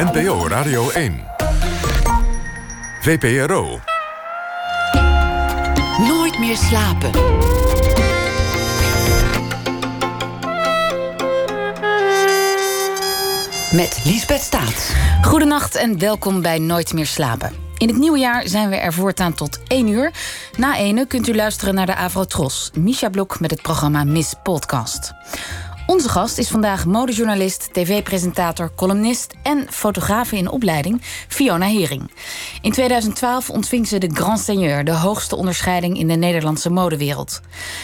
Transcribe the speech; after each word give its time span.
NPO 0.00 0.48
Radio 0.48 0.90
1. 0.90 1.20
VPRO. 3.00 3.80
Nooit 5.98 6.38
meer 6.38 6.56
slapen. 6.56 7.10
Met 13.72 14.00
Liesbeth 14.04 14.40
Staats. 14.40 14.92
Goedenacht 15.22 15.74
en 15.74 15.98
welkom 15.98 16.42
bij 16.42 16.58
Nooit 16.58 16.92
meer 16.92 17.06
slapen. 17.06 17.52
In 17.76 17.88
het 17.88 17.98
nieuwe 17.98 18.18
jaar 18.18 18.48
zijn 18.48 18.68
we 18.68 18.76
er 18.76 18.92
voortaan 18.92 19.34
tot 19.34 19.60
1 19.66 19.88
uur. 19.88 20.12
Na 20.56 20.76
1 20.76 21.06
kunt 21.06 21.28
u 21.28 21.34
luisteren 21.34 21.74
naar 21.74 21.86
de 21.86 21.96
Avrotros. 21.96 22.70
Misha 22.74 23.08
Blok 23.08 23.40
met 23.40 23.50
het 23.50 23.62
programma 23.62 24.04
Miss 24.04 24.34
Podcast. 24.42 25.12
Onze 25.90 26.08
gast 26.08 26.38
is 26.38 26.48
vandaag 26.48 26.86
modejournalist, 26.86 27.68
tv-presentator, 27.72 28.70
columnist 28.74 29.34
en 29.42 29.66
fotografe 29.70 30.36
in 30.36 30.50
opleiding, 30.50 31.00
Fiona 31.28 31.66
Hering. 31.66 32.10
In 32.60 32.72
2012 32.72 33.50
ontving 33.50 33.88
ze 33.88 33.98
de 33.98 34.10
Grand 34.12 34.38
Seigneur, 34.38 34.84
de 34.84 34.94
hoogste 34.94 35.36
onderscheiding 35.36 35.98
in 35.98 36.08
de 36.08 36.14
Nederlandse 36.14 36.70
modewereld. 36.70 37.40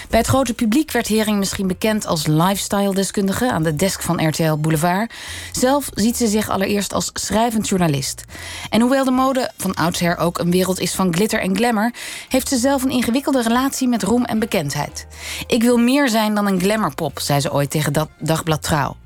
Bij 0.09 0.19
het 0.19 0.29
grote 0.29 0.55
publiek 0.55 0.91
werd 0.91 1.07
Hering 1.07 1.39
misschien 1.39 1.67
bekend 1.67 2.07
als 2.07 2.27
lifestyle-deskundige 2.27 3.53
aan 3.53 3.63
de 3.63 3.77
desk 3.77 4.03
van 4.03 4.29
RTL 4.29 4.55
Boulevard. 4.55 5.13
Zelf 5.53 5.89
ziet 5.95 6.17
ze 6.17 6.27
zich 6.27 6.49
allereerst 6.49 6.93
als 6.93 7.11
schrijvend 7.13 7.69
journalist. 7.69 8.25
En 8.71 8.81
hoewel 8.81 9.05
de 9.05 9.11
mode 9.11 9.51
van 9.57 9.75
oudsher 9.75 10.17
ook 10.17 10.39
een 10.39 10.51
wereld 10.51 10.81
is 10.81 10.95
van 10.95 11.15
glitter 11.15 11.41
en 11.41 11.57
glamour, 11.57 11.95
heeft 12.29 12.49
ze 12.49 12.57
zelf 12.57 12.83
een 12.83 12.91
ingewikkelde 12.91 13.43
relatie 13.43 13.89
met 13.89 14.03
roem 14.03 14.25
en 14.25 14.39
bekendheid. 14.39 15.07
Ik 15.47 15.63
wil 15.63 15.77
meer 15.77 16.09
zijn 16.09 16.35
dan 16.35 16.47
een 16.47 16.61
glamourpop, 16.61 17.19
zei 17.21 17.41
ze 17.41 17.53
ooit 17.53 17.71
tegen 17.71 17.95
dat 17.97 18.09
dagblad 18.19 18.63
Trouw. 18.63 18.97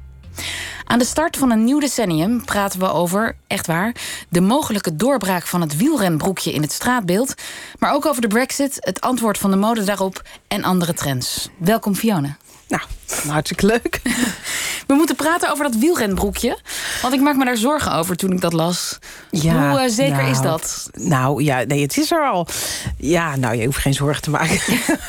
Aan 0.84 0.98
de 0.98 1.04
start 1.04 1.36
van 1.36 1.50
een 1.50 1.64
nieuw 1.64 1.80
decennium 1.80 2.44
praten 2.44 2.80
we 2.80 2.92
over, 2.92 3.36
echt 3.46 3.66
waar, 3.66 3.94
de 4.28 4.40
mogelijke 4.40 4.96
doorbraak 4.96 5.46
van 5.46 5.60
het 5.60 5.76
wielrenbroekje 5.76 6.52
in 6.52 6.62
het 6.62 6.72
straatbeeld, 6.72 7.34
maar 7.78 7.92
ook 7.94 8.06
over 8.06 8.22
de 8.22 8.28
Brexit, 8.28 8.76
het 8.80 9.00
antwoord 9.00 9.38
van 9.38 9.50
de 9.50 9.56
mode 9.56 9.84
daarop 9.84 10.22
en 10.48 10.64
andere 10.64 10.94
trends. 10.94 11.48
Welkom 11.58 11.94
Fiona. 11.94 12.36
Nou, 12.68 12.82
hartstikke 13.26 13.66
leuk. 13.66 14.00
We 14.86 14.94
moeten 14.94 15.16
praten 15.16 15.50
over 15.50 15.64
dat 15.64 15.76
wielrenbroekje. 15.76 16.58
Want 17.02 17.14
ik 17.14 17.20
maak 17.20 17.36
me 17.36 17.44
daar 17.44 17.56
zorgen 17.56 17.92
over 17.92 18.16
toen 18.16 18.32
ik 18.32 18.40
dat 18.40 18.52
las. 18.52 18.98
Ja, 19.30 19.70
Hoe 19.70 19.80
uh, 19.80 19.88
zeker 19.88 20.16
nou, 20.16 20.30
is 20.30 20.40
dat? 20.40 20.90
Nou 20.92 21.42
ja, 21.42 21.62
nee, 21.62 21.82
het 21.82 21.96
is 21.96 22.10
er 22.10 22.28
al. 22.28 22.46
Ja, 22.96 23.36
nou, 23.36 23.56
je 23.56 23.64
hoeft 23.64 23.78
geen 23.78 23.94
zorgen 23.94 24.22
te 24.22 24.30
maken. 24.30 24.60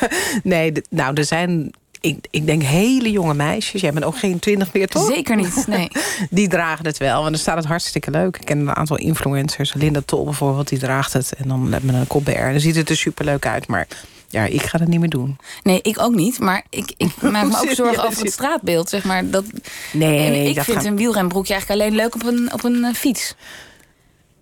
nee, 0.42 0.72
nou, 0.90 1.14
er 1.14 1.24
zijn 1.24 1.72
ik, 2.02 2.26
ik 2.30 2.46
denk 2.46 2.62
hele 2.62 3.10
jonge 3.10 3.34
meisjes. 3.34 3.80
Jij 3.80 3.92
bent 3.92 4.04
ook 4.04 4.18
geen 4.18 4.38
twintig 4.38 4.72
meer, 4.72 4.88
toch? 4.88 5.06
Zeker 5.06 5.36
niet, 5.36 5.66
nee. 5.66 5.88
die 6.30 6.48
dragen 6.48 6.84
het 6.84 6.98
wel. 6.98 7.20
Want 7.20 7.30
dan 7.30 7.40
staat 7.40 7.56
het 7.56 7.66
hartstikke 7.66 8.10
leuk. 8.10 8.36
Ik 8.36 8.44
ken 8.44 8.58
een 8.58 8.76
aantal 8.76 8.96
influencers. 8.96 9.74
Linda 9.74 10.00
Tol 10.04 10.24
bijvoorbeeld, 10.24 10.68
die 10.68 10.78
draagt 10.78 11.12
het. 11.12 11.32
En 11.32 11.48
dan 11.48 11.68
met 11.68 11.82
een 11.86 12.06
Colbert. 12.06 12.36
En 12.36 12.50
dan 12.50 12.60
ziet 12.60 12.76
het 12.76 12.90
er 12.90 12.96
superleuk 12.96 13.46
uit. 13.46 13.66
Maar 13.66 13.86
ja, 14.28 14.44
ik 14.44 14.62
ga 14.62 14.78
dat 14.78 14.88
niet 14.88 15.00
meer 15.00 15.08
doen. 15.08 15.38
Nee, 15.62 15.82
ik 15.82 16.00
ook 16.00 16.14
niet. 16.14 16.38
Maar 16.38 16.64
ik, 16.70 16.92
ik 16.96 17.22
maak 17.32 17.46
me 17.46 17.60
ook 17.60 17.74
zorgen 17.74 18.04
over 18.04 18.22
het 18.22 18.32
straatbeeld. 18.32 18.88
Zeg 18.88 19.04
maar. 19.04 19.30
dat, 19.30 19.44
nee, 19.92 20.48
ik 20.48 20.60
vind 20.60 20.84
een 20.84 20.96
wielrenbroekje 20.96 21.52
eigenlijk 21.52 21.82
alleen 21.82 21.96
leuk 21.96 22.14
op 22.14 22.24
een, 22.24 22.52
op 22.52 22.64
een 22.64 22.76
uh, 22.76 22.92
fiets. 22.92 23.34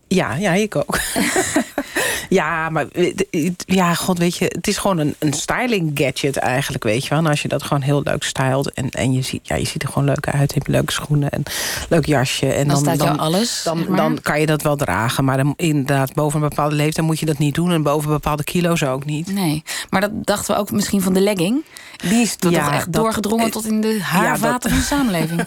Ja, 0.09 0.35
ja, 0.35 0.53
ik 0.53 0.77
ook. 0.77 0.99
ja, 2.31 2.69
maar 2.69 2.87
ja, 3.61 3.95
god, 3.95 4.19
weet 4.19 4.37
je, 4.37 4.45
het 4.45 4.67
is 4.67 4.77
gewoon 4.77 4.99
een, 4.99 5.15
een 5.19 5.33
styling 5.33 5.91
gadget 5.95 6.37
eigenlijk, 6.37 6.85
weet 6.85 7.03
je 7.03 7.09
wel. 7.09 7.19
En 7.19 7.27
als 7.27 7.43
je 7.43 7.49
dat 7.49 7.63
gewoon 7.63 7.83
heel 7.83 8.01
leuk 8.03 8.23
stylt 8.23 8.73
en, 8.73 8.91
en 8.91 9.13
je, 9.13 9.23
ziet, 9.23 9.49
ja, 9.49 9.57
je 9.57 9.67
ziet 9.67 9.83
er 9.83 9.89
gewoon 9.89 10.05
leuk 10.05 10.29
uit. 10.29 10.53
Je 10.53 10.59
hebt 10.59 10.69
leuke 10.69 10.93
schoenen 10.93 11.31
en 11.31 11.43
leuk 11.89 12.07
jasje. 12.07 12.47
En 12.47 12.69
dan, 12.69 12.85
dan 12.85 12.95
staat 12.95 13.09
dan, 13.09 13.19
alles. 13.19 13.61
Dan, 13.65 13.87
dan 13.97 14.19
kan 14.23 14.41
je 14.41 14.47
dat 14.47 14.63
wel 14.63 14.77
dragen. 14.77 15.25
Maar 15.25 15.37
dan, 15.37 15.55
inderdaad, 15.57 16.15
boven 16.15 16.43
een 16.43 16.49
bepaalde 16.49 16.75
leeftijd 16.75 17.07
moet 17.07 17.19
je 17.19 17.27
dat 17.27 17.39
niet 17.39 17.55
doen. 17.55 17.73
En 17.73 17.83
boven 17.83 18.11
bepaalde 18.11 18.45
kilo's 18.45 18.83
ook 18.83 19.05
niet. 19.05 19.33
Nee, 19.33 19.63
maar 19.91 20.01
dat 20.01 20.11
dachten 20.15 20.55
we 20.55 20.61
ook 20.61 20.71
misschien 20.71 21.03
van 21.03 21.13
de 21.13 21.21
legging. 21.21 21.65
Die 21.97 22.21
is 22.21 22.37
toch 22.37 22.53
echt 22.53 22.93
doorgedrongen 22.93 23.51
tot 23.51 23.67
in 23.67 23.81
de 23.81 24.03
haarvaten 24.03 24.71
van 24.71 24.79
de 24.79 24.85
samenleving. 24.85 25.47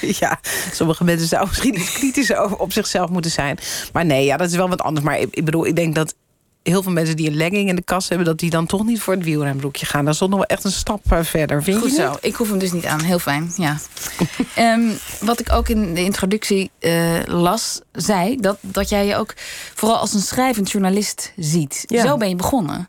ja, 0.20 0.40
sommige 0.72 1.04
mensen 1.04 1.28
zouden 1.28 1.50
misschien 1.50 1.80
iets 1.80 1.92
kritischer 1.92 2.58
op 2.58 2.72
zichzelf 2.72 3.10
moeten 3.10 3.30
zijn. 3.30 3.58
Maar 3.92 4.04
nee, 4.04 4.24
ja, 4.24 4.36
dat 4.36 4.50
is 4.50 4.56
wel 4.56 4.68
wat 4.68 4.82
anders. 4.82 5.06
Maar 5.06 5.18
ik, 5.18 5.28
ik 5.30 5.44
bedoel, 5.44 5.66
ik 5.66 5.76
denk 5.76 5.94
dat 5.94 6.14
heel 6.62 6.82
veel 6.82 6.92
mensen 6.92 7.16
die 7.16 7.28
een 7.28 7.36
legging 7.36 7.68
in 7.68 7.76
de 7.76 7.82
kast 7.82 8.08
hebben... 8.08 8.26
dat 8.26 8.38
die 8.38 8.50
dan 8.50 8.66
toch 8.66 8.84
niet 8.84 9.00
voor 9.00 9.14
het 9.14 9.24
wielrenbroekje 9.24 9.86
gaan. 9.86 10.04
Dat 10.04 10.14
is 10.14 10.20
nog 10.20 10.30
wel 10.30 10.44
echt 10.44 10.64
een 10.64 10.72
stap 10.72 11.12
eh, 11.12 11.18
verder, 11.22 11.62
vind 11.62 11.78
Goed 11.78 11.90
je 11.90 12.02
zo, 12.02 12.16
ik 12.20 12.34
hoef 12.34 12.48
hem 12.48 12.58
dus 12.58 12.72
niet 12.72 12.86
aan. 12.86 13.00
Heel 13.00 13.18
fijn, 13.18 13.52
ja. 13.56 13.78
um, 14.58 14.98
wat 15.20 15.40
ik 15.40 15.52
ook 15.52 15.68
in 15.68 15.94
de 15.94 16.04
introductie 16.04 16.70
uh, 16.80 17.20
las, 17.26 17.80
zei... 17.92 18.36
Dat, 18.36 18.58
dat 18.60 18.88
jij 18.88 19.06
je 19.06 19.16
ook 19.16 19.34
vooral 19.74 19.98
als 19.98 20.14
een 20.14 20.20
schrijvend 20.20 20.70
journalist 20.70 21.32
ziet. 21.36 21.84
Ja. 21.86 22.06
Zo 22.06 22.16
ben 22.16 22.28
je 22.28 22.36
begonnen. 22.36 22.88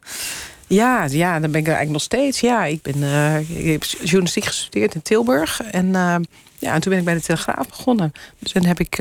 Ja, 0.67 1.05
ja, 1.09 1.39
dan 1.39 1.51
ben 1.51 1.59
ik 1.59 1.67
er 1.67 1.73
eigenlijk 1.73 1.91
nog 1.91 2.01
steeds. 2.01 2.39
Ja, 2.39 2.65
ik, 2.65 2.81
ben, 2.81 2.97
uh, 2.97 3.49
ik 3.49 3.71
heb 3.71 3.83
journalistiek 3.83 4.45
gestudeerd 4.45 4.95
in 4.95 5.01
Tilburg. 5.01 5.61
En, 5.61 5.85
uh, 5.85 6.15
ja, 6.59 6.73
en 6.73 6.81
toen 6.81 6.91
ben 6.91 6.99
ik 6.99 7.05
bij 7.05 7.13
de 7.13 7.21
Telegraaf 7.21 7.67
begonnen. 7.67 8.11
Dus 8.39 8.51
dan 8.51 8.65
heb 8.65 8.79
ik... 8.79 8.97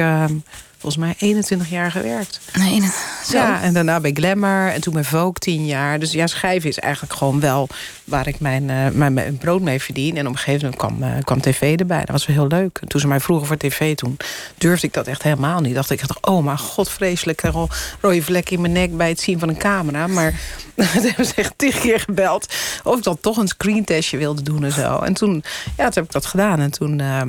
Volgens 0.83 1.05
mij 1.05 1.15
21 1.19 1.71
jaar 1.71 1.91
gewerkt. 1.91 2.41
Nee, 2.59 2.81
zo. 3.25 3.37
Ja, 3.37 3.63
en 3.63 3.75
daarna 3.75 4.01
bij 4.01 4.11
Glamour 4.15 4.73
en 4.73 4.81
toen 4.81 4.93
bij 4.93 5.05
Vogue 5.05 5.33
10 5.33 5.67
jaar. 5.67 5.99
Dus 5.99 6.13
ja, 6.13 6.27
schrijven 6.27 6.69
is 6.69 6.79
eigenlijk 6.79 7.15
gewoon 7.15 7.41
wel 7.41 7.69
waar 8.05 8.27
ik 8.27 8.41
mijn, 8.41 8.63
uh, 8.63 8.89
mijn, 8.89 9.13
mijn, 9.13 9.37
brood 9.37 9.61
mee 9.61 9.83
verdien. 9.83 10.17
En 10.17 10.27
op 10.27 10.33
een 10.33 10.39
gegeven 10.39 10.61
moment 10.61 10.81
kwam, 10.81 11.03
uh, 11.03 11.25
kwam 11.25 11.41
tv 11.41 11.79
erbij. 11.79 11.99
Dat 11.99 12.09
was 12.09 12.27
wel 12.27 12.37
heel 12.37 12.47
leuk. 12.47 12.79
En 12.81 12.89
toen 12.89 13.01
ze 13.01 13.07
mij 13.07 13.21
vroegen 13.21 13.47
voor 13.47 13.57
tv, 13.57 13.95
toen 13.97 14.17
durfde 14.59 14.87
ik 14.87 14.93
dat 14.93 15.07
echt 15.07 15.23
helemaal 15.23 15.61
niet. 15.61 15.75
Dacht 15.75 15.91
ik, 15.91 16.09
dacht, 16.09 16.27
oh 16.27 16.45
maar 16.45 16.59
god, 16.59 16.89
vreselijk. 16.91 17.43
Een 17.43 17.69
rode 18.01 18.23
vlek 18.23 18.51
in 18.51 18.61
mijn 18.61 18.73
nek 18.73 18.97
bij 18.97 19.09
het 19.09 19.21
zien 19.21 19.39
van 19.39 19.49
een 19.49 19.59
camera. 19.59 20.07
Maar 20.07 20.41
dat 20.75 20.87
hebben 21.03 21.27
ze 21.27 21.35
echt 21.35 21.53
tig 21.57 21.81
keer 21.81 22.01
gebeld. 22.01 22.55
Of 22.85 22.97
ik 22.97 23.03
dan 23.03 23.19
toch 23.21 23.37
een 23.37 23.49
screentestje 23.49 24.17
wilde 24.17 24.43
doen 24.43 24.65
en 24.65 24.73
zo. 24.73 24.99
En 24.99 25.15
toen, 25.15 25.45
ja, 25.77 25.85
toen 25.85 25.93
heb 25.95 26.05
ik 26.05 26.13
dat 26.13 26.27
gedaan. 26.27 26.61
En 26.61 26.71
toen... 26.71 26.99
Uh, 26.99 27.21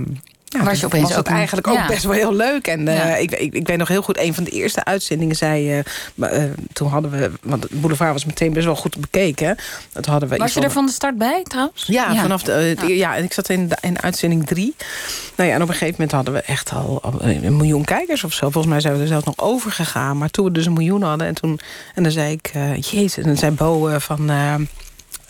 ja, 0.54 0.64
was 0.64 0.80
je 0.80 0.86
opeens 0.86 1.10
was 1.10 1.18
ook 1.18 1.28
eigenlijk 1.28 1.68
ook 1.68 1.88
best 1.88 2.04
wel 2.04 2.14
heel 2.14 2.34
leuk. 2.36 2.68
En 2.68 2.88
uh, 2.88 3.22
ik, 3.22 3.32
ik, 3.32 3.54
ik, 3.54 3.68
weet 3.68 3.78
nog 3.78 3.88
heel 3.88 4.02
goed, 4.02 4.18
een 4.18 4.34
van 4.34 4.44
de 4.44 4.52
eerste 4.52 4.84
uitzendingen 4.84 5.36
zei... 5.36 5.84
Uh, 6.16 6.44
toen 6.74 6.88
hadden 6.88 7.12
we, 7.12 7.32
want 7.42 7.68
boulevard 7.70 8.12
was 8.12 8.26
meteen 8.26 8.54
best 8.54 8.66
wel 8.66 8.76
goed 8.76 8.98
bekeken. 8.98 9.58
Dat 9.92 10.06
hadden 10.06 10.30
we 10.30 10.38
was 10.38 10.54
je 10.54 10.62
er 10.62 10.72
van 10.72 10.86
de 10.86 10.92
start 10.92 11.18
bij 11.18 11.44
trouwens? 11.44 11.84
Ja, 11.88 12.16
vanaf 12.16 12.44
de, 12.44 12.76
ja. 12.88 13.16
en 13.16 13.24
ik 13.24 13.34
zat 13.34 13.50
in, 13.50 13.72
in 13.82 14.02
uitzending 14.02 14.46
drie. 14.46 14.76
Nou 15.36 15.50
ja, 15.50 15.56
en 15.56 15.62
op 15.62 15.68
een 15.68 15.74
gegeven 15.74 15.94
moment 15.94 16.12
hadden 16.12 16.34
we 16.34 16.42
echt 16.42 16.72
al, 16.72 17.00
al 17.02 17.14
een 17.22 17.58
miljoen 17.58 17.86
kijkers 17.86 18.24
of 18.24 18.34
zo. 18.34 18.50
Volgens 18.50 18.74
mij 18.74 18.82
zijn 18.82 18.96
we 18.96 19.02
er 19.02 19.08
zelfs 19.08 19.26
nog 19.26 19.38
over 19.38 19.72
gegaan. 19.72 20.18
Maar 20.18 20.30
toen 20.30 20.46
we 20.46 20.52
dus 20.52 20.66
een 20.66 20.74
miljoen 20.74 21.02
hadden 21.02 21.28
en 21.28 21.34
toen... 21.34 21.60
En 21.96 22.04
dan 22.04 22.12
zei 22.12 22.32
ik, 22.32 22.52
jezus, 22.80 23.18
en 23.18 23.24
dan 23.24 23.38
zei 23.38 23.52
Bo 23.52 24.00
van... 24.00 24.32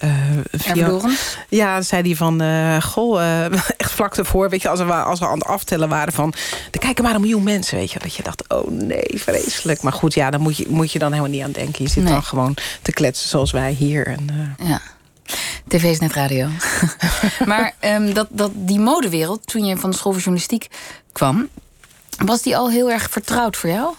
Uh, 0.03 1.13
ja, 1.49 1.81
zei 1.81 2.01
hij 2.01 2.15
van, 2.15 2.41
uh, 2.41 2.81
goh, 2.81 3.21
uh, 3.21 3.45
echt 3.77 3.91
vlak 3.91 4.15
ervoor, 4.15 4.49
weet 4.49 4.61
je, 4.61 4.69
als 4.69 4.79
we, 4.79 4.93
als 4.93 5.19
we 5.19 5.27
aan 5.27 5.33
het 5.33 5.47
aftellen 5.47 5.89
waren 5.89 6.13
van, 6.13 6.33
er 6.71 6.79
kijken 6.79 7.03
maar 7.03 7.15
een 7.15 7.21
miljoen 7.21 7.43
mensen, 7.43 7.77
weet 7.77 7.91
je, 7.91 7.99
dat 7.99 8.15
je 8.15 8.23
dacht, 8.23 8.43
oh 8.47 8.69
nee, 8.69 9.11
vreselijk. 9.15 9.81
Maar 9.81 9.93
goed, 9.93 10.13
ja, 10.13 10.29
daar 10.29 10.41
moet 10.41 10.57
je, 10.57 10.65
moet 10.69 10.91
je 10.91 10.99
dan 10.99 11.11
helemaal 11.11 11.31
niet 11.31 11.43
aan 11.43 11.51
denken. 11.51 11.83
Je 11.83 11.89
zit 11.89 12.03
nee. 12.03 12.13
dan 12.13 12.23
gewoon 12.23 12.55
te 12.81 12.91
kletsen 12.91 13.29
zoals 13.29 13.51
wij 13.51 13.71
hier. 13.71 14.07
En, 14.07 14.55
ja. 14.63 14.81
TV 15.67 15.83
is 15.83 15.99
net 15.99 16.13
radio. 16.13 16.47
maar 17.45 17.73
um, 17.81 18.13
dat, 18.13 18.27
dat, 18.29 18.51
die 18.53 18.79
modewereld, 18.79 19.47
toen 19.47 19.65
je 19.65 19.77
van 19.77 19.89
de 19.89 19.95
school 19.95 20.11
voor 20.11 20.21
journalistiek 20.21 20.67
kwam, 21.11 21.49
was 22.25 22.41
die 22.41 22.57
al 22.57 22.69
heel 22.69 22.91
erg 22.91 23.09
vertrouwd 23.09 23.57
voor 23.57 23.69
jou? 23.69 23.93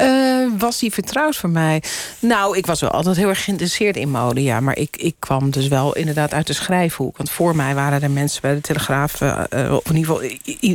Uh, 0.00 0.58
was 0.58 0.78
die 0.78 0.92
vertrouwd 0.92 1.36
voor 1.36 1.50
mij? 1.50 1.82
Nou, 2.18 2.56
ik 2.56 2.66
was 2.66 2.80
wel 2.80 2.90
altijd 2.90 3.16
heel 3.16 3.28
erg 3.28 3.44
geïnteresseerd 3.44 3.96
in 3.96 4.10
mode, 4.10 4.42
ja. 4.42 4.60
Maar 4.60 4.76
ik, 4.76 4.96
ik 4.96 5.14
kwam 5.18 5.50
dus 5.50 5.68
wel 5.68 5.96
inderdaad 5.96 6.34
uit 6.34 6.46
de 6.46 6.52
schrijfhoek. 6.52 7.16
Want 7.16 7.30
voor 7.30 7.56
mij 7.56 7.74
waren 7.74 8.02
er 8.02 8.10
mensen 8.10 8.40
bij 8.42 8.54
de 8.54 8.60
Telegraaf... 8.60 9.20
Uh, 9.20 9.38
of 9.70 9.90
in 9.90 9.96
ieder 9.96 10.14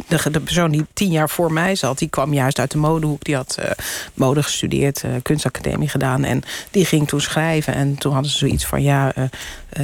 geval 0.07 0.31
de, 0.31 0.39
persoon 0.39 0.71
die 0.71 0.85
tien 0.93 1.11
jaar 1.11 1.29
voor 1.29 1.53
mij 1.53 1.75
zat... 1.75 1.97
die 1.97 2.09
kwam 2.09 2.33
juist 2.33 2.59
uit 2.59 2.71
de 2.71 2.77
modehoek. 2.77 3.23
Die 3.23 3.35
had 3.35 3.59
mode 4.13 4.43
gestudeerd, 4.43 5.03
kunstacademie 5.21 5.89
gedaan. 5.89 6.23
En 6.23 6.41
die 6.71 6.85
ging 6.85 7.07
toen 7.07 7.21
schrijven. 7.21 7.73
En 7.73 7.95
toen 7.95 8.13
hadden 8.13 8.31
ze 8.31 8.37
zoiets 8.37 8.65
van, 8.65 8.81
ja... 8.81 9.13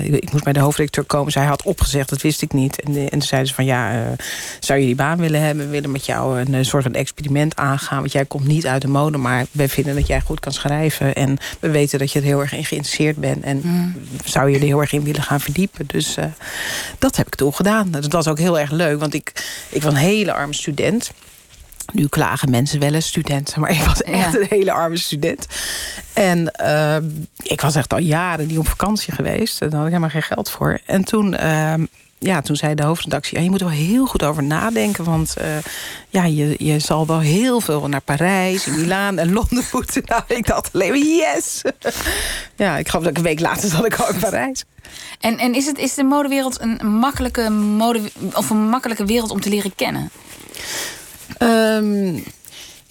ik 0.04 0.32
moest 0.32 0.44
bij 0.44 0.54
de 0.54 0.60
hoofdredacteur 0.60 1.04
komen. 1.04 1.32
Zij 1.32 1.46
had 1.46 1.64
opgezegd, 1.64 2.10
dat 2.10 2.22
wist 2.22 2.42
ik 2.42 2.54
niet. 2.54 2.82
En, 2.82 2.96
en 2.96 3.10
toen 3.10 3.22
zeiden 3.22 3.50
ze 3.50 3.56
van, 3.56 3.66
ja, 3.66 4.16
zou 4.60 4.80
je 4.80 4.86
die 4.86 4.96
baan 4.96 5.18
willen 5.18 5.42
hebben? 5.42 5.66
We 5.66 5.72
willen 5.72 5.92
met 5.92 6.06
jou 6.06 6.40
een 6.40 6.66
soort 6.66 6.84
van 6.84 6.94
experiment 6.94 7.56
aangaan. 7.56 8.00
Want 8.00 8.12
jij 8.12 8.26
komt 8.26 8.48
niet 8.48 8.68
uit 8.68 8.82
de 8.82 8.88
mode, 8.88 9.18
maar 9.18 9.31
maar 9.32 9.46
wij 9.52 9.70
vinden 9.70 9.96
dat 9.96 10.08
jij 10.08 10.22
goed 10.22 10.40
kan 10.40 10.54
schrijven. 10.54 11.16
En 11.16 11.38
we 11.60 11.70
weten 11.70 12.00
dat 12.00 12.12
je 12.12 12.20
er 12.20 12.26
heel 12.26 12.40
erg 12.40 12.54
in 12.54 12.66
geïnteresseerd 12.66 13.18
bent. 13.18 13.44
En 13.44 13.62
mm. 13.64 13.96
zou 14.26 14.50
je 14.50 14.56
er 14.56 14.66
heel 14.66 14.82
erg 14.82 14.92
in 14.92 15.04
willen 15.04 15.24
gaan 15.24 15.40
verdiepen. 15.40 15.88
Dus 15.88 16.18
uh, 16.18 16.26
dat 17.00 17.16
heb 17.16 17.28
ik 17.28 17.36
toen 17.36 17.54
gedaan. 17.54 17.92
Dat 17.92 18.12
was 18.12 18.28
ook 18.28 18.40
heel 18.40 18.60
erg 18.60 18.72
leuk, 18.72 19.00
want 19.00 19.14
ik, 19.14 19.46
ik 19.70 19.84
was 19.84 19.94
een 19.94 20.00
hele 20.00 20.34
arme 20.34 20.54
student. 20.54 21.12
Nu 21.94 22.08
klagen 22.08 22.50
mensen 22.50 22.80
wel 22.80 22.94
eens 22.94 23.08
studenten, 23.08 23.62
maar 23.62 23.72
ik 23.72 23.82
was 23.82 24.02
echt 24.02 24.36
een 24.36 24.46
hele 24.50 24.72
arme 24.72 24.98
student. 24.98 25.48
En 26.14 26.54
uh, 26.62 26.98
ik 27.44 27.62
was 27.62 27.76
echt 27.76 27.94
al 27.94 28.00
jaren 28.00 28.48
niet 28.48 28.58
op 28.58 28.68
vakantie 28.68 29.14
geweest. 29.14 29.60
Daar 29.60 29.70
had 29.72 29.82
ik 29.82 29.88
helemaal 29.88 30.10
geen 30.10 30.22
geld 30.22 30.50
voor. 30.50 30.80
En 30.86 31.04
toen 31.04 31.34
uh, 31.34 31.74
ja, 32.24 32.42
toen 32.42 32.56
zei 32.56 32.76
de 32.76 32.84
hoofdredactie... 32.84 33.38
Ja, 33.38 33.44
je 33.44 33.50
moet 33.50 33.62
er 33.62 33.68
wel 33.68 33.76
heel 33.76 34.06
goed 34.06 34.24
over 34.24 34.44
nadenken... 34.44 35.04
want 35.04 35.36
uh, 35.42 35.46
ja, 36.10 36.26
je, 36.26 36.56
je 36.58 36.80
zal 36.80 37.06
wel 37.06 37.20
heel 37.20 37.62
veel 37.62 37.88
naar 37.88 38.02
Parijs, 38.02 38.66
Milaan 38.66 39.18
en 39.18 39.34
Londen 39.34 39.64
moeten. 39.74 40.04
Nou, 40.06 40.22
ik 40.28 40.46
dacht 40.46 40.70
alleen 40.74 40.90
maar 40.90 40.98
yes! 40.98 41.62
ja, 42.56 42.78
ik 42.78 42.88
geloof 42.90 43.04
dat 43.04 43.12
ik 43.12 43.18
een 43.18 43.24
week 43.24 43.40
later 43.40 43.70
zat 43.70 43.86
ik 43.86 43.96
al 43.96 44.14
in 44.14 44.20
Parijs. 44.20 44.64
En, 45.20 45.38
en 45.38 45.56
is, 45.56 45.66
het, 45.66 45.78
is 45.78 45.94
de 45.94 46.04
modewereld 46.04 46.62
een 46.62 46.88
makkelijke, 46.88 47.50
mode, 47.50 48.02
of 48.34 48.50
een 48.50 48.70
makkelijke 48.70 49.06
wereld 49.06 49.32
om 49.32 49.42
te 49.42 49.50
leren 49.50 49.76
kennen? 49.76 50.10
Um, 51.40 52.24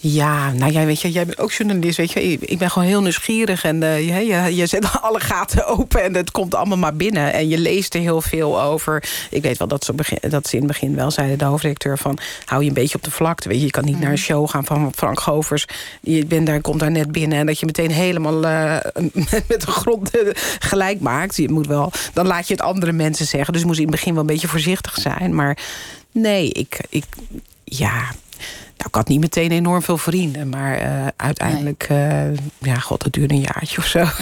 ja, 0.02 0.52
nou 0.52 0.72
jij, 0.72 0.86
weet 0.86 1.00
je, 1.00 1.10
jij 1.10 1.26
bent 1.26 1.38
ook 1.38 1.52
journalist. 1.52 1.96
Weet 1.96 2.12
je, 2.12 2.20
ik 2.22 2.58
ben 2.58 2.70
gewoon 2.70 2.88
heel 2.88 3.02
nieuwsgierig. 3.02 3.64
En 3.64 3.82
uh, 3.82 4.26
je, 4.26 4.56
je, 4.56 4.66
zet 4.66 4.86
alle 5.02 5.20
gaten 5.20 5.66
open 5.66 6.02
en 6.02 6.14
het 6.14 6.30
komt 6.30 6.54
allemaal 6.54 6.78
maar 6.78 6.96
binnen. 6.96 7.32
En 7.32 7.48
je 7.48 7.58
leest 7.58 7.94
er 7.94 8.00
heel 8.00 8.20
veel 8.20 8.62
over. 8.62 9.04
Ik 9.30 9.42
weet 9.42 9.58
wel 9.58 9.68
dat 9.68 9.84
ze, 9.84 9.92
begin, 9.92 10.18
dat 10.28 10.48
ze 10.48 10.56
in 10.56 10.62
het 10.62 10.72
begin 10.72 10.94
wel 10.94 11.10
zeiden, 11.10 11.38
de 11.38 11.44
hoofdredacteur, 11.44 11.98
van 11.98 12.18
hou 12.44 12.62
je 12.62 12.68
een 12.68 12.74
beetje 12.74 12.96
op 12.96 13.02
de 13.02 13.10
vlakte. 13.10 13.48
Weet 13.48 13.58
je, 13.58 13.64
je 13.64 13.70
kan 13.70 13.84
niet 13.84 13.98
naar 13.98 14.02
een 14.02 14.12
mhm. 14.12 14.22
show 14.22 14.48
gaan 14.48 14.64
van 14.64 14.92
Frank 14.94 15.20
Govers. 15.20 15.64
Je 16.00 16.26
bent 16.26 16.46
daar, 16.46 16.60
komt 16.60 16.80
daar 16.80 16.90
net 16.90 17.12
binnen 17.12 17.38
en 17.38 17.46
dat 17.46 17.60
je 17.60 17.66
meteen 17.66 17.90
helemaal 17.90 18.44
uh, 18.44 18.76
met, 19.12 19.44
met, 19.48 19.60
de 19.60 19.70
grond 19.70 20.16
uh, 20.16 20.30
gelijk 20.58 21.00
maakt. 21.00 21.36
Je 21.36 21.50
moet 21.50 21.66
wel, 21.66 21.92
dan 22.12 22.26
laat 22.26 22.48
je 22.48 22.54
het 22.54 22.62
andere 22.62 22.92
mensen 22.92 23.26
zeggen. 23.26 23.52
Dus 23.52 23.64
moest 23.64 23.78
in 23.78 23.86
het 23.86 23.94
begin 23.94 24.12
wel 24.12 24.20
een 24.20 24.26
beetje 24.26 24.48
voorzichtig 24.48 24.94
zijn. 24.94 25.34
Maar 25.34 25.58
nee, 26.12 26.48
ik, 26.52 26.80
ik 26.88 27.04
ja, 27.64 28.10
nou, 28.76 28.88
ik 28.88 28.94
had 28.94 29.08
niet 29.08 29.20
meteen 29.20 29.50
enorm 29.50 29.82
veel 29.82 29.98
vrienden. 29.98 30.48
Maar 30.48 30.82
uh, 30.82 31.06
uiteindelijk, 31.16 31.86
nee. 31.88 32.30
uh, 32.30 32.38
ja, 32.58 32.74
god, 32.74 33.02
dat 33.02 33.12
duurde 33.12 33.34
een 33.34 33.40
jaartje 33.40 33.78
of 33.78 33.86
zo. 33.86 34.04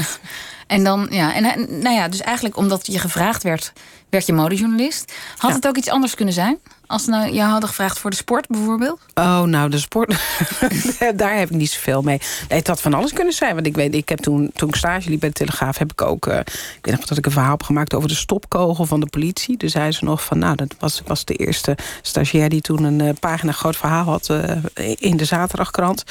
En 0.68 0.84
dan, 0.84 1.06
ja, 1.10 1.34
en 1.34 1.42
nou 1.80 1.94
ja, 1.94 2.08
dus 2.08 2.20
eigenlijk 2.20 2.56
omdat 2.56 2.86
je 2.86 2.98
gevraagd 2.98 3.42
werd, 3.42 3.72
werd 4.10 4.26
je 4.26 4.32
modejournalist. 4.32 5.12
Had 5.36 5.50
ja. 5.50 5.56
het 5.56 5.66
ook 5.66 5.76
iets 5.76 5.88
anders 5.88 6.14
kunnen 6.14 6.34
zijn? 6.34 6.58
Als 6.88 7.06
nou 7.06 7.32
jou 7.32 7.50
hadden 7.50 7.68
gevraagd 7.68 7.98
voor 7.98 8.10
de 8.10 8.16
sport 8.16 8.46
bijvoorbeeld? 8.46 9.00
Oh, 9.14 9.42
nou, 9.42 9.70
de 9.70 9.78
sport, 9.78 10.16
daar 11.16 11.36
heb 11.36 11.50
ik 11.50 11.56
niet 11.56 11.70
zoveel 11.70 12.02
mee. 12.02 12.20
Nee, 12.48 12.58
het 12.58 12.66
had 12.66 12.80
van 12.80 12.94
alles 12.94 13.12
kunnen 13.12 13.32
zijn. 13.32 13.54
Want 13.54 13.66
ik 13.66 13.74
weet, 13.74 13.94
ik 13.94 14.08
heb 14.08 14.18
toen, 14.18 14.50
toen 14.54 14.68
ik 14.68 14.74
stage 14.74 15.10
liep 15.10 15.20
bij 15.20 15.28
de 15.28 15.34
Telegraaf... 15.34 15.78
heb 15.78 15.92
ik 15.92 16.02
ook, 16.02 16.26
uh, 16.26 16.38
ik 16.38 16.78
weet 16.80 16.96
nog 16.96 17.04
dat 17.04 17.18
ik 17.18 17.26
een 17.26 17.32
verhaal 17.32 17.50
heb 17.50 17.62
gemaakt... 17.62 17.94
over 17.94 18.08
de 18.08 18.14
stopkogel 18.14 18.86
van 18.86 19.00
de 19.00 19.06
politie. 19.06 19.56
Dus 19.56 19.72
zei 19.72 19.92
ze 19.92 20.04
nog 20.04 20.24
van, 20.24 20.38
nou, 20.38 20.56
dat 20.56 20.74
was, 20.78 21.02
was 21.06 21.24
de 21.24 21.34
eerste 21.34 21.76
stagiair... 22.02 22.48
die 22.48 22.60
toen 22.60 22.82
een 22.82 23.02
uh, 23.02 23.10
pagina 23.20 23.52
groot 23.52 23.76
verhaal 23.76 24.04
had 24.04 24.28
uh, 24.30 24.50
in 24.98 25.16
de 25.16 25.24
zaterdagkrant. 25.24 26.04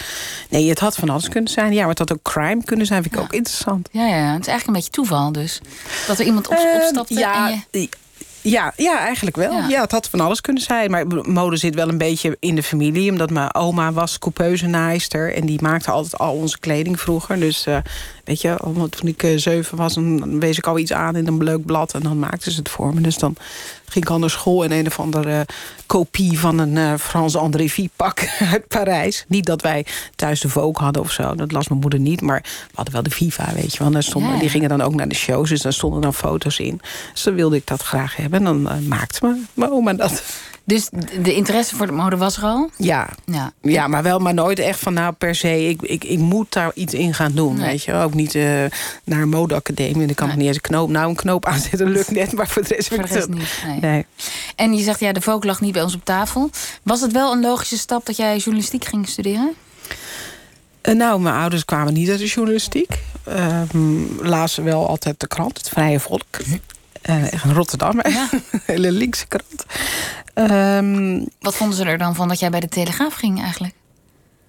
Nee, 0.49 0.69
het 0.69 0.79
had 0.79 0.95
van 0.95 1.09
alles 1.09 1.29
kunnen 1.29 1.51
zijn. 1.51 1.73
Ja, 1.73 1.79
maar 1.79 1.89
het 1.89 1.99
had 1.99 2.13
ook 2.13 2.21
crime 2.21 2.63
kunnen 2.63 2.85
zijn, 2.85 3.01
vind 3.01 3.13
ik 3.13 3.19
ja. 3.19 3.25
ook 3.25 3.33
interessant. 3.33 3.89
Ja, 3.91 4.07
ja, 4.07 4.15
het 4.15 4.41
is 4.41 4.47
eigenlijk 4.47 4.67
een 4.67 4.73
beetje 4.73 4.89
toeval 4.89 5.31
dus. 5.31 5.61
Dat 6.07 6.19
er 6.19 6.25
iemand 6.25 6.47
op, 6.47 6.57
opstapte 6.75 7.13
ja, 7.13 7.49
en 7.49 7.63
je... 7.71 7.86
Ja, 8.49 8.73
ja 8.75 8.99
eigenlijk 8.99 9.35
wel. 9.35 9.51
Ja. 9.51 9.81
het 9.81 9.91
had 9.91 10.09
van 10.09 10.19
alles 10.19 10.41
kunnen 10.41 10.63
zijn. 10.63 10.91
Maar 10.91 11.07
mode 11.07 11.57
zit 11.57 11.75
wel 11.75 11.89
een 11.89 11.97
beetje 11.97 12.37
in 12.39 12.55
de 12.55 12.63
familie. 12.63 13.11
Omdat 13.11 13.29
mijn 13.29 13.55
oma 13.55 13.91
was 13.91 14.19
coupeusenaaister. 14.19 15.33
En 15.33 15.45
die 15.45 15.61
maakte 15.61 15.91
altijd 15.91 16.17
al 16.17 16.33
onze 16.33 16.59
kleding 16.59 16.99
vroeger. 16.99 17.39
Dus 17.39 17.67
uh, 17.67 17.77
weet 18.23 18.41
je, 18.41 18.57
toen 18.89 19.07
ik 19.07 19.23
uh, 19.23 19.37
zeven 19.37 19.77
was... 19.77 19.93
dan 19.93 20.39
wees 20.39 20.57
ik 20.57 20.67
al 20.67 20.77
iets 20.77 20.93
aan 20.93 21.15
in 21.15 21.27
een 21.27 21.43
leuk 21.43 21.65
blad. 21.65 21.93
En 21.93 22.01
dan 22.01 22.19
maakten 22.19 22.51
ze 22.51 22.57
het 22.57 22.69
voor 22.69 22.93
me. 22.93 23.01
Dus 23.01 23.17
dan 23.17 23.35
ging 23.89 24.05
ik 24.05 24.11
al 24.11 24.19
naar 24.19 24.29
school 24.29 24.63
in 24.63 24.71
een 24.71 24.87
of 24.87 24.99
andere 24.99 25.45
kopie 25.85 26.39
van 26.39 26.59
een 26.59 26.75
uh, 26.75 26.93
Frans 26.99 27.35
André 27.35 27.67
Vie 27.67 27.89
pak 27.95 28.29
uit 28.51 28.67
Parijs. 28.67 29.25
Niet 29.27 29.45
dat 29.45 29.61
wij 29.61 29.85
thuis 30.15 30.39
de 30.39 30.49
Vogue 30.49 30.83
hadden 30.83 31.01
of 31.01 31.11
zo. 31.11 31.35
Dat 31.35 31.51
las 31.51 31.67
mijn 31.67 31.81
moeder 31.81 31.99
niet. 31.99 32.21
Maar 32.21 32.41
we 32.43 32.73
hadden 32.73 32.93
wel 32.93 33.03
de 33.03 33.09
Viva, 33.09 33.53
weet 33.53 33.75
je 33.75 33.89
wel. 33.89 34.01
Stonden, 34.01 34.33
ja. 34.33 34.39
Die 34.39 34.49
gingen 34.49 34.69
dan 34.69 34.81
ook 34.81 34.95
naar 34.95 35.07
de 35.07 35.15
shows. 35.15 35.49
Dus 35.49 35.61
daar 35.61 35.73
stonden 35.73 36.01
dan 36.01 36.13
foto's 36.13 36.59
in. 36.59 36.81
Dus 37.13 37.23
dan 37.23 37.33
wilde 37.33 37.55
ik 37.55 37.67
dat 37.67 37.81
graag 37.81 38.15
hebben. 38.15 38.39
En 38.39 38.45
dan 38.45 38.61
uh, 38.61 38.87
maakte 38.87 39.25
me, 39.25 39.41
mijn 39.53 39.71
oma 39.71 39.93
dat. 39.93 40.23
Dus 40.67 40.89
de 41.21 41.33
interesse 41.33 41.75
voor 41.75 41.85
de 41.85 41.91
mode 41.91 42.17
was 42.17 42.37
er 42.37 42.43
al? 42.43 42.69
Ja. 42.77 43.09
ja. 43.25 43.53
Ja, 43.61 43.87
maar 43.87 44.03
wel, 44.03 44.19
maar 44.19 44.33
nooit 44.33 44.59
echt 44.59 44.79
van 44.79 44.93
nou 44.93 45.13
per 45.13 45.35
se. 45.35 45.69
Ik, 45.69 45.81
ik, 45.81 46.03
ik 46.03 46.19
moet 46.19 46.53
daar 46.53 46.71
iets 46.73 46.93
in 46.93 47.13
gaan 47.13 47.31
doen. 47.31 47.55
Nee. 47.55 47.65
Weet 47.65 47.83
je, 47.83 47.93
ook 47.93 48.13
niet 48.13 48.35
uh, 48.35 48.43
naar 49.03 49.21
een 49.21 49.29
modeacademie. 49.29 50.03
En 50.03 50.09
ik 50.09 50.15
kan 50.15 50.27
nee. 50.27 50.37
niet 50.37 50.47
eens 50.47 50.55
een 50.55 50.61
knoop. 50.61 50.89
Nou, 50.89 51.09
een 51.09 51.15
knoop 51.15 51.45
aanzetten 51.45 51.89
lukt 51.89 52.11
net, 52.11 52.33
maar 52.33 52.47
voor 52.47 52.61
de 52.61 52.75
rest, 52.75 52.87
voor 52.87 52.97
de 52.97 53.13
rest 53.13 53.27
niet. 53.27 53.63
Nee. 53.65 53.79
nee. 53.79 54.05
En 54.55 54.73
je 54.73 54.83
zegt 54.83 54.99
ja, 54.99 55.11
de 55.11 55.21
Vogue 55.21 55.45
lag 55.45 55.61
niet 55.61 55.73
bij 55.73 55.81
ons 55.81 55.95
op 55.95 56.05
tafel. 56.05 56.49
Was 56.83 57.01
het 57.01 57.11
wel 57.11 57.31
een 57.31 57.41
logische 57.41 57.77
stap 57.77 58.05
dat 58.05 58.17
jij 58.17 58.37
journalistiek 58.37 58.85
ging 58.85 59.07
studeren? 59.07 59.53
Uh, 60.83 60.95
nou, 60.95 61.19
mijn 61.19 61.35
ouders 61.35 61.65
kwamen 61.65 61.93
niet 61.93 62.09
uit 62.09 62.19
de 62.19 62.25
journalistiek. 62.25 62.99
Uh, 63.27 63.61
lazen 64.21 64.63
wel 64.63 64.87
altijd 64.87 65.19
de 65.19 65.27
krant, 65.27 65.57
het 65.57 65.69
Vrije 65.69 65.99
Volk. 65.99 66.25
Echt 67.07 67.43
een 67.43 67.53
Rotterdam, 67.53 67.99
ja. 68.09 68.29
hele 68.65 68.91
linkse 68.91 69.27
krant. 69.27 69.65
Um, 70.51 71.27
Wat 71.39 71.55
vonden 71.55 71.77
ze 71.77 71.83
er 71.85 71.97
dan 71.97 72.15
van 72.15 72.27
dat 72.27 72.39
jij 72.39 72.49
bij 72.49 72.59
de 72.59 72.67
Telegraaf 72.67 73.13
ging 73.13 73.41
eigenlijk? 73.41 73.73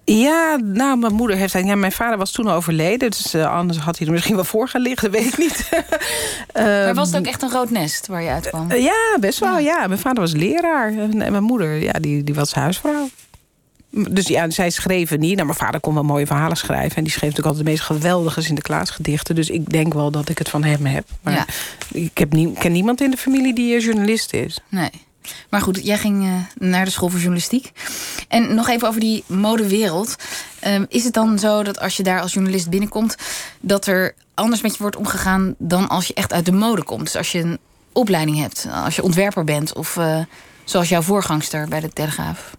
Ja, 0.05 0.57
nou, 0.57 0.99
mijn 0.99 1.15
moeder 1.15 1.37
heeft 1.37 1.53
ja, 1.53 1.75
mijn 1.75 1.93
vader 1.93 2.19
was 2.19 2.31
toen 2.31 2.49
overleden, 2.49 3.11
dus 3.11 3.35
uh, 3.35 3.55
anders 3.55 3.79
had 3.79 3.99
hij 3.99 4.07
er 4.07 4.13
misschien 4.13 4.35
wel 4.35 4.45
voor 4.45 4.69
gaan 4.69 4.81
liggen, 4.81 5.11
weet 5.11 5.27
ik 5.27 5.39
niet. 5.39 5.69
um, 5.73 5.83
maar 6.65 6.95
was 6.95 7.09
het 7.11 7.19
ook 7.19 7.27
echt 7.27 7.43
een 7.43 7.51
rood 7.51 7.71
nest 7.71 8.07
waar 8.07 8.23
je 8.23 8.31
uitkwam? 8.31 8.71
Uh, 8.71 8.83
ja, 8.83 9.17
best 9.21 9.39
wel. 9.39 9.59
Ja. 9.59 9.81
ja. 9.81 9.87
mijn 9.87 10.01
vader 10.01 10.21
was 10.21 10.33
leraar 10.33 10.93
en 10.93 11.17
mijn 11.17 11.43
moeder, 11.43 11.75
ja, 11.83 11.93
die, 11.93 12.25
die 12.25 12.35
was 12.35 12.55
huisvrouw. 12.55 13.09
Dus 13.91 14.27
ja, 14.27 14.51
zij 14.51 14.71
schreven 14.71 15.21
niet. 15.21 15.35
Nou, 15.35 15.47
mijn 15.47 15.59
vader 15.59 15.81
kon 15.81 15.95
wel 15.95 16.03
mooie 16.03 16.27
verhalen 16.27 16.57
schrijven. 16.57 16.97
En 16.97 17.03
die 17.03 17.13
schreef 17.13 17.29
natuurlijk 17.29 17.47
altijd 17.47 17.65
de 17.65 17.71
meest 17.71 17.83
geweldige 17.83 18.41
Sinterklaasgedichten. 18.41 19.35
Dus 19.35 19.51
ik 19.51 19.71
denk 19.71 19.95
wel 19.95 20.11
dat 20.11 20.29
ik 20.29 20.39
het 20.39 20.49
van 20.49 20.65
hem 20.65 20.87
heb. 20.87 21.07
Maar 21.21 21.35
ja. 21.35 21.47
ik 21.93 22.19
heb 22.19 22.33
nie, 22.33 22.53
ken 22.53 22.73
niemand 22.73 23.01
in 23.01 23.11
de 23.11 23.17
familie 23.17 23.55
die 23.55 23.81
journalist 23.81 24.33
is. 24.33 24.61
Nee. 24.69 24.91
Maar 25.51 25.61
goed, 25.61 25.81
jij 25.83 25.99
ging 25.99 26.25
uh, 26.25 26.33
naar 26.59 26.85
de 26.85 26.91
school 26.91 27.09
voor 27.09 27.19
journalistiek. 27.19 27.73
En 28.29 28.55
nog 28.55 28.69
even 28.69 28.89
over 28.89 29.01
die 29.01 29.25
modewereld. 29.27 30.17
Uh, 30.67 30.81
is 30.89 31.05
het 31.05 31.15
dan 31.15 31.39
zo 31.39 31.63
dat 31.63 31.81
als 31.81 31.97
je 31.97 32.03
daar 32.03 32.21
als 32.21 32.33
journalist 32.33 32.71
binnenkomt... 32.71 33.17
dat 33.61 33.87
er 33.87 34.15
anders 34.35 34.63
met 34.63 34.73
je 34.73 34.79
wordt 34.79 34.97
omgegaan 34.97 35.55
dan 35.59 35.89
als 35.89 36.07
je 36.07 36.15
echt 36.15 36.33
uit 36.33 36.45
de 36.45 36.53
mode 36.53 36.83
komt? 36.83 37.05
Dus 37.05 37.17
als 37.17 37.33
je 37.33 37.39
een 37.39 37.59
opleiding 37.93 38.39
hebt, 38.39 38.69
als 38.85 38.97
je 38.97 39.03
ontwerper 39.03 39.45
bent... 39.45 39.75
of 39.75 39.97
uh, 39.97 40.19
zoals 40.65 40.89
jouw 40.89 41.03
voorgangster 41.03 41.69
bij 41.69 41.81
de 41.81 41.89
Telegraaf? 41.89 42.57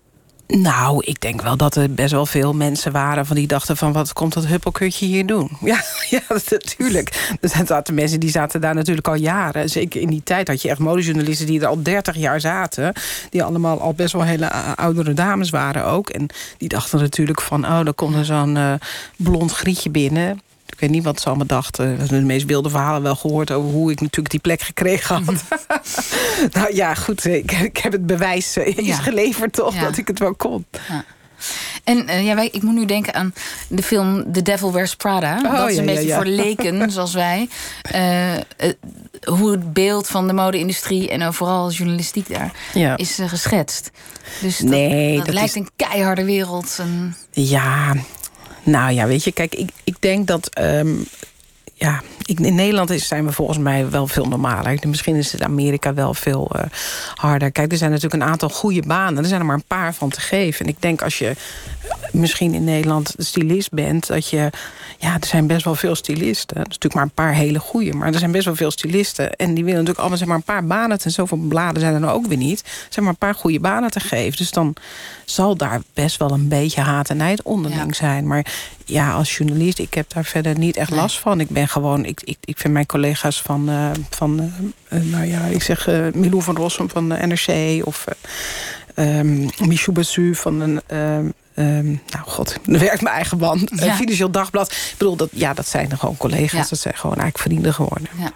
Nou, 0.58 1.02
ik 1.06 1.22
denk 1.22 1.42
wel 1.42 1.58
dat 1.58 1.76
er 1.76 1.94
best 1.94 2.12
wel 2.12 2.26
veel 2.26 2.54
mensen 2.54 2.92
waren... 2.92 3.26
van 3.26 3.36
die 3.36 3.48
dachten 3.48 3.78
van, 3.78 3.92
wat 3.92 4.14
komt 4.14 4.34
dat 4.34 4.46
huppelkutje 4.46 5.06
hier 5.06 5.26
doen? 5.26 5.50
Ja, 5.62 5.84
ja 6.10 6.22
natuurlijk. 6.50 7.38
Er 7.42 7.66
zaten 7.66 7.94
mensen 7.94 8.20
die 8.20 8.30
zaten 8.30 8.62
daar 8.62 8.76
natuurlijk 8.76 9.08
al 9.08 9.16
jaren. 9.16 9.70
Zeker 9.70 10.02
in 10.02 10.08
die 10.10 10.24
tijd 10.24 10.48
had 10.48 10.62
je 10.62 10.70
echt 10.70 10.80
modejournalisten... 10.80 11.46
die 11.46 11.60
er 11.60 11.68
al 11.68 11.84
30 11.84 12.16
jaar 12.16 12.42
zaten. 12.42 12.94
Die 13.30 13.44
allemaal 13.44 13.80
al 13.82 13.94
best 13.94 14.14
wel 14.14 14.24
hele 14.24 14.52
oudere 14.76 15.14
dames 15.14 15.50
waren 15.50 15.86
ook. 15.86 16.10
En 16.10 16.28
die 16.58 16.70
dachten 16.70 17.00
natuurlijk 17.00 17.42
van... 17.42 17.66
oh, 17.66 17.84
dan 17.84 17.96
komt 17.96 18.16
er 18.16 18.26
zo'n 18.26 18.56
uh, 18.56 18.74
blond 19.16 19.52
grietje 19.52 19.90
binnen... 19.90 20.42
Ik 20.80 20.88
weet 20.88 20.94
niet 20.96 21.04
wat 21.04 21.22
ze 21.22 21.28
allemaal 21.28 21.46
dachten. 21.46 22.08
De 22.08 22.22
meest 22.22 22.46
wilde 22.46 22.70
verhalen 22.70 23.02
wel 23.02 23.16
gehoord 23.16 23.52
over 23.52 23.72
hoe 23.72 23.92
ik 23.92 24.02
natuurlijk 24.02 24.30
die 24.30 24.40
plek 24.40 24.62
gekregen 24.62 25.24
had. 25.24 25.44
nou 26.52 26.76
ja, 26.76 26.94
goed. 26.94 27.26
Ik, 27.26 27.52
ik, 27.52 27.78
heb 27.78 27.92
het 27.92 28.06
bewijs 28.06 28.58
uh, 28.58 28.78
is 28.78 28.86
ja. 28.86 28.96
geleverd 28.96 29.54
toch 29.54 29.74
ja. 29.74 29.82
dat 29.82 29.98
ik 29.98 30.08
het 30.08 30.20
wel 30.20 30.36
kon. 30.36 30.66
Ja. 30.90 31.06
En 31.84 32.10
uh, 32.10 32.26
ja, 32.26 32.36
wij, 32.36 32.50
ik 32.52 32.62
moet 32.62 32.74
nu 32.74 32.86
denken 32.86 33.14
aan 33.14 33.34
de 33.68 33.84
film 33.84 34.32
The 34.32 34.42
Devil 34.42 34.74
Wears 34.74 34.96
Prada. 34.96 35.42
Oh, 35.46 35.58
dat 35.58 35.70
is 35.70 35.78
een 35.78 35.86
beetje 35.86 36.14
voor 36.14 36.26
leken, 36.26 36.92
zoals 36.92 37.14
wij. 37.14 37.50
Uh, 37.96 38.36
hoe 39.24 39.52
het 39.52 39.74
beeld 39.74 40.08
van 40.08 40.28
de 40.28 40.34
mode-industrie 40.34 41.10
en 41.10 41.34
vooral 41.34 41.72
journalistiek 41.72 42.30
daar 42.30 42.52
is 42.96 43.20
geschetst. 43.26 43.92
Dus 44.42 44.58
dat, 44.58 44.70
nee, 44.70 45.16
dat, 45.16 45.26
dat 45.26 45.34
lijkt 45.34 45.50
is... 45.50 45.56
een 45.56 45.70
keiharde 45.76 46.24
wereld. 46.24 46.76
En... 46.80 47.16
Ja, 47.32 47.94
nou 48.70 48.92
ja, 48.92 49.08
weet 49.08 49.24
je, 49.24 49.32
kijk, 49.32 49.56
ik, 49.56 49.70
ik 49.84 49.96
denk 50.00 50.28
dat... 50.28 50.60
Um, 50.60 51.06
ja, 51.74 52.02
in 52.30 52.56
Nederland 52.56 52.92
zijn 52.96 53.26
we 53.26 53.32
volgens 53.32 53.58
mij 53.58 53.90
wel 53.90 54.08
veel 54.08 54.26
normaler. 54.26 54.80
Misschien 54.88 55.16
is 55.16 55.32
het 55.32 55.44
Amerika 55.44 55.94
wel 55.94 56.14
veel 56.14 56.52
uh, 56.56 56.62
harder. 57.16 57.52
Kijk, 57.52 57.72
er 57.72 57.78
zijn 57.78 57.92
natuurlijk 57.92 58.24
een 58.24 58.30
aantal 58.30 58.50
goede 58.50 58.82
banen. 58.88 59.24
Er 59.24 59.30
zijn 59.30 59.40
er 59.40 59.46
maar 59.46 59.56
een 59.56 59.64
paar 59.68 59.94
van 59.94 60.10
te 60.10 60.22
geven. 60.22 60.66
En 60.66 60.72
ik 60.72 60.82
denk 60.82 61.02
als 61.02 61.18
je 61.18 61.36
misschien 62.12 62.54
in 62.54 62.64
Nederland 62.64 63.14
stylist 63.18 63.72
bent... 63.72 64.08
dat 64.08 64.30
je... 64.30 64.50
Ja, 64.98 65.14
er 65.20 65.28
zijn 65.28 65.48
best 65.48 65.66
wel 65.66 65.76
veel 65.76 65.96
stylisten. 65.96 66.56
Er 66.56 66.62
is 66.62 66.68
natuurlijk 66.68 66.94
maar 66.94 67.04
een 67.04 67.12
paar 67.12 67.34
hele 67.34 67.60
goede. 67.60 67.94
Maar 67.94 68.14
er 68.14 68.20
zijn 68.20 68.32
best 68.32 68.46
wel 68.46 68.56
veel 68.56 68.72
stylisten. 68.72 69.36
En 69.36 69.54
die 69.54 69.64
willen 69.64 69.80
natuurlijk 69.80 70.00
allemaal 70.00 70.18
zeg 70.18 70.28
maar, 70.28 70.38
een 70.38 70.44
paar 70.44 70.66
banen... 70.66 71.00
en 71.00 71.12
zoveel 71.12 71.38
bladen 71.38 71.82
zijn 71.82 71.94
er 71.94 72.00
nou 72.00 72.14
ook 72.14 72.28
weer 72.28 72.38
niet. 72.38 72.64
Zijn 72.90 73.06
maar 73.06 73.14
een 73.14 73.28
paar 73.28 73.36
goede 73.36 73.60
banen 73.60 73.92
te 73.92 74.00
geven. 74.00 74.38
Dus 74.38 74.52
dan 74.52 74.76
zal 75.26 75.56
daar 75.56 75.82
best 75.94 76.18
wel 76.18 76.32
een 76.32 76.48
beetje 76.48 76.82
haat 76.82 77.10
en 77.10 77.18
nijd 77.18 77.42
onderling 77.42 77.86
ja. 77.86 77.94
zijn. 77.94 78.28
Maar 78.28 78.46
ja, 78.90 79.12
als 79.12 79.38
journalist, 79.38 79.80
ik 79.80 79.94
heb 79.94 80.10
daar 80.14 80.26
verder 80.26 80.58
niet 80.58 80.78
echt 80.78 80.90
last 80.90 81.20
van. 81.20 81.40
Ik 81.40 81.50
ben 81.50 81.68
gewoon... 81.68 82.06
Ik, 82.06 82.22
ik, 82.24 82.38
ik 82.44 82.58
vind 82.58 82.74
mijn 82.74 82.86
collega's 82.86 83.42
van... 83.42 83.70
Uh, 83.70 83.92
van 84.10 84.52
uh, 84.90 85.02
nou 85.02 85.26
ja, 85.26 85.42
ik 85.42 85.64
zeg 85.64 85.88
uh, 85.88 86.08
Milou 86.14 86.42
van 86.42 86.56
Rossum 86.56 86.90
van 86.90 87.10
de 87.10 87.16
NRC... 87.16 87.86
of 87.86 88.06
um, 88.96 89.50
Michou 89.60 89.92
Bassu 89.92 90.36
van 90.36 90.60
een... 90.60 90.82
Um, 91.56 92.02
nou 92.08 92.26
god, 92.26 92.56
dan 92.66 92.80
werkt 92.80 93.02
mijn 93.02 93.16
eigen 93.16 93.38
band. 93.38 93.72
Ja. 93.76 93.96
Financieel 93.96 94.32
Dagblad. 94.32 94.72
Ik 94.72 94.96
bedoel, 94.98 95.16
dat, 95.16 95.30
ja, 95.32 95.54
dat 95.54 95.68
zijn 95.68 95.98
gewoon 95.98 96.18
collega's. 96.18 96.52
Ja. 96.52 96.66
Dat 96.70 96.80
zijn 96.80 96.98
gewoon 96.98 97.16
eigenlijk 97.16 97.48
vrienden 97.50 97.74
geworden. 97.74 98.10
Ja. 98.18 98.32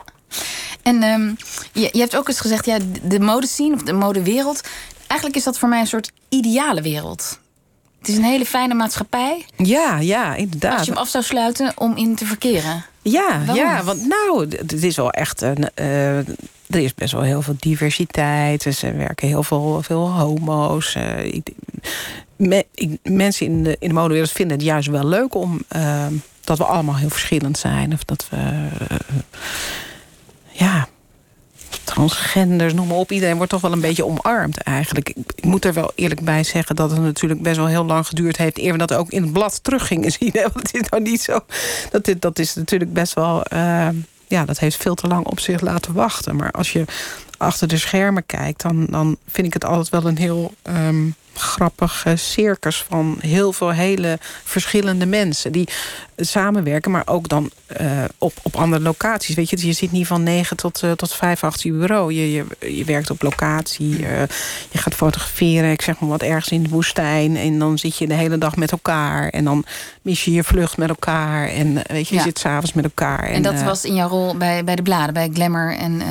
En 0.83 1.03
ehm, 1.03 1.33
je, 1.71 1.89
je 1.91 1.99
hebt 1.99 2.15
ook 2.15 2.27
eens 2.27 2.39
gezegd, 2.39 2.65
ja, 2.65 2.77
de 3.03 3.19
modescene 3.19 3.73
of 3.73 3.81
de 3.81 3.93
modewereld... 3.93 4.61
eigenlijk 5.07 5.39
is 5.39 5.43
dat 5.43 5.57
voor 5.57 5.69
mij 5.69 5.79
een 5.79 5.87
soort 5.87 6.11
ideale 6.29 6.81
wereld. 6.81 7.39
Het 8.03 8.11
is 8.11 8.17
een 8.17 8.23
hele 8.23 8.45
fijne 8.45 8.73
maatschappij. 8.73 9.45
Ja, 9.57 9.99
ja, 9.99 10.35
inderdaad. 10.35 10.77
Als 10.77 10.85
je 10.85 10.91
hem 10.91 11.01
af 11.01 11.09
zou 11.09 11.23
sluiten 11.23 11.71
om 11.75 11.97
in 11.97 12.15
te 12.15 12.25
verkeren. 12.25 12.85
Ja, 13.01 13.41
ja 13.53 13.83
want 13.83 14.07
nou, 14.07 14.49
het 14.49 14.83
is 14.83 14.95
wel 14.95 15.11
echt 15.11 15.41
een. 15.41 15.69
Uh, 15.75 16.17
er 16.17 16.27
is 16.67 16.93
best 16.93 17.13
wel 17.13 17.21
heel 17.21 17.41
veel 17.41 17.55
diversiteit. 17.59 18.63
Dus 18.63 18.83
er 18.83 18.97
werken 18.97 19.27
heel 19.27 19.43
veel, 19.43 19.81
veel 19.81 20.09
homo's. 20.11 20.95
Uh, 20.95 21.25
ik, 21.25 21.47
me, 22.35 22.65
ik, 22.73 22.97
mensen 23.03 23.45
in 23.45 23.63
de, 23.63 23.75
in 23.79 23.87
de 23.87 23.93
modewereld 23.93 24.31
vinden 24.31 24.57
het 24.57 24.65
juist 24.65 24.87
wel 24.87 25.07
leuk 25.07 25.35
om 25.35 25.63
uh, 25.75 26.05
dat 26.43 26.57
we 26.57 26.63
allemaal 26.63 26.95
heel 26.95 27.09
verschillend 27.09 27.57
zijn. 27.57 27.93
Of 27.93 28.03
dat 28.03 28.27
we. 28.29 28.67
ja, 30.51 30.87
transgenders, 31.93 32.73
noem 32.73 32.87
maar 32.87 32.97
op. 32.97 33.11
Iedereen 33.11 33.35
wordt 33.35 33.51
toch 33.51 33.61
wel 33.61 33.71
een 33.71 33.81
beetje 33.81 34.05
omarmd 34.05 34.57
eigenlijk. 34.57 35.09
Ik, 35.09 35.43
moet 35.43 35.65
er 35.65 35.73
wel 35.73 35.91
eerlijk 35.95 36.21
bij 36.21 36.43
zeggen 36.43 36.75
dat 36.75 36.91
het 36.91 37.01
natuurlijk 37.01 37.41
best 37.41 37.57
wel 37.57 37.67
heel 37.67 37.85
lang 37.85 38.07
geduurd 38.07 38.37
heeft... 38.37 38.57
eer 38.57 38.71
we 38.71 38.77
dat 38.77 38.93
ook 38.93 39.09
in 39.09 39.21
het 39.21 39.33
blad 39.33 39.63
terug 39.63 39.87
gingen 39.87 40.11
zien. 40.19 40.31
Want 40.33 40.53
het 40.53 40.73
is 40.73 40.89
nou 40.89 41.03
niet 41.03 41.21
zo... 41.21 41.39
Dat, 41.91 42.05
dit, 42.05 42.21
dat 42.21 42.39
is 42.39 42.53
natuurlijk 42.55 42.93
best 42.93 43.13
wel... 43.13 43.43
Uh, 43.53 43.87
ja, 44.27 44.45
dat 44.45 44.59
heeft 44.59 44.77
veel 44.77 44.95
te 44.95 45.07
lang 45.07 45.25
op 45.25 45.39
zich 45.39 45.61
laten 45.61 45.93
wachten. 45.93 46.35
Maar 46.35 46.51
als 46.51 46.71
je 46.71 46.85
achter 47.43 47.67
de 47.67 47.77
schermen 47.77 48.25
kijkt... 48.25 48.61
dan, 48.61 48.85
dan 48.85 49.17
vind 49.27 49.47
ik 49.47 49.53
het 49.53 49.65
altijd 49.65 49.89
wel 49.89 50.05
een 50.05 50.17
heel... 50.17 50.53
Um, 50.63 51.15
grappige 51.35 52.15
circus 52.15 52.85
van 52.89 53.17
heel 53.19 53.53
veel 53.53 53.71
hele 53.71 54.17
verschillende 54.43 55.05
mensen 55.05 55.51
die 55.51 55.67
samenwerken, 56.17 56.91
maar 56.91 57.03
ook 57.05 57.27
dan 57.27 57.51
uh, 57.81 58.03
op, 58.17 58.33
op 58.41 58.55
andere 58.55 58.81
locaties. 58.81 59.35
Weet 59.35 59.49
je, 59.49 59.67
je 59.67 59.73
zit 59.73 59.91
niet 59.91 60.07
van 60.07 60.23
9 60.23 60.57
tot, 60.57 60.81
uh, 60.83 60.91
tot 60.91 61.13
5 61.13 61.43
achter 61.43 61.71
je 61.71 61.77
bureau. 61.77 62.13
Je, 62.13 62.31
je, 62.31 62.75
je 62.75 62.83
werkt 62.83 63.09
op 63.09 63.21
locatie, 63.21 63.99
uh, 63.99 64.21
je 64.71 64.77
gaat 64.77 64.93
fotograferen, 64.93 65.71
ik 65.71 65.81
zeg 65.81 65.99
maar 65.99 66.09
wat 66.09 66.21
ergens 66.21 66.49
in 66.49 66.63
de 66.63 66.69
woestijn. 66.69 67.37
En 67.37 67.59
dan 67.59 67.77
zit 67.77 67.97
je 67.97 68.07
de 68.07 68.13
hele 68.13 68.37
dag 68.37 68.55
met 68.55 68.71
elkaar. 68.71 69.29
En 69.29 69.43
dan 69.43 69.65
mis 70.01 70.25
je 70.25 70.31
je 70.31 70.43
vlucht 70.43 70.77
met 70.77 70.89
elkaar. 70.89 71.47
En 71.47 71.73
weet 71.73 72.07
je, 72.07 72.13
je 72.13 72.19
ja. 72.19 72.21
zit 72.21 72.39
s'avonds 72.39 72.73
met 72.73 72.83
elkaar. 72.83 73.23
En, 73.23 73.33
en 73.33 73.41
dat 73.41 73.61
was 73.61 73.85
in 73.85 73.95
jouw 73.95 74.09
rol 74.09 74.37
bij, 74.37 74.63
bij 74.63 74.75
de 74.75 74.81
bladen, 74.81 75.13
bij 75.13 75.29
Glamour 75.33 75.77
en. 75.77 76.01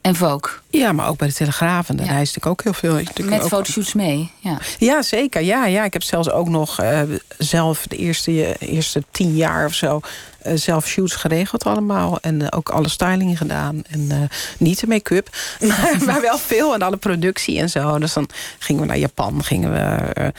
En 0.00 0.14
Vogue. 0.14 0.50
Ja, 0.70 0.92
maar 0.92 1.08
ook 1.08 1.16
bij 1.16 1.28
de 1.28 1.34
Telegraaf. 1.34 1.88
En 1.88 1.96
daar 1.96 2.06
ja. 2.06 2.12
reisde 2.12 2.36
ik 2.36 2.46
ook 2.46 2.62
heel 2.62 2.72
veel. 2.72 3.00
Met 3.24 3.42
ook... 3.42 3.48
fotoshoots 3.48 3.94
mee, 3.94 4.30
ja. 4.38 4.58
Ja, 4.78 5.02
zeker. 5.02 5.42
Ja, 5.42 5.66
ja. 5.66 5.84
Ik 5.84 5.92
heb 5.92 6.02
zelfs 6.02 6.30
ook 6.30 6.48
nog 6.48 6.80
uh, 6.80 7.00
zelf 7.38 7.86
de 7.86 7.96
eerste, 7.96 8.56
eerste 8.58 9.02
tien 9.10 9.36
jaar 9.36 9.66
of 9.66 9.74
zo... 9.74 10.00
Uh, 10.46 10.52
zelf 10.56 10.86
shoots 10.86 11.14
geregeld 11.14 11.64
allemaal. 11.64 12.18
En 12.20 12.40
uh, 12.40 12.46
ook 12.50 12.68
alle 12.68 12.88
styling 12.88 13.38
gedaan. 13.38 13.82
En 13.90 14.30
niet 14.58 14.80
de 14.80 14.86
make-up, 14.86 15.28
maar, 15.60 15.96
maar, 16.06 16.20
wel 16.20 16.38
veel. 16.38 16.74
En 16.74 16.82
alle 16.82 16.96
productie 16.96 17.58
en 17.58 17.70
zo. 17.70 17.98
Dus 17.98 18.12
dan 18.12 18.28
gingen 18.58 18.82
we 18.82 18.88
naar 18.88 18.98
Japan, 18.98 19.44
gingen 19.44 19.72
we 19.72 20.32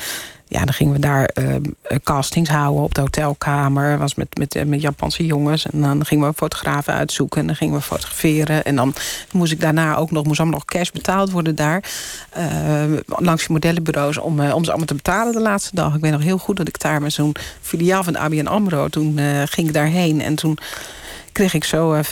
ja, 0.49 0.65
dan 0.65 0.73
gingen 0.73 0.93
we 0.93 0.99
daar 0.99 1.29
uh, 1.39 1.55
castings 2.03 2.49
houden 2.49 2.83
op 2.83 2.95
de 2.95 3.01
hotelkamer. 3.01 3.97
Was 3.97 4.15
met, 4.15 4.37
met, 4.37 4.67
met 4.67 4.81
Japanse 4.81 5.25
jongens. 5.25 5.65
En 5.65 5.81
dan 5.81 6.05
gingen 6.05 6.27
we 6.27 6.33
fotografen 6.33 6.93
uitzoeken. 6.93 7.41
En 7.41 7.47
dan 7.47 7.55
gingen 7.55 7.75
we 7.75 7.81
fotograferen. 7.81 8.63
En 8.65 8.75
dan 8.75 8.93
moest 9.31 9.51
ik 9.51 9.59
daarna 9.59 9.95
ook 9.95 10.11
nog, 10.11 10.25
moest 10.25 10.39
allemaal 10.39 10.59
nog 10.59 10.67
cash 10.67 10.89
betaald 10.89 11.31
worden 11.31 11.55
daar. 11.55 11.83
Uh, 12.37 12.97
langs 13.05 13.47
de 13.47 13.53
modellenbureaus 13.53 14.17
om, 14.17 14.39
uh, 14.39 14.55
om 14.55 14.63
ze 14.63 14.69
allemaal 14.69 14.87
te 14.87 14.95
betalen 14.95 15.33
de 15.33 15.39
laatste 15.41 15.75
dag. 15.75 15.95
Ik 15.95 16.01
weet 16.01 16.11
nog 16.11 16.23
heel 16.23 16.37
goed 16.37 16.57
dat 16.57 16.67
ik 16.67 16.79
daar 16.79 17.01
met 17.01 17.13
zo'n 17.13 17.35
filiaal 17.61 18.03
van 18.03 18.17
ABN 18.17 18.47
AMRO. 18.47 18.87
Toen 18.87 19.19
ging 19.45 19.67
ik 19.67 19.73
daarheen. 19.73 20.21
En 20.21 20.35
toen 20.35 20.57
kreeg 21.31 21.53
ik 21.53 21.63
zo 21.63 21.93
uh, 21.93 21.99
25.000 22.03 22.09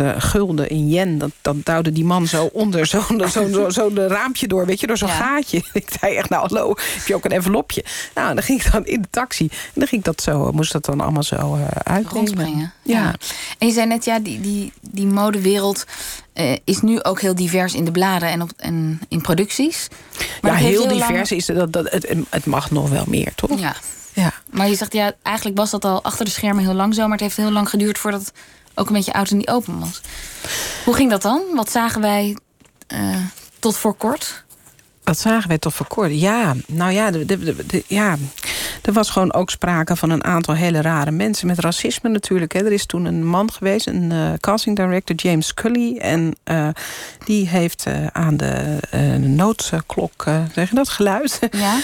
uh, 0.00 0.12
gulden 0.18 0.68
in 0.68 0.88
yen. 0.88 1.18
Dat, 1.18 1.30
dat 1.40 1.56
duwde 1.64 1.92
die 1.92 2.04
man 2.04 2.26
zo 2.26 2.50
onder 2.52 2.86
zo'n 2.86 3.24
zo, 3.28 3.50
zo, 3.50 3.68
zo 3.68 3.90
raampje 3.94 4.48
door, 4.48 4.66
weet 4.66 4.80
je, 4.80 4.86
door 4.86 4.96
zo'n 4.96 5.08
ja. 5.08 5.14
gaatje. 5.14 5.62
Ik 5.72 5.88
zei 6.00 6.14
echt, 6.14 6.28
nou 6.28 6.48
hallo, 6.48 6.68
heb 6.68 7.06
je 7.06 7.14
ook 7.14 7.24
een 7.24 7.30
envelopje? 7.30 7.84
Nou, 8.14 8.34
dan 8.34 8.42
ging 8.42 8.62
ik 8.62 8.72
dan 8.72 8.86
in 8.86 9.02
de 9.02 9.08
taxi. 9.10 9.48
En 9.50 9.72
dan 9.74 9.86
ging 9.86 10.00
ik 10.00 10.06
dat 10.06 10.22
zo, 10.22 10.52
moest 10.52 10.72
dat 10.72 10.84
dan 10.84 11.00
allemaal 11.00 11.22
zo 11.22 11.56
uh, 11.56 11.66
uitbrengen. 11.82 12.72
Ja. 12.82 13.02
ja. 13.02 13.14
En 13.58 13.66
je 13.66 13.72
zei 13.72 13.86
net, 13.86 14.04
ja, 14.04 14.18
die, 14.18 14.40
die, 14.40 14.72
die 14.80 15.06
modewereld 15.06 15.84
uh, 16.34 16.56
is 16.64 16.80
nu 16.80 17.02
ook 17.02 17.20
heel 17.20 17.34
divers 17.34 17.74
in 17.74 17.84
de 17.84 17.90
bladen 17.90 18.28
en, 18.28 18.42
op, 18.42 18.50
en 18.56 19.00
in 19.08 19.20
producties. 19.20 19.88
Maar 20.42 20.52
ja, 20.52 20.56
heel, 20.56 20.80
heel 20.80 20.88
divers 20.88 21.30
lang... 21.30 21.40
is 21.40 21.46
dat, 21.46 21.72
dat 21.72 21.90
het, 21.90 22.14
het 22.30 22.46
mag 22.46 22.70
nog 22.70 22.88
wel 22.90 23.04
meer, 23.06 23.34
toch? 23.34 23.58
Ja. 23.58 23.76
Ja. 24.14 24.32
Maar 24.50 24.68
je 24.68 24.74
zegt, 24.74 24.92
ja, 24.92 25.12
eigenlijk 25.22 25.56
was 25.56 25.70
dat 25.70 25.84
al 25.84 26.02
achter 26.02 26.24
de 26.24 26.30
schermen 26.30 26.64
heel 26.64 26.74
lang 26.74 26.94
zo... 26.94 27.02
maar 27.02 27.10
het 27.10 27.20
heeft 27.20 27.36
heel 27.36 27.50
lang 27.50 27.68
geduurd 27.68 27.98
voordat 27.98 28.20
het 28.20 28.32
ook 28.74 28.86
een 28.86 28.94
beetje 28.94 29.12
oud 29.12 29.30
en 29.30 29.36
niet 29.36 29.48
open 29.48 29.80
was. 29.80 30.00
Hoe 30.84 30.94
ging 30.94 31.10
dat 31.10 31.22
dan? 31.22 31.42
Wat 31.54 31.70
zagen 31.70 32.00
wij 32.00 32.36
uh, 32.94 33.16
tot 33.58 33.76
voor 33.76 33.94
kort? 33.94 34.44
Wat 35.04 35.18
zagen 35.18 35.48
wij 35.48 35.58
tot 35.58 35.74
voor 35.74 35.86
kort? 35.86 36.20
Ja, 36.20 36.54
nou 36.66 36.92
ja, 36.92 37.10
de, 37.10 37.24
de, 37.24 37.66
de, 37.66 37.84
ja, 37.86 38.16
er 38.82 38.92
was 38.92 39.10
gewoon 39.10 39.32
ook 39.32 39.50
sprake 39.50 39.96
van 39.96 40.10
een 40.10 40.24
aantal 40.24 40.54
hele 40.54 40.80
rare 40.80 41.10
mensen... 41.10 41.46
met 41.46 41.58
racisme 41.58 42.08
natuurlijk. 42.08 42.52
Hè. 42.52 42.64
Er 42.64 42.72
is 42.72 42.86
toen 42.86 43.04
een 43.04 43.26
man 43.26 43.52
geweest, 43.52 43.86
een 43.86 44.10
uh, 44.10 44.32
casting 44.40 44.76
director, 44.76 45.16
James 45.16 45.46
Scully... 45.46 45.96
en 45.96 46.36
uh, 46.44 46.68
die 47.24 47.48
heeft 47.48 47.84
uh, 47.88 48.06
aan 48.06 48.36
de 48.36 48.78
noodklok, 49.20 50.24
zeg 50.54 50.68
je 50.68 50.74
dat, 50.74 50.88
geluid. 50.88 51.38
Ja? 51.50 51.78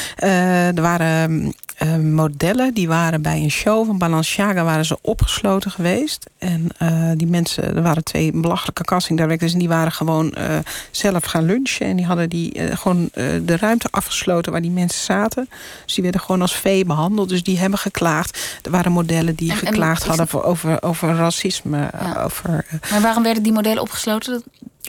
er 0.75 0.83
waren 0.83 1.55
uh, 1.83 1.97
modellen 1.97 2.75
die 2.75 2.89
waren 2.89 3.23
bij 3.23 3.43
een 3.43 3.51
show 3.51 3.87
van 3.87 3.99
Balenciaga 3.99 4.65
waren 4.65 4.85
ze 4.85 4.99
opgesloten 5.01 5.71
geweest. 5.71 6.31
En 6.39 6.69
uh, 6.83 7.11
die 7.17 7.27
mensen, 7.27 7.77
er 7.77 7.83
waren 7.83 8.05
twee 8.05 8.33
belachelijke 8.33 8.85
casting 8.85 9.19
directors... 9.19 9.53
en 9.53 9.59
die 9.59 9.69
waren 9.69 9.93
gewoon 9.93 10.35
uh, 10.39 10.59
zelf 10.91 11.25
gaan 11.25 11.45
lunchen. 11.45 11.87
En 11.87 11.97
die 11.97 12.07
hadden 12.07 12.29
die, 12.29 12.77
gewoon 12.77 13.09
de 13.45 13.57
ruimte 13.57 13.89
afgesloten 13.91 14.53
waar 14.53 14.61
die 14.61 14.71
mensen 14.71 15.05
zaten. 15.05 15.49
Dus 15.85 15.95
die 15.95 16.03
werden 16.03 16.21
gewoon 16.21 16.41
als 16.41 16.57
vee 16.57 16.85
behandeld. 16.85 17.29
Dus 17.29 17.43
die 17.43 17.59
hebben 17.59 17.79
geklaagd. 17.79 18.59
Er 18.63 18.71
waren 18.71 18.93
modellen 18.93 19.35
die 19.35 19.51
en, 19.51 19.57
geklaagd 19.57 20.03
en, 20.03 20.09
hadden 20.09 20.29
voor, 20.29 20.43
over, 20.43 20.83
over 20.83 21.15
racisme. 21.15 21.91
Ja. 22.01 22.23
Over, 22.23 22.67
maar 22.91 23.01
waarom 23.01 23.23
werden 23.23 23.43
die 23.43 23.53
modellen 23.53 23.83
opgesloten? 23.83 24.43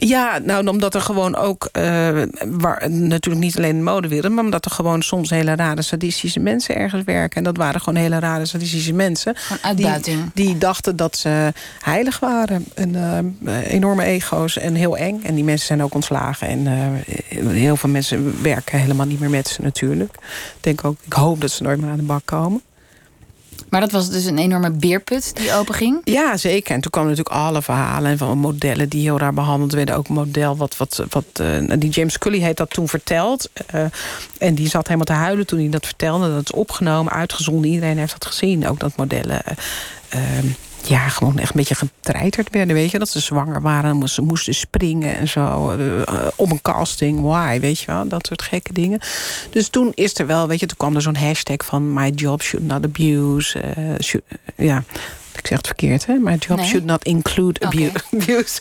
Ja, 0.06 0.38
nou, 0.38 0.66
omdat 0.66 0.94
er 0.94 1.00
gewoon 1.00 1.36
ook, 1.36 1.68
uh, 1.72 2.22
waar, 2.46 2.90
natuurlijk 2.90 3.44
niet 3.44 3.56
alleen 3.56 3.76
de 3.76 3.82
modewereld... 3.82 4.32
maar 4.32 4.44
omdat 4.44 4.64
er 4.64 4.70
gewoon 4.70 5.02
soms 5.02 5.30
hele 5.30 5.54
rare 5.54 5.82
sadistische 5.82 6.40
mensen 6.40 6.76
ergens 6.76 7.04
werken. 7.04 7.36
En 7.36 7.44
dat 7.44 7.56
waren 7.56 7.80
gewoon 7.80 8.00
hele 8.00 8.18
rare 8.18 8.46
sadistische 8.46 8.92
mensen. 8.92 9.36
Die, 9.74 10.16
die, 10.34 10.58
dachten 10.58 10.96
dat 10.96 11.16
ze 11.16 11.52
heilig 11.80 12.18
waren. 12.18 12.64
En, 12.74 12.94
uh, 13.44 13.72
enorme 13.72 14.04
ego's 14.04 14.58
en 14.58 14.74
heel 14.74 14.96
eng. 14.96 15.20
En 15.22 15.34
die 15.34 15.44
mensen 15.44 15.66
zijn 15.66 15.82
ook 15.82 15.94
ontslagen. 15.94 16.48
En 16.48 16.66
uh, 16.66 17.46
heel 17.46 17.76
veel 17.76 17.90
mensen 17.90 18.42
werken 18.42 18.78
helemaal 18.78 19.06
niet 19.06 19.20
meer 19.20 19.30
met 19.30 19.48
ze 19.48 19.62
natuurlijk. 19.62 20.14
Ik 20.56 20.58
denk 20.60 20.84
ook, 20.84 20.96
ik 21.04 21.12
hoop 21.12 21.40
dat 21.40 21.50
ze 21.50 21.62
nooit 21.62 21.80
meer 21.80 21.90
aan 21.90 21.96
de 21.96 22.02
bak 22.02 22.22
komen. 22.24 22.62
Maar 23.72 23.80
dat 23.80 23.90
was 23.90 24.10
dus 24.10 24.24
een 24.24 24.38
enorme 24.38 24.70
beerput 24.70 25.36
die 25.36 25.52
open 25.52 25.74
ging? 25.74 26.00
Ja, 26.04 26.36
zeker. 26.36 26.74
En 26.74 26.80
toen 26.80 26.90
kwamen 26.90 27.10
natuurlijk 27.10 27.36
alle 27.36 27.62
verhalen 27.62 28.18
van 28.18 28.38
modellen 28.38 28.88
die 28.88 29.02
heel 29.02 29.18
raar 29.18 29.34
behandeld 29.34 29.72
werden. 29.72 29.96
Ook 29.96 30.08
een 30.08 30.14
model 30.14 30.56
wat, 30.56 30.76
wat, 30.76 31.04
wat 31.08 31.24
uh, 31.40 31.72
die 31.78 31.90
James 31.90 32.12
Scully 32.12 32.38
heeft 32.38 32.56
dat 32.56 32.70
toen 32.70 32.88
verteld. 32.88 33.50
Uh, 33.74 33.84
en 34.38 34.54
die 34.54 34.68
zat 34.68 34.86
helemaal 34.86 35.06
te 35.06 35.12
huilen 35.12 35.46
toen 35.46 35.58
hij 35.58 35.68
dat 35.68 35.86
vertelde. 35.86 36.34
Dat 36.34 36.42
is 36.44 36.52
opgenomen, 36.52 37.12
uitgezonden. 37.12 37.70
Iedereen 37.70 37.98
heeft 37.98 38.12
dat 38.12 38.26
gezien. 38.26 38.68
Ook 38.68 38.80
dat 38.80 38.96
modellen... 38.96 39.42
Uh, 40.14 40.20
ja, 40.82 41.08
gewoon 41.08 41.38
echt 41.38 41.50
een 41.50 41.56
beetje 41.56 41.74
getreiterd 41.74 42.50
werden, 42.50 42.74
weet 42.74 42.90
je. 42.90 42.98
Dat 42.98 43.08
ze 43.08 43.20
zwanger 43.20 43.60
waren, 43.60 44.08
ze 44.08 44.22
moesten 44.22 44.54
springen 44.54 45.16
en 45.16 45.28
zo. 45.28 45.72
Uh, 45.72 46.02
op 46.36 46.50
een 46.50 46.62
casting, 46.62 47.20
why, 47.20 47.60
weet 47.60 47.78
je 47.78 47.86
wel. 47.86 48.08
Dat 48.08 48.26
soort 48.26 48.42
gekke 48.42 48.72
dingen. 48.72 49.00
Dus 49.50 49.68
toen 49.68 49.92
is 49.94 50.18
er 50.18 50.26
wel, 50.26 50.48
weet 50.48 50.60
je, 50.60 50.66
toen 50.66 50.76
kwam 50.76 50.94
er 50.94 51.02
zo'n 51.02 51.16
hashtag 51.16 51.64
van... 51.64 51.92
my 51.92 52.08
job 52.08 52.42
should 52.42 52.66
not 52.66 52.84
abuse. 52.84 53.62
Uh, 53.78 53.94
should, 53.98 54.24
ja, 54.56 54.84
ik 55.36 55.46
zeg 55.46 55.58
het 55.58 55.66
verkeerd, 55.66 56.06
hè. 56.06 56.14
My 56.14 56.36
job 56.38 56.56
nee. 56.56 56.66
should 56.66 56.84
not 56.84 57.04
include 57.04 57.60
abuse. 57.60 57.92
Okay. 58.12 58.20
abuse. 58.20 58.60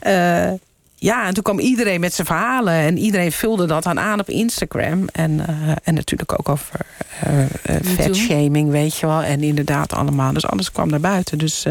Okay. 0.00 0.58
Ja, 1.02 1.26
en 1.26 1.34
toen 1.34 1.42
kwam 1.42 1.58
iedereen 1.58 2.00
met 2.00 2.14
zijn 2.14 2.26
verhalen. 2.26 2.72
En 2.72 2.98
iedereen 2.98 3.32
vulde 3.32 3.66
dat 3.66 3.82
dan 3.82 4.00
aan 4.00 4.20
op 4.20 4.28
Instagram. 4.28 5.08
En, 5.12 5.30
uh, 5.30 5.46
en 5.82 5.94
natuurlijk 5.94 6.38
ook 6.38 6.48
over 6.48 6.80
uh, 7.26 7.40
uh, 7.40 7.46
vetshaming, 7.82 8.70
weet 8.70 8.96
je 8.96 9.06
wel. 9.06 9.22
En 9.22 9.42
inderdaad 9.42 9.92
allemaal. 9.92 10.32
Dus 10.32 10.46
alles 10.46 10.72
kwam 10.72 10.88
naar 10.88 11.00
buiten. 11.00 11.38
Dus 11.38 11.62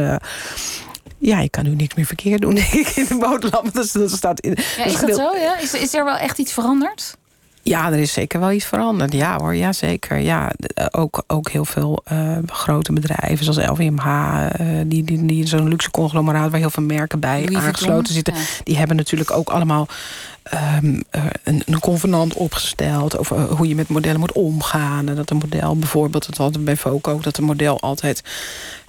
ja, 1.18 1.40
je 1.40 1.50
kan 1.50 1.64
nu 1.64 1.76
niks 1.76 1.96
meer 1.96 2.06
verkeerd 2.06 2.42
doen 2.42 2.58
in 2.96 3.06
de 3.08 3.18
motorlamp. 3.20 3.74
Dus 3.74 3.92
dat 3.92 4.12
staat 4.12 4.40
in, 4.40 4.58
ja, 4.78 4.86
is 4.86 5.00
dat 5.00 5.16
zo? 5.16 5.36
Ja? 5.36 5.60
Is, 5.60 5.74
is 5.74 5.94
er 5.94 6.06
wel 6.06 6.18
echt 6.18 6.38
iets 6.38 6.54
veranderd? 6.54 7.18
Ja, 7.64 7.92
er 7.92 8.00
is 8.00 8.14
zeker 8.14 8.40
wel 8.40 8.52
iets 8.52 8.66
veranderd. 8.66 9.14
Ja 9.14 9.38
hoor, 9.38 9.56
ja 9.56 9.74
zeker. 9.74 10.18
Ja, 10.18 10.52
ook, 10.92 11.24
ook 11.28 11.50
heel 11.50 11.66
veel 11.66 12.04
uh, 12.12 12.38
grote 12.46 12.94
bedrijven 12.94 13.54
zoals 13.54 13.70
LVMH... 13.70 14.06
Uh, 14.06 14.68
die, 14.86 15.04
die, 15.04 15.26
die 15.26 15.48
zo'n 15.48 15.68
luxe 15.68 15.92
conglomeraat 15.92 16.52
waar 16.52 16.60
heel 16.60 16.70
veel 16.70 16.84
merken 16.84 17.20
bij 17.20 17.46
Louis 17.46 17.66
aangesloten 17.66 18.14
zitten... 18.14 18.34
Ja. 18.34 18.40
die 18.64 18.78
hebben 18.78 18.96
natuurlijk 18.96 19.32
ook 19.32 19.50
allemaal 19.50 19.88
um, 20.84 21.04
een, 21.44 21.64
een, 21.66 21.80
convenant 21.80 22.34
opgesteld 22.34 23.18
over 23.18 23.42
hoe 23.42 23.68
je 23.68 23.76
met 23.76 23.88
modellen 23.88 24.20
moet 24.20 24.32
omgaan. 24.32 25.10
En 25.10 25.16
dat 25.16 25.30
een 25.30 25.38
model 25.38 25.76
bijvoorbeeld, 25.76 26.26
dat 26.26 26.38
hadden 26.38 26.64
bij 26.64 26.78
Foco 26.78 27.12
ook, 27.12 27.24
dat 27.24 27.38
een 27.38 27.44
model 27.44 27.80
altijd 27.80 28.24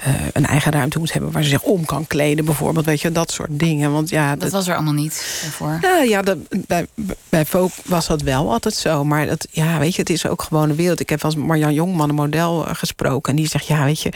uh, 0.06 0.14
een 0.32 0.47
eigen 0.47 0.73
ruimte 0.73 0.99
moet 0.99 1.12
hebben 1.12 1.32
waar 1.32 1.42
ze 1.42 1.49
zich 1.49 1.62
om 1.62 1.85
kan 1.85 2.06
kleden, 2.06 2.44
bijvoorbeeld. 2.44 2.87
Weet 2.87 3.00
je, 3.00 3.12
dat 3.12 3.30
soort 3.30 3.59
dingen. 3.59 3.92
Want 3.92 4.09
ja, 4.09 4.30
dat, 4.30 4.40
dat 4.40 4.50
was 4.50 4.68
er 4.68 4.75
allemaal 4.75 4.92
niet 4.92 5.14
voor. 5.50 5.78
Ja, 5.80 6.02
ja 6.02 6.23
dat, 6.23 6.38
bij, 6.66 6.87
bij 7.28 7.44
Foco 7.47 7.75
was 7.85 8.06
dat 8.06 8.23
wel 8.23 8.52
altijd 8.52 8.75
zo. 8.75 9.04
Maar 9.04 9.26
dat, 9.26 9.47
ja, 9.50 9.78
weet 9.78 9.94
je, 9.94 10.00
het 10.00 10.11
is 10.11 10.26
ook 10.26 10.42
gewoon 10.42 10.71
een 10.71 10.76
wereld. 10.76 11.00
Ik 11.00 11.09
heb 11.09 11.23
eens 11.23 11.37
Marjan 11.37 11.75
Jongman, 11.75 12.09
een 12.09 12.14
model, 12.14 12.64
gesproken. 12.68 13.30
En 13.30 13.37
die 13.37 13.49
zegt, 13.49 13.66
ja, 13.66 13.85
weet 13.85 14.00
je, 14.00 14.12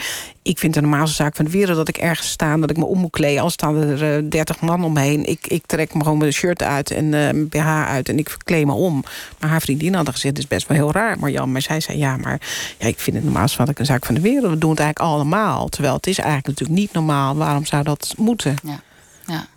ik 0.47 0.59
vind 0.59 0.75
het 0.75 0.83
de 0.83 0.89
normaalste 0.89 1.15
zaak 1.15 1.35
van 1.35 1.45
de 1.45 1.51
wereld 1.51 1.77
dat 1.77 1.87
ik 1.87 1.97
ergens 1.97 2.29
sta, 2.29 2.57
dat 2.57 2.69
ik 2.69 2.77
me 2.77 2.85
om 2.85 2.99
moet 2.99 3.11
kleden. 3.11 3.41
Al 3.41 3.49
staan 3.49 3.75
er 3.75 4.23
uh, 4.23 4.29
30 4.29 4.59
man 4.59 4.83
omheen. 4.83 5.25
Ik, 5.25 5.47
ik 5.47 5.65
trek 5.65 5.93
me 5.93 6.03
gewoon 6.03 6.17
mijn 6.17 6.33
shirt 6.33 6.63
uit 6.63 6.91
en 6.91 7.05
uh, 7.05 7.11
mijn 7.11 7.49
BH 7.49 7.67
uit 7.67 8.09
en 8.09 8.17
ik 8.17 8.29
verkleed 8.29 8.65
me 8.65 8.73
om. 8.73 9.03
Maar 9.39 9.49
haar 9.49 9.61
vriendin 9.61 9.93
had 9.93 10.09
gezegd, 10.09 10.35
het 10.35 10.37
is 10.37 10.47
best 10.47 10.67
wel 10.67 10.77
heel 10.77 10.91
raar, 10.91 11.19
Marjan. 11.19 11.51
Maar 11.51 11.61
zij 11.61 11.79
zei, 11.79 11.97
ja, 11.97 12.17
maar 12.17 12.41
ja, 12.77 12.87
ik 12.87 12.99
vind 12.99 13.15
het 13.15 13.25
normaalste 13.25 13.57
wat 13.57 13.69
ik 13.69 13.79
een 13.79 13.85
zaak 13.85 14.05
van 14.05 14.15
de 14.15 14.21
wereld. 14.21 14.51
We 14.51 14.57
doen 14.57 14.69
het 14.69 14.79
eigenlijk 14.79 15.11
allemaal. 15.11 15.69
Terwijl 15.69 15.95
het 15.95 16.07
is 16.07 16.17
eigenlijk 16.17 16.47
natuurlijk 16.47 16.79
niet 16.79 16.93
normaal. 16.93 17.35
Waarom 17.35 17.65
zou 17.65 17.83
dat 17.83 18.13
moeten? 18.17 18.55
Ja, 18.63 18.81
ja. 19.25 19.47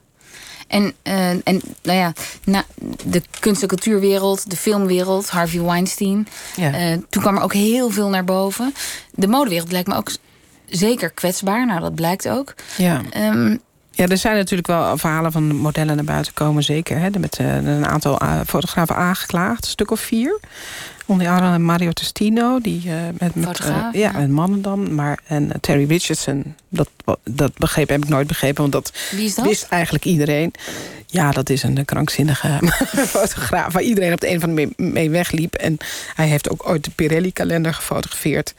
En, 0.67 0.95
uh, 1.03 1.31
en 1.31 1.61
nou 1.83 1.99
ja, 1.99 2.13
na 2.45 2.65
de 3.05 3.23
kunst- 3.41 3.63
en 3.63 3.69
cultuurwereld, 3.69 4.51
de 4.51 4.57
filmwereld, 4.57 5.29
Harvey 5.29 5.63
Weinstein. 5.63 6.29
Ja. 6.57 6.91
Uh, 6.91 6.97
toen 7.09 7.23
kwam 7.23 7.37
er 7.37 7.43
ook 7.43 7.53
heel 7.53 7.91
veel 7.91 8.09
naar 8.09 8.25
boven. 8.25 8.75
De 9.11 9.27
modewereld 9.27 9.73
lijkt 9.73 9.89
me 9.89 9.95
ook 9.95 10.11
zeker 10.71 11.11
kwetsbaar. 11.11 11.67
Nou, 11.67 11.81
dat 11.81 11.95
blijkt 11.95 12.29
ook. 12.29 12.55
Ja. 12.77 13.03
Um, 13.17 13.61
ja, 13.91 14.07
er 14.07 14.17
zijn 14.17 14.37
natuurlijk 14.37 14.69
wel 14.69 14.97
verhalen 14.97 15.33
van 15.33 15.57
modellen 15.57 15.97
naar 15.97 16.05
buiten 16.05 16.35
komen, 16.35 16.63
zeker. 16.63 16.99
Hè, 16.99 17.09
met 17.19 17.39
uh, 17.41 17.55
een 17.55 17.87
aantal 17.87 18.19
fotografen 18.47 18.97
aangeklaagd, 18.97 19.65
een 19.65 19.71
stuk 19.71 19.91
of 19.91 20.01
vier. 20.01 20.41
Onder 21.11 21.29
andere 21.29 21.59
Mario 21.59 21.91
Testino, 21.91 22.61
die 22.61 22.83
uh, 22.87 22.93
met, 23.19 23.35
met, 23.35 23.61
uh, 23.61 23.87
ja, 23.93 24.13
met 24.13 24.31
mannen 24.31 24.63
dan. 24.63 24.95
Maar, 24.95 25.19
en 25.27 25.53
Terry 25.61 25.85
Richardson, 25.89 26.55
dat, 26.69 26.89
dat 27.25 27.59
begreep, 27.59 27.89
heb 27.89 28.03
ik 28.03 28.09
nooit 28.09 28.27
begrepen. 28.27 28.61
Want 28.61 28.73
dat, 28.73 28.93
dat? 29.35 29.47
wist 29.47 29.67
eigenlijk 29.69 30.05
iedereen. 30.05 30.53
Ja, 31.07 31.31
dat 31.31 31.51
is 31.51 31.63
een 31.63 31.85
krankzinnige 31.85 32.59
fotograaf... 33.17 33.73
waar 33.73 33.83
iedereen 33.83 34.13
op 34.13 34.21
de 34.21 34.31
een 34.31 34.37
of 34.37 34.43
andere 34.43 34.73
mee 34.77 35.11
wegliep. 35.11 35.55
En 35.55 35.77
hij 36.15 36.27
heeft 36.27 36.51
ook 36.51 36.69
ooit 36.69 36.85
de 36.85 36.91
Pirelli-kalender 36.91 37.75
gefotografeerd. 37.75 38.55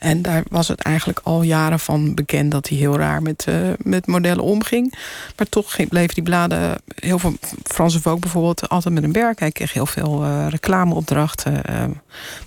En 0.00 0.22
daar 0.22 0.42
was 0.48 0.68
het 0.68 0.80
eigenlijk 0.80 1.20
al 1.22 1.42
jaren 1.42 1.80
van 1.80 2.14
bekend 2.14 2.50
dat 2.50 2.68
hij 2.68 2.78
heel 2.78 2.96
raar 2.96 3.22
met, 3.22 3.46
uh, 3.48 3.56
met 3.78 4.06
modellen 4.06 4.44
omging. 4.44 4.94
Maar 5.36 5.48
toch 5.48 5.76
bleef 5.88 6.12
die 6.12 6.22
bladen, 6.22 6.76
heel 6.94 7.18
veel 7.18 7.34
Franse 7.64 8.00
Vogue 8.00 8.20
bijvoorbeeld, 8.20 8.68
altijd 8.68 8.94
met 8.94 9.02
een 9.02 9.12
werk. 9.12 9.40
Hij 9.40 9.50
kreeg 9.50 9.72
heel 9.72 9.86
veel 9.86 10.24
uh, 10.24 10.46
reclameopdrachten. 10.48 11.60
Uh, 11.70 11.84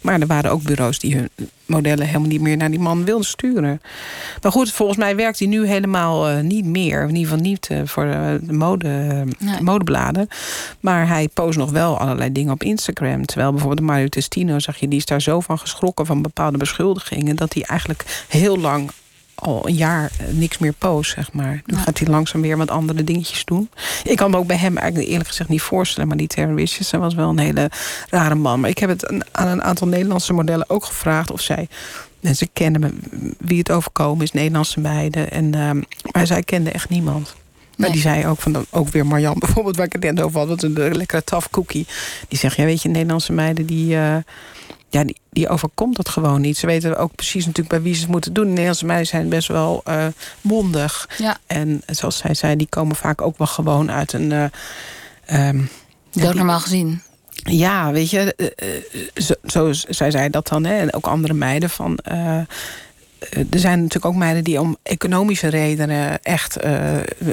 maar 0.01 0.19
er 0.19 0.27
waren 0.27 0.51
ook 0.51 0.63
bureaus 0.63 0.99
die 0.99 1.15
hun 1.15 1.29
modellen 1.65 2.07
helemaal 2.07 2.27
niet 2.27 2.41
meer 2.41 2.57
naar 2.57 2.69
die 2.69 2.79
man 2.79 3.05
wilden 3.05 3.25
sturen. 3.25 3.81
Maar 4.41 4.51
goed, 4.51 4.71
volgens 4.71 4.97
mij 4.97 5.15
werkt 5.15 5.39
hij 5.39 5.47
nu 5.47 5.67
helemaal 5.67 6.41
niet 6.41 6.65
meer. 6.65 7.01
In 7.01 7.15
ieder 7.15 7.23
geval 7.23 7.37
niet 7.37 7.69
voor 7.85 8.05
de, 8.05 8.53
mode, 8.53 8.87
nee. 9.39 9.61
modebladen. 9.61 10.27
Maar 10.79 11.07
hij 11.07 11.27
post 11.33 11.57
nog 11.57 11.71
wel 11.71 11.97
allerlei 11.97 12.31
dingen 12.31 12.53
op 12.53 12.63
Instagram. 12.63 13.25
Terwijl 13.25 13.51
bijvoorbeeld 13.51 13.87
Mario 13.87 14.07
Testino, 14.07 14.59
zag 14.59 14.77
je, 14.77 14.87
die 14.87 14.99
is 14.99 15.05
daar 15.05 15.21
zo 15.21 15.39
van 15.39 15.59
geschrokken 15.59 16.05
van 16.05 16.21
bepaalde 16.21 16.57
beschuldigingen. 16.57 17.35
Dat 17.43 17.53
hij 17.53 17.63
eigenlijk 17.63 18.25
heel 18.27 18.57
lang 18.59 18.91
al 19.35 19.67
een 19.67 19.75
jaar 19.75 20.11
niks 20.31 20.57
meer 20.57 20.73
post, 20.73 21.11
zeg 21.11 21.33
maar. 21.33 21.61
Nu 21.65 21.75
ja. 21.75 21.81
gaat 21.81 21.99
hij 21.99 22.07
langzaam 22.07 22.41
weer 22.41 22.57
wat 22.57 22.71
andere 22.71 23.03
dingetjes 23.03 23.45
doen. 23.45 23.69
Ik 24.03 24.17
kan 24.17 24.31
me 24.31 24.37
ook 24.37 24.47
bij 24.47 24.57
hem 24.57 24.77
eigenlijk 24.77 25.09
eerlijk 25.09 25.29
gezegd 25.29 25.49
niet 25.49 25.61
voorstellen... 25.61 26.07
maar 26.07 26.17
die 26.17 26.27
Terry 26.27 26.55
Richardson 26.55 26.99
was 26.99 27.13
wel 27.13 27.29
een 27.29 27.39
hele 27.39 27.71
rare 28.09 28.35
man. 28.35 28.59
Maar 28.59 28.69
ik 28.69 28.77
heb 28.77 28.89
het 28.89 29.23
aan 29.31 29.47
een 29.47 29.63
aantal 29.63 29.87
Nederlandse 29.87 30.33
modellen 30.33 30.69
ook 30.69 30.85
gevraagd... 30.85 31.31
of 31.31 31.41
zij 31.41 31.67
mensen 32.19 32.49
kennen 32.53 32.99
wie 33.39 33.57
het 33.57 33.71
overkomen 33.71 34.23
is, 34.23 34.31
Nederlandse 34.31 34.79
meiden. 34.79 35.31
En, 35.31 35.55
uh, 35.55 35.71
maar 36.11 36.27
zij 36.27 36.43
kende 36.43 36.71
echt 36.71 36.89
niemand. 36.89 37.35
Maar 37.77 37.91
die 37.91 38.01
zei 38.01 38.27
ook, 38.27 38.39
van, 38.39 38.65
ook 38.69 38.89
weer 38.89 39.05
Marjan 39.05 39.39
bijvoorbeeld, 39.45 39.75
waar 39.75 39.85
ik 39.85 39.93
het 39.93 40.03
net 40.03 40.21
over 40.21 40.39
had... 40.39 40.47
wat 40.47 40.63
een 40.63 40.95
lekkere 40.95 41.23
tough 41.23 41.47
cookie. 41.51 41.87
Die 42.27 42.39
zegt, 42.39 42.55
ja 42.55 42.65
weet 42.65 42.81
je, 42.81 42.89
Nederlandse 42.89 43.33
meiden 43.33 43.65
die... 43.65 43.95
Uh, 43.95 44.15
ja, 44.93 45.03
die, 45.03 45.17
die 45.29 45.49
overkomt 45.49 45.95
dat 45.95 46.09
gewoon 46.09 46.41
niet. 46.41 46.57
Ze 46.57 46.65
weten 46.65 46.97
ook 46.97 47.15
precies 47.15 47.45
natuurlijk 47.45 47.75
bij 47.75 47.81
wie 47.81 47.93
ze 47.93 48.01
het 48.01 48.09
moeten 48.09 48.33
doen. 48.33 48.43
De 48.43 48.49
Nederlandse 48.49 48.85
meiden 48.85 49.07
zijn 49.07 49.29
best 49.29 49.47
wel 49.47 49.81
uh, 49.87 50.05
mondig. 50.41 51.09
Ja. 51.17 51.37
En 51.47 51.81
zoals 51.85 52.17
zij 52.17 52.33
zei, 52.33 52.55
die 52.55 52.67
komen 52.69 52.95
vaak 52.95 53.21
ook 53.21 53.37
wel 53.37 53.47
gewoon 53.47 53.91
uit 53.91 54.13
een... 54.13 54.31
Uh, 54.31 55.47
um, 55.47 55.69
Dood 56.11 56.33
normaal 56.33 56.59
gezien. 56.59 57.01
Ja, 57.33 57.91
weet 57.91 58.09
je, 58.09 58.35
uh, 58.37 59.23
zo, 59.23 59.33
zo 59.45 59.73
zij 59.93 60.11
zei 60.11 60.29
dat 60.29 60.47
dan. 60.47 60.63
Hè, 60.63 60.77
en 60.77 60.93
ook 60.93 61.07
andere 61.07 61.33
meiden 61.33 61.69
van... 61.69 61.99
Uh, 62.11 62.39
er 63.29 63.59
zijn 63.59 63.77
natuurlijk 63.77 64.05
ook 64.05 64.15
meiden 64.15 64.43
die 64.43 64.59
om 64.59 64.77
economische 64.83 65.47
redenen 65.47 66.23
echt 66.23 66.65
uh, 66.65 66.71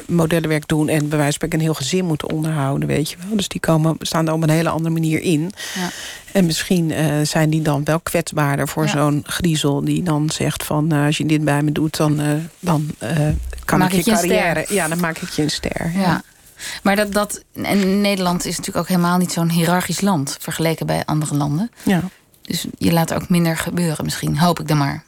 modellenwerk 0.07 0.69
doen 0.69 0.89
en 0.89 0.99
bij 0.99 1.19
wijze 1.19 1.23
van 1.23 1.33
spreken 1.33 1.59
een 1.59 1.65
heel 1.65 1.75
gezin 1.75 2.05
moeten 2.05 2.31
onderhouden, 2.31 2.89
weet 2.89 3.11
je 3.11 3.17
wel. 3.27 3.37
Dus 3.37 3.49
die 3.49 3.61
komen, 3.61 3.97
staan 4.01 4.27
er 4.27 4.33
op 4.33 4.43
een 4.43 4.51
hele 4.51 4.69
andere 4.69 4.95
manier 4.95 5.23
in. 5.23 5.53
Ja. 5.75 5.91
En 6.33 6.47
misschien 6.47 6.91
uh, 6.91 7.15
zijn 7.23 7.51
die 7.51 7.63
dan 7.63 7.85
wel 7.85 8.01
kwetsbaarder 8.01 8.69
voor 8.69 8.85
ja. 8.85 8.91
zo'n 8.91 9.25
griezel 9.27 9.85
die 9.85 10.03
dan 10.03 10.31
zegt 10.31 10.65
van 10.65 10.95
uh, 10.95 11.05
als 11.05 11.19
je 11.19 11.27
dit 11.27 11.45
bij 11.45 11.63
me 11.63 11.73
doet, 11.73 11.97
dan, 11.97 12.21
dan 12.61 12.91
kan 13.65 13.79
maak 13.79 13.93
ik 13.93 14.05
je, 14.05 14.11
je 14.11 14.17
carrière. 14.17 14.65
Ja, 14.69 14.89
dan 14.89 15.01
maak 15.01 15.19
ik 15.19 15.29
je 15.29 15.43
een 15.43 15.51
ster. 15.51 15.91
Ja. 15.95 16.01
ja. 16.01 16.23
Maar 16.83 16.97
dat, 16.97 17.13
dat, 17.13 17.45
en 17.53 18.01
Nederland 18.01 18.45
is 18.45 18.57
natuurlijk 18.57 18.77
ook 18.77 18.89
helemaal 18.89 19.19
niet 19.19 19.33
zo'n 19.33 19.51
hiërarchisch 19.51 20.01
land 20.01 20.37
vergeleken 20.41 20.87
bij 20.87 21.05
andere 21.05 21.35
landen. 21.35 21.71
Ja. 21.83 22.03
Dus 22.51 22.67
je 22.79 22.93
laat 22.93 23.15
ook 23.15 23.29
minder 23.29 23.57
gebeuren 23.57 24.05
misschien, 24.05 24.39
hoop 24.39 24.61
ik 24.61 24.69
dan 24.69 24.79
maar. 24.79 25.05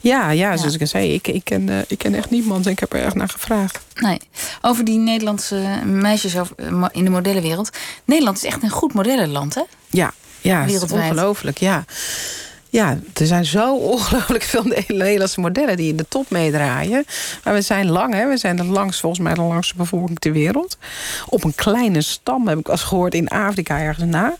Ja, 0.00 0.30
ja 0.30 0.56
zoals 0.56 0.74
ja. 0.74 0.80
ik 0.80 0.86
zei, 0.86 1.14
ik, 1.14 1.28
ik, 1.28 1.44
ken, 1.44 1.68
uh, 1.68 1.78
ik 1.86 1.98
ken 1.98 2.14
echt 2.14 2.30
niemand 2.30 2.66
en 2.66 2.72
ik 2.72 2.78
heb 2.78 2.92
er 2.92 3.02
echt 3.02 3.14
naar 3.14 3.28
gevraagd. 3.28 3.80
Nee, 3.94 4.20
over 4.60 4.84
die 4.84 4.98
Nederlandse 4.98 5.80
meisjes 5.84 6.34
in 6.92 7.04
de 7.04 7.10
modellenwereld. 7.10 7.70
Nederland 8.04 8.36
is 8.36 8.44
echt 8.44 8.62
een 8.62 8.70
goed 8.70 8.92
modellenland, 8.92 9.54
hè? 9.54 9.62
Ja, 9.90 10.12
ja 10.40 10.66
ongelooflijk, 10.90 11.58
ja. 11.58 11.84
Ja, 12.72 12.98
er 13.14 13.26
zijn 13.26 13.44
zo 13.44 13.76
ongelooflijk 13.76 14.42
veel 14.42 14.64
Nederlandse 14.88 15.40
modellen 15.40 15.76
die 15.76 15.88
in 15.88 15.96
de 15.96 16.08
top 16.08 16.30
meedraaien. 16.30 17.04
Maar 17.44 17.54
we 17.54 17.60
zijn 17.60 17.90
lang, 17.90 18.14
hè? 18.14 18.28
we 18.28 18.36
zijn 18.36 18.56
de 18.56 18.64
langste, 18.64 19.00
volgens 19.00 19.22
mij 19.22 19.34
de 19.34 19.40
langste 19.40 19.74
bevolking 19.76 20.18
ter 20.18 20.32
wereld. 20.32 20.78
Op 21.26 21.44
een 21.44 21.54
kleine 21.54 22.00
stam, 22.00 22.48
heb 22.48 22.58
ik 22.58 22.68
als 22.68 22.82
gehoord, 22.82 23.14
in 23.14 23.28
Afrika 23.28 23.78
ergens 23.80 24.10
na. 24.10 24.36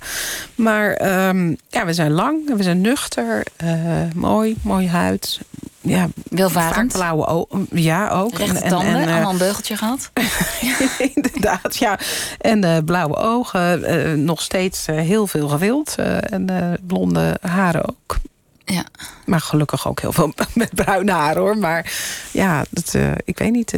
Maar 0.54 0.88
um, 1.28 1.56
ja, 1.68 1.86
we 1.86 1.92
zijn 1.92 2.10
lang, 2.10 2.56
we 2.56 2.62
zijn 2.62 2.80
nuchter, 2.80 3.46
uh, 3.64 4.02
mooi, 4.14 4.56
mooie 4.62 4.88
huid. 4.88 5.40
Ja, 5.82 6.08
Welvarend. 6.30 6.92
blauwe 6.92 7.26
ogen. 7.26 7.66
Ja, 7.70 8.08
ook. 8.08 8.38
Rechte 8.38 8.58
en, 8.58 8.70
tanden, 8.70 8.94
en, 8.94 9.08
uh, 9.08 9.12
allemaal 9.12 9.32
een 9.32 9.38
beugeltje 9.38 9.76
gehad. 9.76 10.10
Inderdaad, 11.14 11.76
ja. 11.76 11.98
En 12.38 12.64
uh, 12.64 12.76
blauwe 12.84 13.16
ogen, 13.16 13.80
uh, 13.80 14.12
nog 14.12 14.42
steeds 14.42 14.86
heel 14.86 15.26
veel 15.26 15.48
gewild. 15.48 15.94
en 15.94 16.78
blonde 16.86 17.38
haren 17.40 17.88
ook. 17.88 18.16
Ja. 18.64 18.84
Maar 19.24 19.40
gelukkig 19.40 19.88
ook 19.88 20.00
heel 20.00 20.12
veel 20.12 20.32
met 20.54 20.74
bruine 20.74 21.12
haar 21.12 21.36
hoor. 21.36 21.58
Maar 21.58 21.92
ja, 22.30 22.64
dat, 22.70 22.94
ik 23.24 23.38
weet 23.38 23.52
niet. 23.52 23.70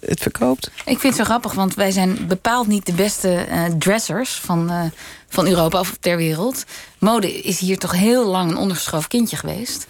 Het 0.00 0.20
verkoopt. 0.20 0.70
Ik 0.84 0.98
vind 0.98 1.02
het 1.02 1.16
zo 1.16 1.24
grappig, 1.24 1.52
want 1.52 1.74
wij 1.74 1.90
zijn 1.90 2.26
bepaald 2.26 2.66
niet 2.66 2.86
de 2.86 2.92
beste 2.92 3.46
uh, 3.50 3.64
dressers 3.78 4.40
van, 4.44 4.92
van 5.28 5.46
Europa 5.46 5.80
of 5.80 5.96
ter 6.00 6.16
wereld. 6.16 6.64
Mode 6.98 7.40
is 7.40 7.58
hier 7.58 7.78
toch 7.78 7.92
heel 7.92 8.26
lang 8.26 8.50
een 8.50 8.56
ondergeschoven 8.56 9.08
kindje 9.08 9.36
geweest. 9.36 9.86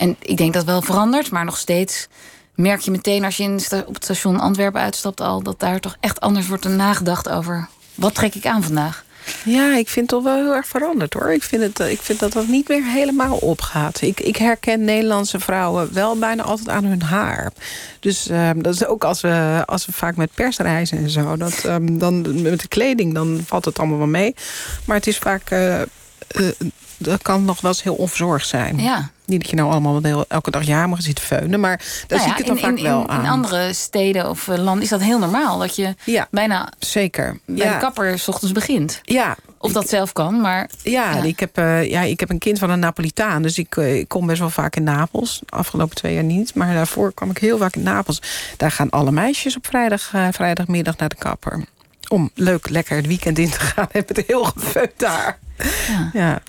En 0.00 0.16
ik 0.20 0.36
denk 0.36 0.54
dat 0.54 0.64
wel 0.64 0.82
verandert, 0.82 1.30
maar 1.30 1.44
nog 1.44 1.56
steeds 1.56 2.08
merk 2.54 2.80
je 2.80 2.90
meteen 2.90 3.24
als 3.24 3.36
je 3.36 3.42
in 3.42 3.60
op 3.86 3.94
het 3.94 4.04
station 4.04 4.40
Antwerpen 4.40 4.80
uitstapt 4.80 5.20
al 5.20 5.42
dat 5.42 5.60
daar 5.60 5.80
toch 5.80 5.96
echt 6.00 6.20
anders 6.20 6.46
wordt 6.46 6.68
nagedacht 6.68 7.28
over 7.28 7.68
wat 7.94 8.14
trek 8.14 8.34
ik 8.34 8.46
aan 8.46 8.62
vandaag. 8.62 9.04
Ja, 9.44 9.76
ik 9.76 9.88
vind 9.88 10.10
het 10.10 10.20
toch 10.20 10.32
wel 10.32 10.42
heel 10.44 10.54
erg 10.54 10.66
veranderd 10.66 11.14
hoor. 11.14 11.32
Ik 11.32 11.42
vind, 11.42 11.62
het, 11.62 11.78
ik 11.78 12.00
vind 12.00 12.18
dat 12.18 12.32
dat 12.32 12.46
niet 12.46 12.68
meer 12.68 12.84
helemaal 12.84 13.36
opgaat. 13.36 14.00
Ik, 14.00 14.20
ik 14.20 14.36
herken 14.36 14.84
Nederlandse 14.84 15.40
vrouwen 15.40 15.92
wel 15.92 16.18
bijna 16.18 16.42
altijd 16.42 16.68
aan 16.68 16.84
hun 16.84 17.02
haar. 17.02 17.52
Dus 18.00 18.28
uh, 18.28 18.50
dat 18.56 18.74
is 18.74 18.86
ook 18.86 19.04
als 19.04 19.20
we, 19.20 19.62
als 19.66 19.86
we 19.86 19.92
vaak 19.92 20.16
met 20.16 20.34
pers 20.34 20.56
reizen 20.56 20.98
en 20.98 21.10
zo. 21.10 21.36
Dat, 21.36 21.64
um, 21.64 21.98
dan, 21.98 22.42
met 22.42 22.60
de 22.60 22.68
kleding, 22.68 23.14
dan 23.14 23.40
valt 23.46 23.64
het 23.64 23.78
allemaal 23.78 23.98
wel 23.98 24.06
mee. 24.06 24.34
Maar 24.84 24.96
het 24.96 25.06
is 25.06 25.18
vaak... 25.18 25.50
Uh, 25.50 25.80
uh, 26.36 26.48
dat 27.02 27.22
kan 27.22 27.44
nog 27.44 27.60
wel 27.60 27.70
eens 27.70 27.82
heel 27.82 27.94
onverzorgd 27.94 28.48
zijn. 28.48 28.78
Ja. 28.78 29.10
Niet 29.24 29.40
dat 29.40 29.50
je 29.50 29.56
nou 29.56 29.70
allemaal 29.70 30.02
heel, 30.02 30.24
elke 30.28 30.50
dag 30.50 30.62
ja 30.62 30.86
mag 30.86 31.02
zitten 31.02 31.24
feunen, 31.24 31.60
maar 31.60 31.76
daar 31.76 32.18
nou 32.18 32.20
ja, 32.20 32.22
zie 32.22 32.30
ik 32.30 32.36
het 32.36 32.46
dan 32.46 32.56
in, 32.56 32.62
vaak 32.62 32.76
in, 32.76 32.82
wel 32.82 33.02
in, 33.02 33.08
aan. 33.08 33.24
In 33.24 33.30
andere 33.30 33.72
steden 33.72 34.28
of 34.28 34.46
landen 34.46 34.82
is 34.82 34.88
dat 34.88 35.00
heel 35.00 35.18
normaal. 35.18 35.58
Dat 35.58 35.76
je 35.76 35.94
ja, 36.04 36.28
bijna 36.30 36.72
zeker. 36.78 37.38
bij 37.46 37.66
ja. 37.66 37.72
de 37.72 37.78
kapper 37.78 38.18
s 38.18 38.28
ochtends 38.28 38.52
begint. 38.52 39.00
Ja. 39.02 39.36
Of 39.58 39.72
dat 39.72 39.88
zelf 39.88 40.12
kan, 40.12 40.40
maar... 40.40 40.70
Ja. 40.82 41.22
Ik, 41.22 41.40
heb, 41.40 41.58
uh, 41.58 41.90
ja 41.90 42.00
ik 42.00 42.20
heb 42.20 42.30
een 42.30 42.38
kind 42.38 42.58
van 42.58 42.70
een 42.70 42.78
Napolitaan. 42.78 43.42
Dus 43.42 43.58
ik, 43.58 43.76
uh, 43.76 43.96
ik 43.96 44.08
kom 44.08 44.26
best 44.26 44.38
wel 44.38 44.50
vaak 44.50 44.76
in 44.76 44.82
Napels. 44.82 45.40
Afgelopen 45.48 45.96
twee 45.96 46.14
jaar 46.14 46.24
niet. 46.24 46.54
Maar 46.54 46.74
daarvoor 46.74 47.12
kwam 47.14 47.30
ik 47.30 47.38
heel 47.38 47.58
vaak 47.58 47.76
in 47.76 47.82
Napels. 47.82 48.22
Daar 48.56 48.70
gaan 48.70 48.90
alle 48.90 49.12
meisjes 49.12 49.56
op 49.56 49.66
vrijdag, 49.66 50.12
uh, 50.14 50.28
vrijdagmiddag 50.30 50.96
naar 50.96 51.08
de 51.08 51.14
kapper. 51.14 51.64
om 52.08 52.30
leuk 52.34 52.68
lekker 52.68 52.96
het 52.96 53.06
weekend 53.06 53.38
in 53.38 53.50
te 53.50 53.60
gaan 53.60 53.88
met 53.92 54.08
het 54.08 54.24
heel 54.26 54.44
gefeut 54.44 54.92
daar. 54.96 55.38
Ja. 56.12 56.42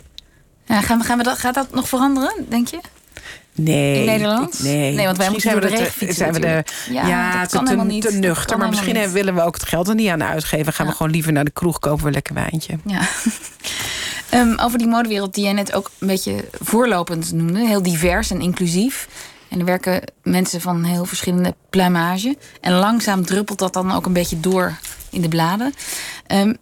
Ja. 0.71 0.81
Gaan 0.81 0.99
we, 0.99 1.03
gaan 1.05 1.17
we 1.17 1.23
dat, 1.23 1.37
gaat 1.37 1.53
dat 1.53 1.73
nog 1.73 1.87
veranderen, 1.87 2.45
denk 2.49 2.67
je? 2.67 2.79
Nee. 3.55 3.99
In 3.99 4.05
Nederland? 4.05 4.63
Nee. 4.63 4.93
Nee, 4.93 5.05
want 5.05 5.17
wij 5.17 5.29
Misschien 5.29 5.51
moeten 5.51 5.51
door 5.51 5.61
de 5.61 5.67
te- 5.69 5.75
regen 5.83 5.93
fietsen 5.93 6.15
Zijn 6.15 6.33
we 6.33 6.39
de, 6.39 6.63
ja, 6.93 7.07
Ja, 7.07 7.41
dat 7.41 7.51
kan 7.51 7.63
te, 7.63 7.69
helemaal 7.71 7.93
niet. 7.93 8.01
te 8.05 8.11
nuchter. 8.17 8.57
Maar 8.57 8.69
misschien 8.69 8.95
niet. 8.95 9.11
willen 9.11 9.35
we 9.35 9.41
ook 9.41 9.53
het 9.53 9.67
geld 9.67 9.87
er 9.87 9.95
niet 9.95 10.09
aan 10.09 10.23
uitgeven. 10.23 10.73
Gaan 10.73 10.85
Ja. 10.85 10.91
we 10.91 10.97
gewoon 10.97 11.11
liever 11.11 11.31
naar 11.31 11.45
de 11.45 11.51
kroeg, 11.51 11.79
kopen 11.79 12.01
we 12.01 12.07
een 12.07 12.13
lekker 12.13 12.33
wijntje. 12.33 12.77
Ja. 12.85 13.01
Ehm, 14.29 14.53
over 14.59 14.77
die 14.77 14.87
modewereld 14.87 15.33
die 15.33 15.43
jij 15.43 15.53
net 15.53 15.73
ook 15.73 15.91
een 15.99 16.07
beetje 16.07 16.45
voorlopend 16.61 17.31
noemde. 17.31 17.67
Heel 17.67 17.81
divers 17.83 18.31
en 18.31 18.41
inclusief. 18.41 19.07
En 19.49 19.59
er 19.59 19.65
werken 19.65 20.01
mensen 20.23 20.61
van 20.61 20.83
heel 20.83 21.05
verschillende 21.05 21.55
pluimage. 21.69 22.37
En 22.61 22.73
langzaam 22.73 23.25
druppelt 23.25 23.59
dat 23.59 23.73
dan 23.73 23.91
ook 23.91 24.05
een 24.05 24.13
beetje 24.13 24.39
door 24.39 24.77
in 25.09 25.21
de 25.21 25.27
bladen. 25.27 25.73
Ehm, 26.27 26.53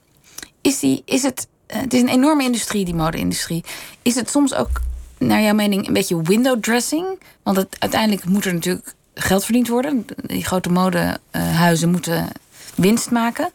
is, 0.62 0.80
die, 0.80 1.02
is 1.06 1.22
het, 1.24 1.40
eh, 1.40 1.46
het 1.78 1.94
is 1.94 2.02
een 2.02 2.10
enorme 2.10 2.44
industrie, 2.44 2.86
die 2.86 2.96
mode-industrie. 2.96 3.64
Is 4.02 4.16
het 4.16 4.30
soms 4.30 4.54
ook, 4.54 4.82
naar 5.18 5.42
jouw 5.42 5.54
mening, 5.54 5.88
een 5.88 5.94
beetje 5.94 6.22
window 6.22 6.62
dressing? 6.62 7.20
Want 7.44 7.66
uiteindelijk 7.80 8.26
moet 8.26 8.46
er 8.46 8.54
natuurlijk 8.54 8.94
geld 9.14 9.44
verdiend 9.44 9.68
worden. 9.68 10.06
Die 10.16 10.46
grote 10.46 10.70
modehuizen 10.70 11.92
moeten 11.92 12.28
winst 12.76 13.12
maken. 13.12 13.52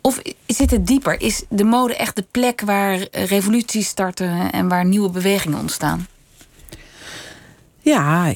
Of 0.00 0.22
zit 0.46 0.70
het 0.70 0.86
dieper? 0.86 1.20
Is 1.20 1.44
de 1.48 1.64
mode 1.64 1.96
echt 1.96 2.16
de 2.16 2.24
plek 2.30 2.60
waar 2.60 3.06
revoluties 3.10 3.88
starten 3.88 4.52
en 4.52 4.68
waar 4.68 4.84
nieuwe 4.84 5.10
bewegingen 5.10 5.58
ontstaan? 5.58 6.06
Ja, 7.80 8.32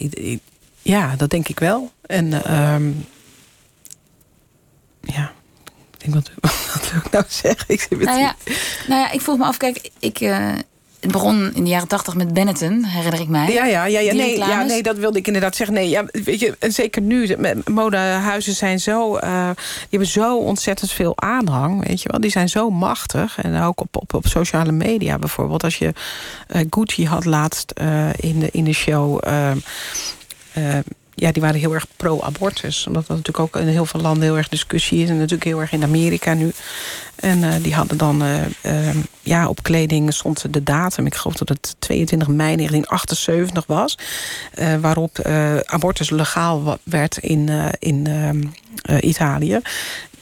ja 0.82 1.16
dat 1.16 1.30
denk 1.30 1.48
ik 1.48 1.58
wel. 1.58 1.92
En 2.06 2.44
ehm, 2.44 2.90
ja, 5.00 5.32
denk 6.04 6.14
wat, 6.14 6.30
wat 6.74 6.90
wil 6.90 7.00
ik 7.04 7.10
nou 7.10 7.24
zeggen? 7.28 7.64
Ik 7.66 7.80
zit 7.80 7.98
met 7.98 8.06
Nou 8.06 8.18
ja, 8.18 8.36
nou 8.88 9.00
ja, 9.00 9.10
ik 9.10 9.20
vroeg 9.20 9.38
me 9.38 9.44
af, 9.44 9.56
kijk, 9.56 9.90
ik, 9.98 10.20
eh, 10.20 10.52
het 11.04 11.12
begon 11.12 11.54
in 11.54 11.64
de 11.64 11.70
jaren 11.70 11.88
tachtig 11.88 12.14
met 12.14 12.32
Benetton, 12.32 12.84
herinner 12.84 13.20
ik 13.20 13.28
mij. 13.28 13.52
Ja, 13.52 13.64
ja, 13.64 13.84
ja, 13.84 14.00
ja, 14.00 14.12
nee, 14.12 14.38
ja, 14.38 14.62
nee, 14.62 14.82
dat 14.82 14.96
wilde 14.96 15.18
ik 15.18 15.26
inderdaad 15.26 15.56
zeggen. 15.56 15.76
Nee, 15.76 15.88
ja, 15.88 16.04
weet 16.12 16.40
je, 16.40 16.56
en 16.58 16.72
zeker 16.72 17.02
nu, 17.02 17.36
modehuizen 17.70 18.54
zijn 18.54 18.80
zo, 18.80 19.16
eh, 19.16 19.50
die 19.54 19.88
hebben 19.88 20.08
zo 20.08 20.36
ontzettend 20.38 20.90
veel 20.90 21.12
aanhang, 21.16 21.86
weet 21.86 22.02
je 22.02 22.08
wel. 22.10 22.20
Die 22.20 22.30
zijn 22.30 22.48
zo 22.48 22.70
machtig. 22.70 23.38
En 23.42 23.62
ook 23.62 23.80
op, 23.80 23.96
op, 23.96 24.14
op 24.14 24.26
sociale 24.26 24.72
media 24.72 25.18
bijvoorbeeld. 25.18 25.64
Als 25.64 25.78
je 25.78 25.92
eh, 26.46 26.64
Gucci 26.70 27.06
had 27.06 27.24
laatst 27.24 27.72
in, 28.16 28.38
de, 28.38 28.48
in 28.52 28.64
de 28.64 28.72
show... 28.72 29.18
eh, 30.52 30.78
ja, 31.14 31.32
die 31.32 31.42
waren 31.42 31.60
heel 31.60 31.74
erg 31.74 31.86
pro-abortus. 31.96 32.86
Omdat 32.86 33.06
dat 33.06 33.16
natuurlijk 33.16 33.56
ook 33.56 33.62
in 33.62 33.68
heel 33.68 33.86
veel 33.86 34.00
landen 34.00 34.22
heel 34.22 34.36
erg 34.36 34.48
discussie 34.48 35.02
is. 35.02 35.08
En 35.08 35.14
natuurlijk 35.16 35.44
heel 35.44 35.60
erg 35.60 35.72
in 35.72 35.82
Amerika 35.82 36.34
nu. 36.34 36.52
En 37.14 37.44
eh, 37.44 37.62
die 37.62 37.74
hadden 37.74 37.96
dan, 37.98 38.22
ehm, 38.62 38.96
ja, 39.22 39.48
op 39.48 39.62
kleding 39.62 40.14
stond 40.14 40.52
de 40.52 40.62
datum. 40.62 41.06
Ik 41.06 41.14
geloof 41.14 41.36
dat 41.36 41.48
het 41.48 41.74
22 41.78 42.28
mei 42.28 42.56
1978 42.56 43.66
was. 43.66 43.98
eh, 44.54 44.74
waarop 44.80 45.18
abortus 45.64 46.10
legaal 46.10 46.78
werd 46.82 47.16
in, 47.18 47.48
in 47.78 48.06
ehm, 48.06 48.42
eh, 48.82 49.08
Italië. 49.08 49.60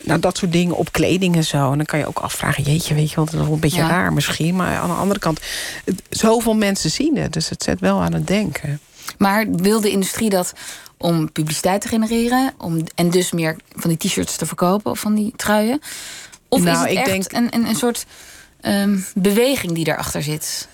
Nou, 0.05 0.21
dat 0.21 0.37
soort 0.37 0.53
dingen 0.53 0.77
op 0.77 0.93
kleding 0.93 1.37
en 1.37 1.45
zo. 1.45 1.71
En 1.71 1.77
dan 1.77 1.87
kan 1.87 1.99
je 1.99 2.07
ook 2.07 2.19
afvragen, 2.19 2.63
jeetje, 2.63 2.95
weet 2.95 3.09
je 3.11 3.17
wel, 3.17 3.25
dat 3.25 3.35
is 3.35 3.41
wel 3.41 3.53
een 3.53 3.61
beetje 3.61 3.81
Ja. 3.83 3.89
raar 3.89 4.13
misschien. 4.13 4.57
Maar 4.57 4.77
aan 4.79 4.89
de 4.89 4.95
andere 4.95 5.21
kant, 5.21 5.41
het- 5.85 6.03
zoveel 6.11 6.55
mensen 6.55 6.91
zien 6.91 7.17
het. 7.17 7.33
Dus 7.33 7.49
het 7.49 7.63
zet 7.63 7.81
wel 7.81 8.01
aan 8.03 8.13
het 8.13 8.27
denken. 8.27 8.81
Maar 9.19 9.51
wil 9.51 9.81
de 9.81 9.91
industrie 9.91 10.31
dat 10.31 10.53
om 10.99 11.33
publiciteit 11.33 11.81
te 11.81 11.89
genereren 11.89 12.55
om, 12.59 12.85
en 12.95 13.11
dus 13.11 13.33
meer 13.33 13.57
van 13.77 13.91
die 13.91 13.99
t-shirts 13.99 14.37
te 14.37 14.47
verkopen 14.47 14.91
of 14.91 14.99
van 15.01 15.15
die 15.15 15.33
truien? 15.37 15.81
Of 16.49 16.59
is 16.59 16.65
Nou, 16.65 16.79
het 16.79 16.91
ik 16.91 16.97
echt 16.99 17.07
denk- 17.07 17.33
een, 17.33 17.61
een, 17.61 17.67
een 17.69 17.77
soort 17.77 18.07
ehm, 18.61 18.99
beweging 19.15 19.73
die 19.73 19.85
daarachter 19.85 20.23
zit? 20.23 20.69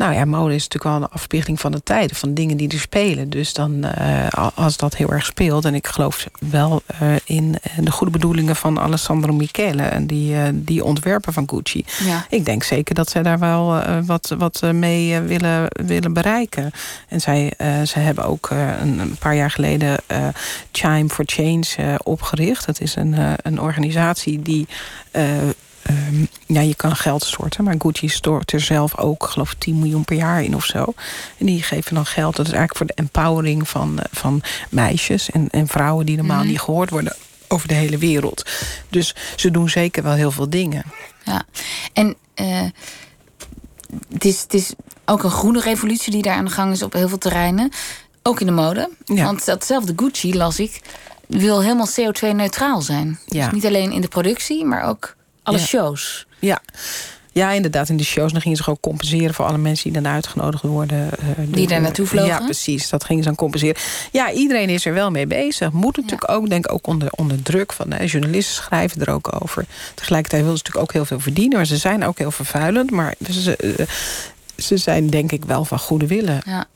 Nou 0.00 0.14
ja, 0.14 0.24
mode 0.24 0.54
is 0.54 0.62
natuurlijk 0.68 0.96
wel 0.96 1.02
een 1.02 1.14
afspiegeling 1.14 1.60
van 1.60 1.72
de 1.72 1.82
tijden, 1.82 2.16
van 2.16 2.34
dingen 2.34 2.56
die 2.56 2.68
er 2.68 2.78
spelen. 2.78 3.30
Dus 3.30 3.52
dan, 3.52 3.84
eh, 3.84 4.48
als 4.54 4.76
dat 4.76 4.96
heel 4.96 5.12
erg 5.12 5.24
speelt, 5.24 5.64
en 5.64 5.74
ik 5.74 5.86
geloof 5.86 6.26
wel 6.38 6.82
eh, 6.86 7.14
in 7.24 7.58
eh, 7.62 7.72
de 7.84 7.90
goede 7.90 8.12
bedoelingen 8.12 8.56
van 8.56 8.80
Alessandro 8.80 9.32
Michele 9.32 9.82
en 9.82 10.06
die, 10.06 10.34
die 10.54 10.84
ontwerper 10.84 11.32
van 11.32 11.48
Gucci. 11.48 11.84
Ja. 12.04 12.26
Ik 12.28 12.44
denk 12.44 12.62
zeker 12.62 12.94
dat 12.94 13.10
zij 13.10 13.22
daar 13.22 13.38
wel 13.38 13.82
wat, 14.06 14.34
wat 14.38 14.62
mee 14.72 15.20
willen, 15.20 15.66
willen 15.86 16.12
bereiken. 16.12 16.70
En 17.08 17.20
zij, 17.20 17.52
zij 17.82 18.02
hebben 18.02 18.24
ook 18.24 18.50
een, 18.50 18.98
een 18.98 19.16
paar 19.18 19.34
jaar 19.34 19.50
geleden 19.50 19.96
Chime 20.72 21.08
for 21.08 21.24
Change 21.26 21.98
opgericht. 22.02 22.66
Dat 22.66 22.80
is 22.80 22.96
een, 22.96 23.16
een 23.42 23.60
organisatie 23.60 24.42
die. 24.42 24.66
Ehm, 25.82 26.24
ja, 26.46 26.60
je 26.60 26.74
kan 26.74 26.96
geld 26.96 27.24
storten, 27.24 27.64
maar 27.64 27.74
Gucci 27.78 28.08
stort 28.08 28.52
er 28.52 28.60
zelf 28.60 28.98
ook, 28.98 29.24
geloof 29.24 29.52
ik, 29.52 29.58
10 29.58 29.78
miljoen 29.78 30.04
per 30.04 30.16
jaar 30.16 30.42
in 30.42 30.54
of 30.54 30.64
zo. 30.64 30.94
En 31.38 31.46
die 31.46 31.62
geven 31.62 31.94
dan 31.94 32.06
geld. 32.06 32.36
Dat 32.36 32.46
is 32.46 32.52
eigenlijk 32.52 32.76
voor 32.76 32.86
de 32.86 33.02
empowering 33.02 33.68
van, 33.68 33.98
eh, 33.98 34.04
van 34.10 34.42
meisjes 34.70 35.30
en, 35.30 35.48
en 35.50 35.68
vrouwen 35.68 36.06
die 36.06 36.16
normaal 36.16 36.38
Mhm. 36.38 36.48
niet 36.48 36.60
gehoord 36.60 36.90
worden 36.90 37.16
over 37.48 37.68
de 37.68 37.74
hele 37.74 37.98
wereld. 37.98 38.50
Dus 38.88 39.14
ze 39.36 39.50
doen 39.50 39.68
zeker 39.68 40.02
wel 40.02 40.12
heel 40.12 40.30
veel 40.30 40.50
dingen. 40.50 40.84
Ja, 41.24 41.44
en 41.92 42.16
eh, 42.34 42.64
het, 44.12 44.24
is, 44.24 44.40
het 44.40 44.54
is 44.54 44.72
ook 45.04 45.22
een 45.22 45.30
groene 45.30 45.60
revolutie 45.60 46.12
die 46.12 46.22
daar 46.22 46.36
aan 46.36 46.44
de 46.44 46.50
gang 46.50 46.72
is 46.72 46.82
op 46.82 46.92
heel 46.92 47.08
veel 47.08 47.18
terreinen. 47.18 47.70
Ook 48.22 48.40
in 48.40 48.46
de 48.46 48.52
mode. 48.52 48.90
Ja. 49.04 49.24
Want 49.24 49.44
datzelfde 49.44 49.92
Gucci, 49.96 50.36
las 50.36 50.58
ik, 50.58 50.80
wil 51.26 51.60
helemaal 51.62 51.88
CO2-neutraal 51.88 52.80
zijn. 52.82 53.18
Ja. 53.26 53.44
Dus 53.44 53.54
niet 53.54 53.66
alleen 53.66 53.92
in 53.92 54.00
de 54.00 54.08
productie, 54.08 54.64
maar 54.64 54.82
ook 54.82 55.16
alle 55.42 55.58
Ja. 55.58 55.64
shows. 55.64 56.26
Ja. 56.38 56.60
Ja, 57.32 57.50
inderdaad. 57.50 57.88
In 57.88 57.96
de 57.96 58.04
shows 58.04 58.32
dan 58.32 58.40
gingen 58.40 58.56
ze 58.56 58.62
gewoon 58.62 58.80
compenseren 58.80 59.34
voor 59.34 59.44
alle 59.44 59.58
mensen 59.58 59.92
die 59.92 60.02
dan 60.02 60.12
uitgenodigd 60.12 60.62
worden. 60.62 61.10
eh, 61.18 61.26
Die 61.46 61.66
daar 61.66 61.80
naartoe 61.80 62.06
vlogen? 62.06 62.28
Ja, 62.28 62.38
precies. 62.44 62.88
Dat 62.88 63.04
gingen 63.04 63.22
ze 63.22 63.28
dan 63.28 63.38
compenseren. 63.38 63.76
Ja, 64.12 64.32
iedereen 64.32 64.68
is 64.68 64.84
er 64.86 64.92
wel 64.94 65.10
mee 65.10 65.26
bezig. 65.26 65.72
Moet 65.72 65.96
natuurlijk 65.96 66.30
ook, 66.30 66.48
denk 66.48 66.64
ik, 66.64 66.72
ook 66.72 66.86
onder, 66.86 67.08
onder 67.16 67.42
druk 67.42 67.72
van 67.72 67.92
hè, 67.92 68.04
journalisten 68.04 68.54
schrijven 68.54 69.00
er 69.06 69.10
ook 69.12 69.42
over. 69.42 69.64
Tegelijkertijd 69.94 70.42
willen 70.42 70.58
ze 70.58 70.62
natuurlijk 70.64 70.84
ook 70.90 70.92
heel 70.96 71.04
veel 71.04 71.20
verdienen. 71.20 71.56
Maar 71.56 71.66
ze 71.66 71.76
zijn 71.76 72.04
ook 72.04 72.18
heel 72.18 72.30
vervuilend. 72.30 72.90
Maar 72.90 73.14
ze, 73.30 73.56
eh, 73.56 73.86
ze 74.56 74.76
zijn 74.76 75.10
denk 75.10 75.32
ik 75.32 75.44
wel 75.44 75.64
van 75.64 75.78
goede 75.78 76.06
willen. 76.06 76.40
Ja. 76.46 76.66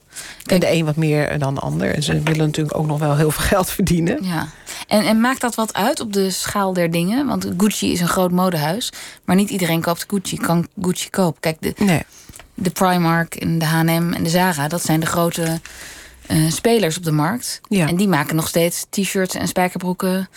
En 0.46 0.60
de 0.60 0.72
een 0.72 0.84
wat 0.84 0.96
meer 0.96 1.38
dan 1.38 1.54
de 1.54 1.60
ander. 1.60 1.94
En 1.94 2.02
ze 2.02 2.20
willen 2.20 2.46
natuurlijk 2.46 2.76
ook 2.76 2.86
nog 2.86 2.98
wel 2.98 3.16
heel 3.16 3.30
veel 3.30 3.44
geld 3.44 3.70
verdienen. 3.70 4.24
Ja. 4.24 4.48
En, 4.88 5.04
en 5.04 5.20
maakt 5.20 5.40
dat 5.40 5.54
wat 5.54 5.74
uit 5.74 6.00
op 6.00 6.12
de 6.12 6.30
schaal 6.30 6.72
der 6.72 6.90
dingen? 6.90 7.26
Want 7.26 7.48
Gucci 7.56 7.92
is 7.92 8.00
een 8.00 8.08
groot 8.08 8.30
modehuis. 8.30 8.92
Maar 9.24 9.36
niet 9.36 9.50
iedereen 9.50 9.80
koopt 9.80 10.04
Gucci, 10.08 10.36
kan 10.36 10.68
Gucci 10.80 11.10
kopen. 11.10 11.40
Kijk, 11.40 11.56
de, 11.60 11.74
Nee. 11.84 12.02
de 12.54 12.70
Primark 12.70 13.34
en 13.34 13.58
de 13.58 13.64
H&M 13.64 14.12
en 14.12 14.22
de 14.22 14.30
Zara... 14.30 14.68
dat 14.68 14.84
zijn 14.84 15.00
de 15.00 15.06
grote 15.06 15.60
eh, 16.26 16.50
spelers 16.50 16.96
op 16.96 17.04
de 17.04 17.12
markt. 17.12 17.60
Ja. 17.68 17.88
En 17.88 17.96
die 17.96 18.08
maken 18.08 18.36
nog 18.36 18.48
steeds 18.48 18.86
t-shirts 18.90 19.34
en 19.34 19.48
spijkerbroeken... 19.48 20.28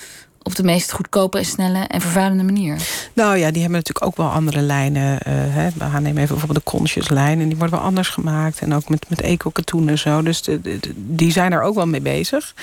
op 0.47 0.55
de 0.55 0.63
meest 0.63 0.91
goedkope, 0.91 1.43
snelle 1.43 1.79
en 1.79 2.01
vervuilende 2.01 2.43
manier. 2.43 2.77
Nou 3.13 3.38
ja, 3.38 3.51
die 3.51 3.62
hebben 3.62 3.79
natuurlijk 3.79 4.05
ook 4.05 4.17
wel 4.17 4.29
andere 4.29 4.62
lijnen. 4.62 5.19
eh 5.19 5.33
hè. 5.33 5.67
We 5.69 5.79
gaan 5.79 6.03
nemen 6.03 6.21
even 6.21 6.27
bijvoorbeeld 6.27 6.65
de 6.65 6.71
Conscious 6.71 7.10
lijn. 7.10 7.39
En 7.39 7.47
die 7.47 7.57
worden 7.57 7.75
wel 7.75 7.86
anders 7.86 8.10
gemaakt. 8.10 8.60
En 8.60 8.73
ook 8.73 8.89
met, 8.89 9.05
met 9.10 9.21
eco-katoen 9.21 9.89
en 9.89 9.97
zo. 9.97 10.21
Dus 10.21 10.41
de, 10.41 10.79
die 10.95 11.31
zijn 11.31 11.51
er 11.51 11.62
ook 11.62 11.75
wel 11.75 11.88
mee 11.88 12.01
bezig. 12.01 12.53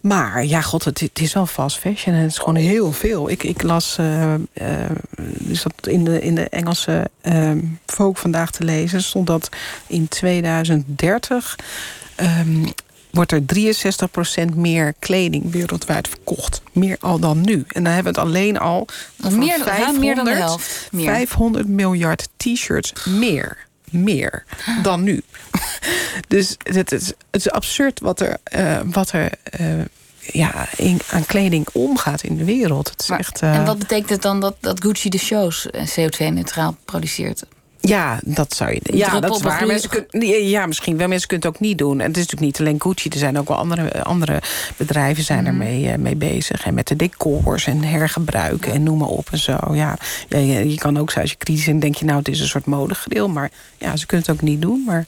Maar 0.00 0.44
ja, 0.44 0.60
god, 0.60 0.84
het, 0.84 1.10
is 1.12 1.32
wel 1.32 1.46
fast 1.46 1.78
fashion. 1.78 2.14
En 2.14 2.20
het 2.20 2.30
is 2.30 2.38
gewoon 2.38 2.54
heel 2.54 2.92
veel. 2.92 3.30
Ik, 3.30 3.42
ik 3.42 3.62
las 3.62 3.98
dus 5.38 5.62
dat 5.62 5.86
in, 5.86 6.04
de, 6.04 6.20
in 6.20 6.34
de 6.34 6.48
Engelse 6.48 7.10
eh, 7.20 7.50
Vogue 7.86 8.14
vandaag 8.14 8.50
te 8.50 8.64
lezen... 8.64 9.02
stond 9.02 9.26
dat 9.26 9.48
in 9.86 10.08
2030... 10.08 11.56
ehm, 12.14 12.66
wordt 13.16 13.32
er 13.32 13.42
63% 14.52 14.54
meer 14.54 14.94
kleding 14.98 15.52
wereldwijd 15.52 16.08
verkocht. 16.08 16.62
Meer 16.72 16.96
al 17.00 17.18
dan 17.18 17.40
nu. 17.40 17.64
En 17.68 17.84
dan 17.84 17.92
hebben 17.92 18.12
we 18.14 18.20
het 18.20 18.28
alleen 18.28 18.58
al 18.58 18.86
Meer, 19.30 19.58
ruim 19.64 19.98
meer 19.98 20.14
dan 20.14 20.24
de 20.24 20.30
500 20.30 20.38
helft. 20.38 20.88
Meer. 20.92 21.04
500 21.04 21.68
miljard 21.68 22.28
t-shirts 22.36 22.92
meer. 23.04 23.64
Meer 23.90 24.44
dan 24.82 25.02
nu. 25.02 25.22
dus 26.28 26.56
het 26.62 26.92
is, 26.92 27.06
het 27.06 27.16
is 27.30 27.50
absurd 27.50 28.00
wat 28.00 28.20
er, 28.20 28.36
eh, 28.42 28.80
wat 28.84 29.12
er 29.12 29.30
eh, 29.42 29.66
ja, 30.20 30.68
in, 30.76 31.00
aan 31.10 31.26
kleding 31.26 31.66
omgaat 31.72 32.22
in 32.22 32.36
de 32.36 32.44
wereld. 32.44 32.90
Het 32.90 33.00
is 33.02 33.08
Maar- 33.08 33.18
echt, 33.18 33.42
eh, 33.42 33.54
En 33.56 33.64
wat 33.64 33.78
betekent 33.78 34.10
het 34.10 34.22
dan 34.22 34.40
dat, 34.40 34.56
dat 34.60 34.80
Gucci 34.82 35.08
de 35.08 35.18
shows 35.18 35.70
eh, 35.70 35.86
CO2-neutraal 35.86 36.76
produceert? 36.84 37.42
Ja, 37.80 38.18
dat 38.24 38.54
zou 38.54 38.72
je. 38.72 38.80
Ja, 38.96 39.20
dat 39.20 39.36
is 39.36 39.42
waar. 39.42 39.66
Mensen 39.66 39.90
kunnen, 39.90 40.48
ja, 40.48 40.66
misschien 40.66 40.96
wel. 40.96 41.08
Mensen 41.08 41.28
kunnen 41.28 41.46
het 41.46 41.56
ook 41.56 41.62
niet 41.62 41.78
doen. 41.78 42.00
En 42.00 42.06
het 42.06 42.16
is 42.16 42.22
natuurlijk 42.22 42.58
niet 42.58 42.60
alleen 42.68 42.80
Gucci. 42.82 43.08
Er 43.08 43.18
zijn 43.18 43.38
ook 43.38 43.48
wel 43.48 43.56
andere, 43.56 44.02
andere 44.04 44.42
bedrijven 44.76 45.24
zijn 45.24 45.38
Mhm. 45.38 45.46
ermee 45.46 45.88
eh, 45.90 45.98
mee 45.98 46.16
bezig. 46.16 46.64
En 46.66 46.74
met 46.74 46.86
de 46.88 46.96
decors 46.96 47.66
en 47.66 47.82
hergebruiken 47.82 48.72
en 48.72 48.82
noem 48.82 48.98
maar 48.98 49.08
op 49.08 49.28
en 49.30 49.38
zo. 49.38 49.56
Ja, 49.72 49.98
ja, 50.28 50.38
je, 50.38 50.70
je 50.70 50.76
kan 50.78 50.98
ook 50.98 51.10
zo 51.10 51.20
als 51.20 51.30
je 51.30 51.36
kritisch 51.36 51.66
en 51.66 51.78
denk 51.80 51.94
je 51.94 52.04
nou 52.04 52.18
het 52.18 52.28
is 52.28 52.40
een 52.40 52.46
soort 52.46 52.66
modegril. 52.66 53.28
Maar 53.28 53.50
ja, 53.78 53.96
ze 53.96 54.06
kunnen 54.06 54.26
het 54.26 54.34
ook 54.36 54.42
niet 54.42 54.62
doen. 54.62 54.82
Maar 54.86 55.06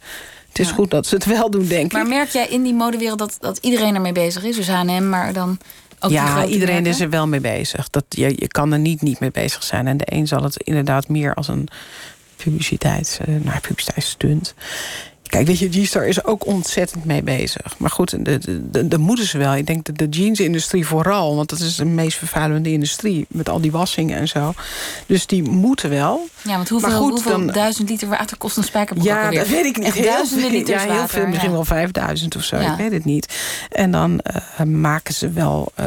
het 0.49 0.59
is 0.59 0.69
Ja. 0.69 0.75
goed 0.75 0.91
dat 0.91 1.07
ze 1.07 1.15
het 1.15 1.25
wel 1.25 1.51
doen, 1.51 1.67
denk 1.67 1.93
Maar 1.93 2.03
ik. 2.03 2.09
merk 2.09 2.29
jij 2.29 2.47
in 2.49 2.63
die 2.63 2.75
modewereld 2.75 3.19
dat, 3.19 3.37
dat 3.41 3.59
iedereen 3.61 3.95
ermee 3.95 4.13
bezig 4.13 4.45
is? 4.45 4.57
Dus 4.57 4.69
H&M, 4.69 5.09
maar 5.09 5.33
dan 5.33 5.59
Ook 6.01 6.11
ja, 6.11 6.45
iedereen 6.45 6.75
merken? 6.75 6.91
is 6.93 7.01
er 7.01 7.11
wel 7.11 7.27
mee 7.29 7.41
bezig. 7.41 7.91
Dat, 7.91 8.05
je, 8.09 8.33
je 8.37 8.49
kan 8.49 8.73
er 8.73 8.79
niet 8.79 9.03
niet 9.03 9.21
mee 9.21 9.31
bezig 9.31 9.63
zijn. 9.63 9.87
En 9.87 9.97
de 9.97 10.05
een 10.13 10.27
zal 10.27 10.43
het 10.43 10.57
inderdaad 10.63 11.09
meer 11.09 11.35
als 11.35 11.49
een 11.49 11.69
publiciteits, 12.45 13.19
eh, 13.19 13.27
nou, 13.43 13.61
publiciteitsstunt. 13.61 14.55
Kijk, 15.29 15.47
weet 15.47 15.59
je, 15.59 15.69
G-Star 15.71 16.07
is 16.07 16.25
ook 16.25 16.47
ontzettend 16.47 17.05
mee 17.05 17.23
bezig. 17.23 17.79
Maar 17.79 17.91
goed, 17.91 18.11
de, 18.25 18.39
de, 18.39 18.71
de, 18.71 18.89
dat 18.89 19.01
moeten 19.01 19.27
ze 19.27 19.39
wel. 19.39 19.55
Ik 19.55 19.67
denk 19.67 19.85
dat 19.85 19.99
de 19.99 20.09
jeansindustrie 20.09 20.87
vooral... 20.87 21.37
want 21.37 21.49
dat 21.49 21.61
is 21.61 21.77
de 21.77 21.85
meest 21.85 22.19
vervuilende 22.19 22.71
industrie... 22.73 23.27
met 23.29 23.49
al 23.49 23.61
die 23.61 23.71
wassingen 23.73 24.19
en 24.19 24.29
zo. 24.29 24.53
Dus 25.07 25.27
die 25.27 25.43
moeten 25.43 25.91
wel. 25.91 26.29
Ja, 26.43 26.57
want 26.57 26.69
hoeveel, 26.69 26.89
Maar 26.89 26.99
goed, 26.99 27.11
hoeveel 27.11 27.31
dan- 27.39 27.47
duizend 27.47 27.89
liter 27.89 28.09
water 28.09 28.37
kost 28.37 28.57
een 28.57 28.65
spijkerbroek 28.65 29.07
Ja, 29.09 29.31
dat 29.31 29.49
weet 29.49 29.65
ik 29.65 29.77
niet. 29.77 29.87
Echt 29.87 29.95
Heel 29.95 30.05
duizenden 30.05 30.51
veel- 30.51 30.59
liters 30.59 30.83
Ja, 30.83 30.89
heel 30.89 30.99
water, 30.99 31.09
veel. 31.19 31.27
Misschien 31.27 31.49
ja. 31.51 31.55
wel 31.55 31.65
5000 31.65 32.37
of 32.37 32.43
zo. 32.45 32.57
Ja. 32.57 32.71
Ik 32.73 32.79
weet 32.79 32.93
het 32.93 33.05
niet. 33.05 33.35
En 33.71 33.91
dan 33.91 34.21
eh, 34.21 34.65
maken 34.67 35.15
ze 35.15 35.31
wel 35.31 35.73
eh, 35.75 35.87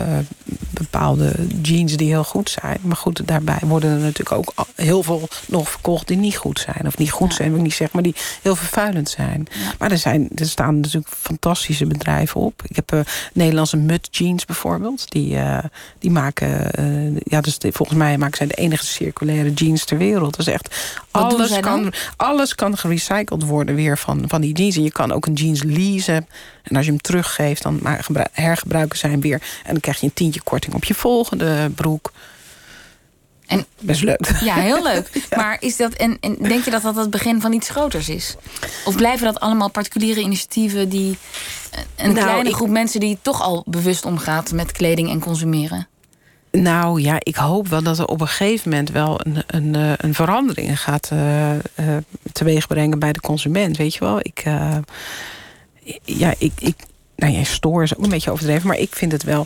bepaalde 0.70 1.34
jeans 1.62 1.98
die 1.98 2.08
heel 2.08 2.24
goed 2.24 2.50
zijn. 2.50 2.78
Maar 2.82 2.96
goed, 2.98 3.22
daarbij 3.28 3.60
worden 3.62 3.92
er 3.92 3.98
natuurlijk 4.00 4.32
ook 4.32 4.54
heel 4.76 5.04
veel 5.04 5.28
nog 5.48 5.70
verkocht 5.70 6.08
die 6.08 6.18
niet 6.18 6.36
goed 6.38 6.60
zijn. 6.60 6.88
Of 6.88 6.98
niet 6.98 7.12
goed 7.12 7.30
Ja. 7.30 7.36
zijn, 7.36 7.50
wil 7.50 7.58
ik 7.58 7.64
niet 7.64 7.74
zeggen, 7.74 7.90
maar 8.02 8.12
die 8.12 8.22
heel 8.42 8.56
vervuilend 8.56 9.10
zijn. 9.10 9.30
Maar 9.80 9.92
er, 9.92 9.98
zijn, 9.98 10.30
er 10.36 10.46
staan 10.46 10.80
natuurlijk 10.80 11.14
fantastische 11.18 11.86
bedrijven 11.86 12.42
op. 12.42 12.62
Ik 12.68 12.76
heb 12.76 12.92
eh, 12.94 13.00
Nederlandse 13.34 13.78
Mud 13.78 14.08
Jeans 14.12 14.46
bijvoorbeeld. 14.46 15.12
Die, 15.12 15.38
eh, 15.38 15.64
die 16.00 16.12
maken, 16.12 16.72
eh, 16.74 17.16
ja, 17.24 17.42
dus 17.42 17.58
de- 17.60 17.72
volgens 17.72 17.98
mij 17.98 18.18
maken 18.18 18.38
zij 18.38 18.48
de 18.48 18.54
enige 18.54 18.86
circulaire 18.86 19.54
jeans 19.54 19.86
ter 19.86 19.98
wereld. 19.98 20.32
Dat 20.38 20.48
is 20.48 20.54
echt, 20.54 20.76
Wat 21.12 21.34
alles 21.34 21.60
kan, 21.60 21.94
alles 22.16 22.56
kan 22.56 22.78
gerecycled 22.78 23.44
worden 23.44 23.76
weer 23.76 23.98
van, 23.98 24.24
van 24.28 24.42
die 24.42 24.54
jeans. 24.54 24.76
En 24.76 24.84
je 24.84 24.92
kan 24.92 25.12
ook 25.12 25.26
een 25.26 25.34
jeans 25.34 25.64
leasen. 25.64 26.28
En 26.64 26.76
als 26.76 26.86
je 26.86 26.92
hem 26.92 27.02
teruggeeft, 27.02 27.64
dan 27.64 27.80
hergebruiken 28.32 28.98
zij 28.98 29.10
hem 29.10 29.22
weer. 29.22 29.42
En 29.64 29.72
dan 29.72 29.80
krijg 29.80 30.00
je 30.00 30.06
een 30.06 30.14
tientje 30.14 30.42
korting 30.44 30.76
op 30.76 30.84
je 30.84 30.94
volgende 30.94 31.70
broek. 31.76 32.12
En- 33.52 33.66
Best 33.80 34.02
leuk. 34.04 34.32
Ja, 34.44 34.54
heel 34.56 34.84
leuk. 34.92 35.28
Maar 35.36 35.58
is 35.60 35.78
dat, 35.78 35.94
en, 35.94 36.18
en 36.20 36.36
denk 36.42 36.64
je 36.66 36.72
dat 36.72 36.82
dat 36.82 36.96
het 36.96 37.10
begin 37.10 37.42
van 37.42 37.54
iets 37.54 37.70
groters 37.70 38.10
is? 38.10 38.36
Of 38.86 38.96
blijven 38.96 39.26
dat 39.26 39.40
allemaal 39.40 39.70
particuliere 39.70 40.20
initiatieven 40.22 40.90
die 40.90 41.18
eh, 41.72 41.80
een 41.98 42.14
Nou, 42.14 42.26
kleine 42.26 42.50
ik- 42.50 42.56
groep 42.56 42.70
mensen 42.70 43.00
die 43.00 43.18
toch 43.22 43.42
al 43.42 43.64
bewust 43.68 44.06
omgaat 44.06 44.52
met 44.52 44.72
kleding 44.72 45.10
en 45.10 45.20
consumeren? 45.20 45.88
Nou 46.52 47.02
ja, 47.02 47.16
ik 47.20 47.36
hoop 47.36 47.68
wel 47.68 47.84
dat 47.84 48.00
er 48.00 48.06
op 48.08 48.22
een 48.22 48.28
gegeven 48.28 48.70
moment 48.70 48.90
wel 48.90 49.20
een, 49.24 49.44
een, 49.48 49.76
eh, 49.76 49.92
een 49.98 50.14
verandering 50.14 50.80
gaat 50.82 51.10
eh, 51.12 51.50
teweegbrengen 52.32 53.00
bij 53.00 53.12
de 53.14 53.20
consument. 53.20 53.78
Weet 53.78 53.94
je 53.94 54.00
wel, 54.00 54.20
ik. 54.20 54.44
ja, 56.04 56.34
ik. 56.38 56.52
ik 56.60 56.76
nou 57.22 57.34
ja, 57.34 57.44
store 57.44 57.84
is 57.84 57.98
ook 57.98 58.04
een 58.04 58.10
beetje 58.10 58.32
overdreven, 58.32 58.68
maar 58.68 58.78
ik 58.78 58.96
vind 58.96 59.12
het 59.12 59.24
wel. 59.24 59.46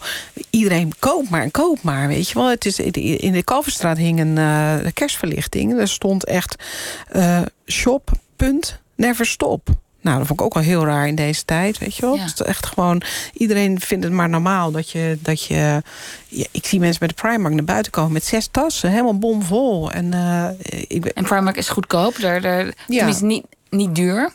Iedereen 0.49 0.93
koopt 0.99 1.29
maar 1.29 1.41
en 1.41 1.51
koopt 1.51 1.83
maar, 1.83 2.07
weet 2.07 2.27
je 2.29 2.33
wel. 2.33 2.49
Het 2.49 2.65
is, 2.65 2.79
in 2.79 3.31
de 3.31 3.43
Kalverstraat 3.43 3.97
hing 3.97 4.19
een 4.19 4.37
eh, 4.37 4.91
kerstverlichting. 4.93 5.79
Er 5.79 5.87
stond 5.87 6.25
echt 6.25 6.63
eh, 7.07 7.41
shop, 7.67 8.11
punt, 8.35 8.79
never 8.95 9.25
stop. 9.25 9.69
Nou, 10.01 10.17
dat 10.17 10.27
vond 10.27 10.39
ik 10.39 10.45
ook 10.45 10.53
wel 10.53 10.63
heel 10.63 10.85
raar 10.85 11.07
in 11.07 11.15
deze 11.15 11.45
tijd, 11.45 11.77
weet 11.77 11.95
je 11.95 12.01
wel. 12.01 12.15
Ja. 12.15 12.21
Het 12.21 12.39
is 12.39 12.45
echt 12.45 12.65
gewoon, 12.65 13.01
iedereen 13.33 13.79
vindt 13.79 14.03
het 14.03 14.13
maar 14.13 14.29
normaal 14.29 14.71
dat 14.71 14.89
je, 14.89 15.17
dat 15.21 15.43
je 15.43 15.81
ja, 16.27 16.45
ik 16.51 16.65
zie 16.65 16.79
mensen 16.79 16.99
bij 16.99 17.07
de 17.07 17.13
Primark 17.13 17.53
naar 17.53 17.63
buiten 17.63 17.91
komen 17.91 18.11
met 18.11 18.23
zes 18.25 18.47
tassen, 18.51 18.89
helemaal 18.89 19.17
bomvol. 19.17 19.91
En 19.91 20.11
uh, 20.13 20.47
ik, 20.87 21.05
En 21.05 21.23
Primark 21.23 21.57
is 21.57 21.69
goedkoop, 21.69 22.19
daar, 22.19 22.41
daar, 22.41 22.65
Ja. 22.65 22.73
tenminste 22.87 23.25
niet, 23.25 23.45
niet 23.69 23.95
duur. 23.95 24.33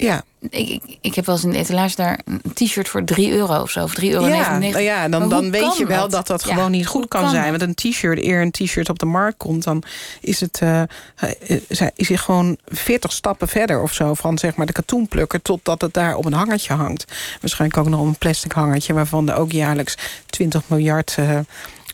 Ja, 0.00 0.22
Ik, 0.50 0.68
ik, 0.68 0.96
ik 1.00 1.14
heb 1.14 1.26
wel 1.26 1.34
eens 1.34 1.44
in 1.44 1.50
de 1.50 1.58
etalage 1.58 1.96
daar 1.96 2.20
een 2.24 2.40
t-shirt 2.54 2.88
voor 2.88 3.04
3 3.04 3.30
euro 3.32 3.60
of 3.62 3.70
zo. 3.70 3.82
Of 3.82 4.00
3,99 4.00 4.04
euro. 4.08 4.26
ja, 4.26 4.58
nou 4.58 4.78
ja, 4.80 5.08
dan, 5.08 5.28
dan 5.28 5.50
weet 5.50 5.76
je 5.76 5.86
wel 5.86 6.00
dat? 6.00 6.10
dat 6.10 6.26
dat 6.26 6.44
Ja, 6.48 6.54
gewoon 6.54 6.70
niet 6.70 6.86
goed 6.86 7.08
kan, 7.08 7.20
kan 7.22 7.30
zijn. 7.30 7.50
Want 7.50 7.62
een 7.62 7.74
t-shirt, 7.74 8.18
eer 8.22 8.40
een 8.42 8.50
t-shirt 8.50 8.88
op 8.88 8.98
de 8.98 9.06
markt 9.06 9.36
komt, 9.36 9.64
dan 9.64 9.82
is 10.20 10.40
het 10.40 10.58
eh, 10.62 10.82
hij- 11.16 11.60
is 11.94 12.08
hij 12.08 12.16
gewoon 12.16 12.58
40 12.66 13.12
stappen 13.12 13.48
verder 13.48 13.82
of 13.82 13.92
zo 13.92 14.14
van 14.14 14.38
zeg 14.38 14.54
maar 14.56 14.66
de 14.66 14.72
katoenplukker 14.72 15.42
totdat 15.42 15.80
het 15.80 15.94
daar 15.94 16.14
op 16.16 16.24
een 16.24 16.32
hangertje 16.32 16.74
hangt. 16.74 17.04
Waarschijnlijk 17.40 17.80
ook 17.80 17.88
nog 17.88 18.00
een 18.00 18.18
plastic 18.18 18.52
hangertje 18.52 18.92
waarvan 18.92 19.28
er 19.28 19.36
ook 19.36 19.52
jaarlijks 19.52 19.94
20 20.26 20.62
miljard 20.66 21.14
eh, 21.18 21.38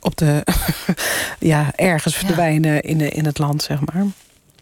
op 0.00 0.16
de 0.16 0.42
ja 1.38 1.72
ergens 1.76 2.16
verdwijnen 2.16 2.80
in, 2.82 2.98
de, 2.98 3.08
in 3.08 3.24
het 3.26 3.38
land 3.38 3.62
zeg 3.62 3.78
maar. 3.92 4.04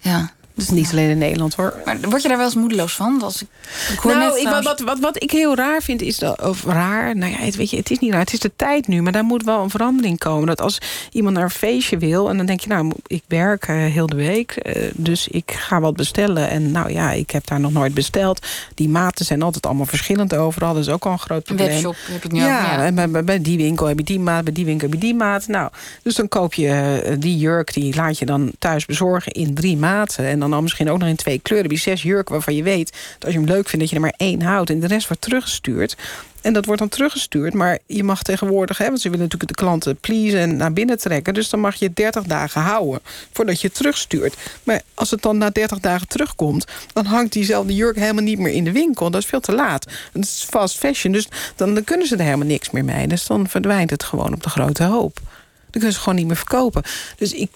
Ja, 0.01 0.31
dus 0.55 0.69
Niet 0.69 0.91
alleen 0.93 1.11
in 1.11 1.19
Nederland 1.19 1.55
hoor. 1.55 1.75
Maar 1.85 1.97
word 2.01 2.23
je 2.23 2.29
daar 2.29 2.37
wel 2.37 2.47
eens 2.47 2.55
moedeloos 2.55 2.95
van? 2.95 3.23
Als 3.23 3.43
ik, 3.43 3.49
ik 3.93 3.99
hoor 3.99 4.17
net 4.17 4.43
Nou, 4.43 4.59
ik, 4.59 4.65
wat, 4.65 4.81
wat, 4.81 4.99
wat, 5.01 5.23
ik 5.23 5.31
heel 5.31 5.55
raar 5.55 5.83
vind 5.83 6.03
is 6.03 6.19
dat, 6.19 6.43
of 6.43 6.65
raar, 6.65 7.17
nou 7.17 7.33
ja, 7.33 7.39
het, 7.39 7.57
weet 7.57 7.71
je, 7.71 7.77
het 7.77 7.91
is 7.91 7.99
niet 7.99 8.11
raar, 8.11 8.21
het 8.21 8.33
is 8.33 8.39
de 8.39 8.51
tijd 8.57 8.87
nu, 8.89 9.03
maar 9.03 9.13
daar 9.13 9.25
moet 9.25 9.45
wel 9.45 9.63
een 9.63 9.71
verandering 9.71 10.19
komen. 10.19 10.47
Dat 10.47 10.61
als 10.61 10.79
iemand 11.13 11.35
naar 11.35 11.45
een 11.45 11.51
feestje 11.51 11.99
wil 11.99 12.29
en 12.31 12.37
dan 12.37 12.47
denk 12.47 12.61
je, 12.61 12.69
nou, 12.69 12.93
ik 13.07 13.23
werk 13.29 13.65
eh, 13.69 13.77
heel 13.77 14.07
de 14.07 14.17
week, 14.17 14.51
eh, 14.51 14.91
dus 14.95 15.29
ik 15.29 15.53
ga 15.57 15.81
wat 15.81 15.97
bestellen. 15.97 16.49
En 16.51 16.71
nou 16.71 16.93
ja, 16.93 17.11
ik 17.11 17.31
heb 17.31 17.47
daar 17.47 17.61
nog 17.61 17.73
nooit 17.73 17.95
besteld. 17.95 18.47
Die 18.75 18.89
maten 18.89 19.25
zijn 19.25 19.43
altijd 19.43 19.67
allemaal 19.67 19.87
verschillend 19.87 20.35
overal, 20.35 20.75
dat 20.75 20.83
is 20.83 20.89
ook 20.93 21.05
al 21.07 21.13
een 21.13 21.19
groot 21.19 21.39
een 21.39 21.57
probleem. 21.57 21.69
webshop 21.69 21.97
heb 22.11 22.23
het 22.23 22.33
nu 22.33 22.39
Ja. 22.41 22.47
Ja. 22.47 22.85
en 22.85 22.95
bij, 22.95 23.11
bij- 23.11 23.25
bij 23.25 23.41
die 23.41 23.57
winkel 23.57 23.87
heb 23.87 23.99
je 23.99 24.05
die 24.05 24.21
maat, 24.21 24.45
bij 24.45 24.53
die 24.53 24.65
winkel 24.65 24.89
heb 24.89 25.01
je 25.01 25.05
die 25.07 25.15
maat. 25.15 25.47
Nou, 25.47 25.71
dus 26.03 26.15
dan 26.15 26.29
koop 26.29 26.55
je 26.55 26.69
eh, 26.69 27.17
die 27.19 27.39
jurk, 27.39 27.73
die 27.73 27.95
laat 27.95 28.19
je 28.19 28.27
dan 28.27 28.53
thuis 28.59 28.87
bezorgen 28.87 29.33
in 29.33 29.55
drie 29.55 29.77
maten. 29.77 30.25
En 30.25 30.39
dan 30.43 30.53
al 30.53 30.63
misschien 30.63 30.91
ook 30.91 30.99
nog 30.99 31.09
in 31.09 31.17
twee 31.17 31.39
kleuren. 31.39 31.71
Je 31.71 31.77
zes 31.77 32.03
jurken 32.03 32.33
waarvan 32.33 32.55
je 32.55 32.63
weet 32.63 32.91
dat 32.91 33.25
als 33.25 33.33
je 33.33 33.39
hem 33.39 33.49
leuk 33.49 33.69
vindt... 33.69 33.79
dat 33.79 33.89
je 33.89 33.95
er 33.95 34.01
maar 34.01 34.15
één 34.17 34.43
houdt 34.43 34.71
en 34.71 34.81
de 34.81 34.87
rest 34.87 35.09
wordt 35.09 35.23
teruggestuurd. 35.23 35.97
En 36.43 36.53
dat 36.53 36.65
wordt 36.65 36.81
dan 36.81 36.89
teruggestuurd. 36.89 37.55
Maar 37.55 37.79
je 37.87 38.05
mag 38.05 38.23
tegenwoordig, 38.23 38.79
hè, 38.79 38.87
want 38.87 39.01
ze 39.01 39.11
willen 39.11 39.25
natuurlijk 39.25 39.57
de 39.57 39.65
klanten 39.65 39.97
pleasen 39.97 40.39
en 40.39 40.57
naar 40.57 40.73
binnen 40.73 40.99
trekken. 40.99 41.35
Dus 41.35 41.49
dan 41.49 41.61
mag 41.61 41.75
je 41.75 41.93
30 41.95 42.23
dagen 42.25 42.61
houden 42.61 43.01
voordat 43.33 43.61
je 43.61 43.67
het 43.67 43.77
terugstuurt. 43.77 44.37
Maar 44.63 44.83
als 44.95 45.11
het 45.11 45.23
dan 45.23 45.39
na 45.39 45.51
30 45.51 45.81
dagen 45.81 46.09
terugkomt, 46.09 46.65
dan 46.93 47.05
hangt 47.05 47.33
diezelfde 47.33 47.75
jurk 47.75 47.97
helemaal 47.97 48.23
niet 48.23 48.39
meer 48.39 48.53
in 48.53 48.65
de 48.65 48.73
winkel. 48.73 49.11
Dat 49.11 49.23
is 49.23 49.29
veel 49.29 49.41
te 49.41 49.53
laat. 49.53 49.87
Het 50.13 50.25
is 50.25 50.47
fast 50.49 50.79
fashion, 50.79 51.13
dus 51.13 51.29
dan, 51.57 51.75
dan 51.75 51.85
kunnen 51.85 52.07
ze 52.07 52.17
er 52.17 52.25
helemaal 52.25 52.47
niks 52.47 52.71
meer 52.71 52.85
mee. 52.85 53.07
Dus 53.07 53.27
dan 53.27 53.49
verdwijnt 53.49 53.91
het 53.91 54.03
gewoon 54.03 54.35
op 54.35 54.43
de 54.43 54.51
grote 54.51 54.85
hoop. 54.85 55.15
Dan 55.15 55.81
kunnen 55.81 55.93
ze 55.93 55.99
gewoon 55.99 56.15
niet 56.15 56.27
meer 56.27 56.37
verkopen. 56.37 56.83
Dus 57.17 57.33
ik, 57.33 57.51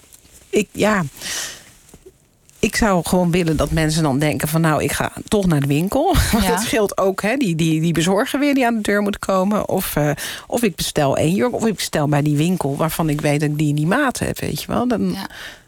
ik 0.49 0.67
ja 0.71 1.03
ik 2.67 2.75
zou 2.75 3.03
gewoon 3.05 3.31
willen 3.31 3.57
dat 3.57 3.71
mensen 3.71 4.03
dan 4.03 4.19
denken 4.19 4.47
van... 4.47 4.61
nou, 4.61 4.83
ik 4.83 4.91
ga 4.91 5.11
toch 5.27 5.45
naar 5.45 5.59
de 5.59 5.67
winkel. 5.67 6.15
Want 6.31 6.43
Ja. 6.43 6.49
dat 6.49 6.61
scheelt 6.61 6.97
ook, 6.97 7.21
hè, 7.21 7.35
die, 7.37 7.55
die, 7.55 7.81
die 7.81 7.93
bezorger 7.93 8.39
weer 8.39 8.53
die 8.53 8.65
aan 8.65 8.75
de 8.75 8.81
deur 8.81 9.01
moet 9.01 9.19
komen. 9.19 9.69
Of, 9.69 9.95
eh, 9.95 10.11
of 10.47 10.63
ik 10.63 10.75
bestel 10.75 11.17
één 11.17 11.33
jurk, 11.33 11.53
of 11.53 11.65
ik 11.65 11.75
bestel 11.75 12.07
bij 12.07 12.21
die 12.21 12.37
winkel... 12.37 12.75
waarvan 12.75 13.09
ik 13.09 13.21
weet 13.21 13.39
dat 13.39 13.49
ik 13.49 13.57
die 13.57 13.69
in 13.69 13.75
die 13.75 13.87
maat 13.87 14.19
heb, 14.19 14.39
weet 14.39 14.61
je 14.61 14.67
wel. 14.67 14.87
Dan, 14.87 15.11
Ja. 15.11 15.27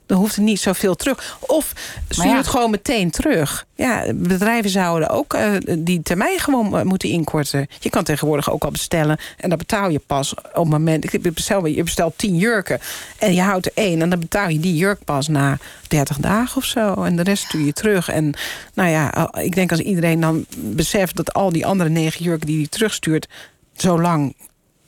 Dan 0.10 0.18
hoeft 0.18 0.36
er 0.36 0.42
niet 0.42 0.60
zoveel 0.60 0.96
terug. 0.96 1.38
Of 1.40 1.74
stuur 2.10 2.26
ja. 2.26 2.38
het 2.38 2.48
gewoon 2.48 2.72
meteen 2.72 3.12
terug. 3.12 3.66
Ja, 3.76 4.14
bedrijven 4.14 4.70
zouden 4.70 5.10
ook 5.10 5.34
eh, 5.34 5.52
die 5.78 6.02
termijn 6.02 6.40
gewoon 6.40 6.78
eh, 6.78 6.84
moeten 6.84 7.10
inkorten. 7.10 7.68
Je 7.80 7.90
kan 7.90 8.04
tegenwoordig 8.04 8.52
ook 8.52 8.64
al 8.64 8.72
bestellen. 8.72 9.18
En 9.38 9.50
dan 9.50 9.58
betaal 9.58 9.90
je 9.90 10.00
pas 10.00 10.34
op 10.34 10.44
het 10.54 10.70
moment... 10.70 11.14
Ik 11.14 11.34
bestel, 11.34 11.66
je 11.66 11.84
bestelt 11.84 12.18
tien 12.18 12.36
jurken 12.36 12.80
en 13.18 13.34
je 13.34 13.42
houdt 13.42 13.66
er 13.66 13.72
één... 13.76 14.02
en 14.02 14.10
dan 14.10 14.20
betaal 14.20 14.50
je 14.50 14.60
die 14.60 14.76
jurk 14.76 15.04
pas 15.06 15.28
na 15.28 15.58
30 15.88 16.18
dagen 16.18 16.58
of 16.58 16.66
zo. 16.66 17.04
En 17.04 17.16
de 17.16 17.24
rest 17.24 17.44
stuur 17.44 17.66
je 17.66 17.74
terug. 17.74 18.10
En 18.10 18.34
nou 18.74 18.90
ja, 18.90 19.32
ik 19.42 19.56
denk 19.56 19.72
als 19.72 19.80
iedereen 19.80 20.20
dan 20.20 20.46
beseft... 20.56 21.16
dat 21.16 21.34
al 21.34 21.52
die 21.52 21.66
andere 21.66 21.90
negen 21.90 22.24
jurken 22.24 22.48
die 22.48 22.58
hij 22.58 22.68
terugstuurt... 22.68 23.28
zo 23.76 24.02
lang 24.02 24.34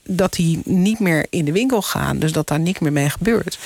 dat 0.03 0.33
die 0.33 0.61
niet 0.63 0.99
meer 0.99 1.25
in 1.29 1.45
de 1.45 1.51
winkel 1.51 1.81
gaan. 1.81 2.19
Dus 2.19 2.31
dat 2.31 2.47
daar 2.47 2.59
niks 2.59 2.79
meer 2.79 2.91
mee 2.91 3.09
gebeurt. 3.09 3.59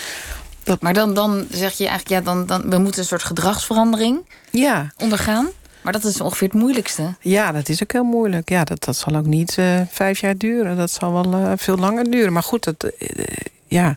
Maar 0.80 0.94
dan, 0.94 1.14
dan 1.14 1.46
zeg 1.52 1.74
je 1.74 1.88
eigenlijk, 1.88 2.10
ja, 2.26 2.32
dan, 2.34 2.46
dan, 2.46 2.70
we 2.70 2.78
moeten 2.78 3.02
een 3.02 3.08
soort 3.08 3.24
gedragsverandering 3.24 4.20
Ja, 4.52 4.92
ondergaan. 4.98 5.48
Maar 5.82 5.94
dat 5.94 6.04
is 6.04 6.22
ongeveer 6.22 6.48
het 6.48 6.58
moeilijkste. 6.58 7.14
Ja, 7.20 7.52
dat 7.52 7.70
is 7.70 7.84
ook 7.84 7.92
heel 7.92 8.04
moeilijk. 8.04 8.50
Ja, 8.50 8.64
dat, 8.64 8.84
dat 8.84 8.96
zal 8.96 9.16
ook 9.16 9.26
niet 9.26 9.58
eh, 9.58 9.82
vijf 9.90 10.20
jaar 10.20 10.38
duren. 10.38 10.78
Dat 10.78 10.92
zal 10.92 11.14
wel 11.14 11.34
eh, 11.34 11.52
veel 11.56 11.78
langer 11.78 12.12
duren. 12.12 12.34
Maar 12.34 12.44
goed, 12.44 12.64
dat, 12.64 12.84
eh, 12.84 13.26
ja. 13.68 13.96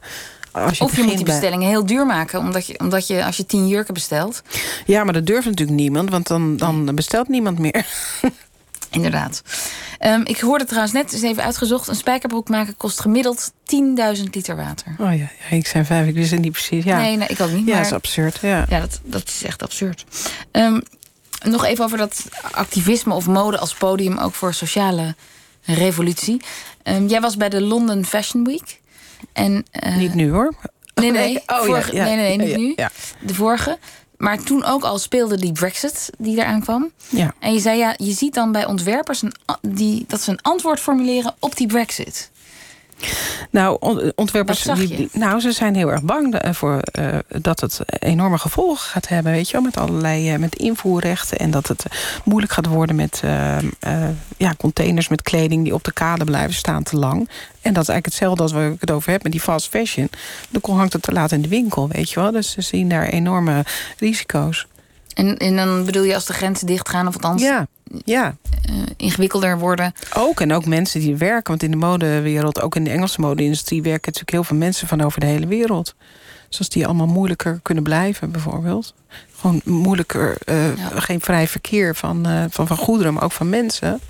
Je 0.72 0.84
Of 0.84 0.96
je 0.96 1.02
moet 1.02 1.16
die 1.16 1.24
bij- 1.24 1.32
bestellingen 1.34 1.68
heel 1.68 1.86
duur 1.86 2.06
maken. 2.06 2.38
Omdat 2.38 2.66
je, 2.66 2.78
omdat 2.78 3.06
je 3.06 3.24
als 3.24 3.36
je 3.36 3.46
tien 3.46 3.68
jurken 3.68 3.94
bestelt. 3.94 4.42
Ja, 4.86 5.04
maar 5.04 5.12
dat 5.12 5.26
durft 5.26 5.46
natuurlijk 5.46 5.78
niemand, 5.78 6.10
want 6.10 6.26
dan, 6.26 6.56
dan 6.56 6.94
bestelt 6.94 7.28
niemand 7.28 7.58
meer. 7.58 7.86
Inderdaad. 8.90 9.42
Ehm, 9.98 10.20
ik 10.24 10.40
hoorde 10.40 10.64
trouwens 10.64 10.92
net, 10.92 11.12
eens 11.12 11.22
even 11.22 11.42
uitgezocht... 11.42 11.88
een 11.88 11.94
spijkerbroek 11.94 12.48
maken 12.48 12.76
kost 12.76 13.00
gemiddeld 13.00 13.52
10.000 14.16 14.22
liter 14.30 14.56
water. 14.56 14.94
Oh 14.98 15.16
ja, 15.18 15.28
ik 15.50 15.66
zijn 15.66 15.86
vijf, 15.86 16.06
ik 16.08 16.14
wist 16.14 16.30
het 16.30 16.40
niet 16.40 16.52
precies. 16.52 16.84
Ja, 16.84 16.96
Nee, 17.00 17.16
nee, 17.16 17.28
ik 17.28 17.40
ook 17.40 17.50
niet. 17.50 17.66
ja 17.66 17.72
maar... 17.72 17.76
dat 17.76 17.86
is 17.86 17.92
absurd. 17.92 18.38
Ja. 18.40 18.64
Ja, 18.68 18.80
dat, 18.80 19.00
dat 19.02 19.28
is 19.28 19.42
echt 19.44 19.62
absurd. 19.62 20.04
Ehm, 20.50 20.80
nog 21.42 21.64
even 21.64 21.84
over 21.84 21.98
dat 21.98 22.24
activisme 22.50 23.14
of 23.14 23.26
mode 23.26 23.58
als 23.58 23.74
podium... 23.74 24.18
ook 24.18 24.34
voor 24.34 24.54
sociale 24.54 25.14
revolutie. 25.64 26.40
Ehm, 26.82 27.06
jij 27.06 27.20
was 27.20 27.36
bij 27.36 27.48
de 27.48 27.60
London 27.60 28.04
Fashion 28.04 28.44
Week. 28.44 28.80
En, 29.32 29.66
eh, 29.70 29.96
Niet 29.96 30.14
nu 30.14 30.30
hoor. 30.30 30.54
Nee, 30.94 31.10
nee. 31.12 31.42
Oh, 31.46 31.62
vorige- 31.64 31.94
ja, 31.94 32.06
ja, 32.06 32.14
nee, 32.14 32.36
nee, 32.36 32.46
nee, 32.46 32.56
niet 32.56 32.78
ja, 32.78 32.90
nu. 33.20 33.26
De 33.26 33.34
vorige. 33.34 33.78
Maar 34.18 34.42
toen 34.42 34.64
ook 34.64 34.82
al 34.82 34.98
speelde 34.98 35.36
die 35.36 35.52
Brexit 35.52 36.10
die 36.18 36.38
eraan 36.38 36.60
kwam. 36.60 36.90
ja. 37.08 37.34
En 37.38 37.52
je 37.52 37.60
zei, 37.60 37.78
ja, 37.78 37.94
je 37.96 38.12
ziet 38.12 38.34
dan 38.34 38.52
bij 38.52 38.66
ontwerpers 38.66 39.22
een, 39.22 39.32
die, 39.60 40.04
dat 40.08 40.20
ze 40.20 40.30
een 40.30 40.42
antwoord 40.42 40.80
formuleren 40.80 41.34
op 41.38 41.56
die 41.56 41.66
Brexit. 41.66 42.30
Nou, 43.50 43.78
ontwerpers. 44.14 44.62
Die, 44.62 45.08
nou, 45.12 45.40
ze 45.40 45.52
zijn 45.52 45.74
heel 45.74 45.90
erg 45.90 46.02
bang 46.02 46.34
eh, 46.34 46.52
voor 46.52 46.80
uh, 46.98 47.18
dat 47.28 47.60
het 47.60 47.80
enorme 47.98 48.38
gevolgen 48.38 48.88
gaat 48.88 49.08
hebben. 49.08 49.32
Weet 49.32 49.46
je 49.46 49.52
wel, 49.52 49.62
met 49.62 49.76
allerlei 49.76 50.32
uh, 50.32 50.38
met 50.38 50.56
invoerrechten. 50.56 51.38
En 51.38 51.50
dat 51.50 51.66
het 51.66 51.84
moeilijk 52.24 52.52
gaat 52.52 52.66
worden 52.66 52.96
met 52.96 53.22
ja, 54.36 54.54
containers 54.58 55.08
met 55.08 55.22
kleding 55.22 55.64
die 55.64 55.74
op 55.74 55.84
de 55.84 55.92
kade 55.92 56.24
blijven 56.24 56.54
staan 56.54 56.82
te 56.82 56.96
lang. 56.96 57.28
En 57.62 57.72
dat 57.72 57.82
is 57.82 57.88
eigenlijk 57.88 58.04
hetzelfde 58.04 58.42
als 58.42 58.52
waar 58.52 58.70
ik 58.70 58.80
het 58.80 58.90
over 58.90 59.10
heb 59.10 59.22
met 59.22 59.32
die 59.32 59.40
fast 59.40 59.68
fashion. 59.68 60.10
Dan 60.48 60.76
hangt 60.76 60.92
het 60.92 61.02
te 61.02 61.12
laat 61.12 61.32
in 61.32 61.42
de 61.42 61.48
winkel, 61.48 61.88
weet 61.88 62.10
je 62.10 62.20
wel. 62.20 62.30
Dus 62.30 62.50
ze 62.50 62.60
zien 62.60 62.88
daar 62.88 63.06
enorme 63.06 63.64
risico's. 63.98 64.66
En, 65.18 65.36
en 65.36 65.56
dan 65.56 65.84
bedoel 65.84 66.02
je 66.02 66.14
als 66.14 66.26
de 66.26 66.32
grenzen 66.32 66.66
dichtgaan, 66.66 67.06
of 67.06 67.14
althans 67.14 67.42
ja, 67.42 67.66
ja. 68.04 68.36
Uh, 68.70 68.76
ingewikkelder 68.96 69.58
worden? 69.58 69.92
Ook, 70.14 70.40
en 70.40 70.52
ook 70.52 70.66
mensen 70.66 71.00
die 71.00 71.16
werken. 71.16 71.50
Want 71.50 71.62
in 71.62 71.70
de 71.70 71.76
modewereld, 71.76 72.60
ook 72.60 72.76
in 72.76 72.84
de 72.84 72.90
Engelse 72.90 73.20
mode-industrie... 73.20 73.82
werken 73.82 74.12
natuurlijk 74.12 74.30
heel 74.30 74.44
veel 74.44 74.56
mensen 74.56 74.88
van 74.88 75.00
over 75.00 75.20
de 75.20 75.26
hele 75.26 75.46
wereld. 75.46 75.94
Zoals 76.48 76.68
die 76.68 76.86
allemaal 76.86 77.06
moeilijker 77.06 77.60
kunnen 77.62 77.84
blijven, 77.84 78.30
bijvoorbeeld. 78.30 78.94
Gewoon 79.40 79.60
moeilijker, 79.64 80.36
uh, 80.44 80.76
ja. 80.76 81.00
geen 81.00 81.20
vrij 81.20 81.48
verkeer 81.48 81.94
van, 81.94 82.28
uh, 82.28 82.44
van, 82.50 82.66
van 82.66 82.76
goederen, 82.76 83.14
maar 83.14 83.22
ook 83.22 83.32
van 83.32 83.48
mensen. 83.48 84.00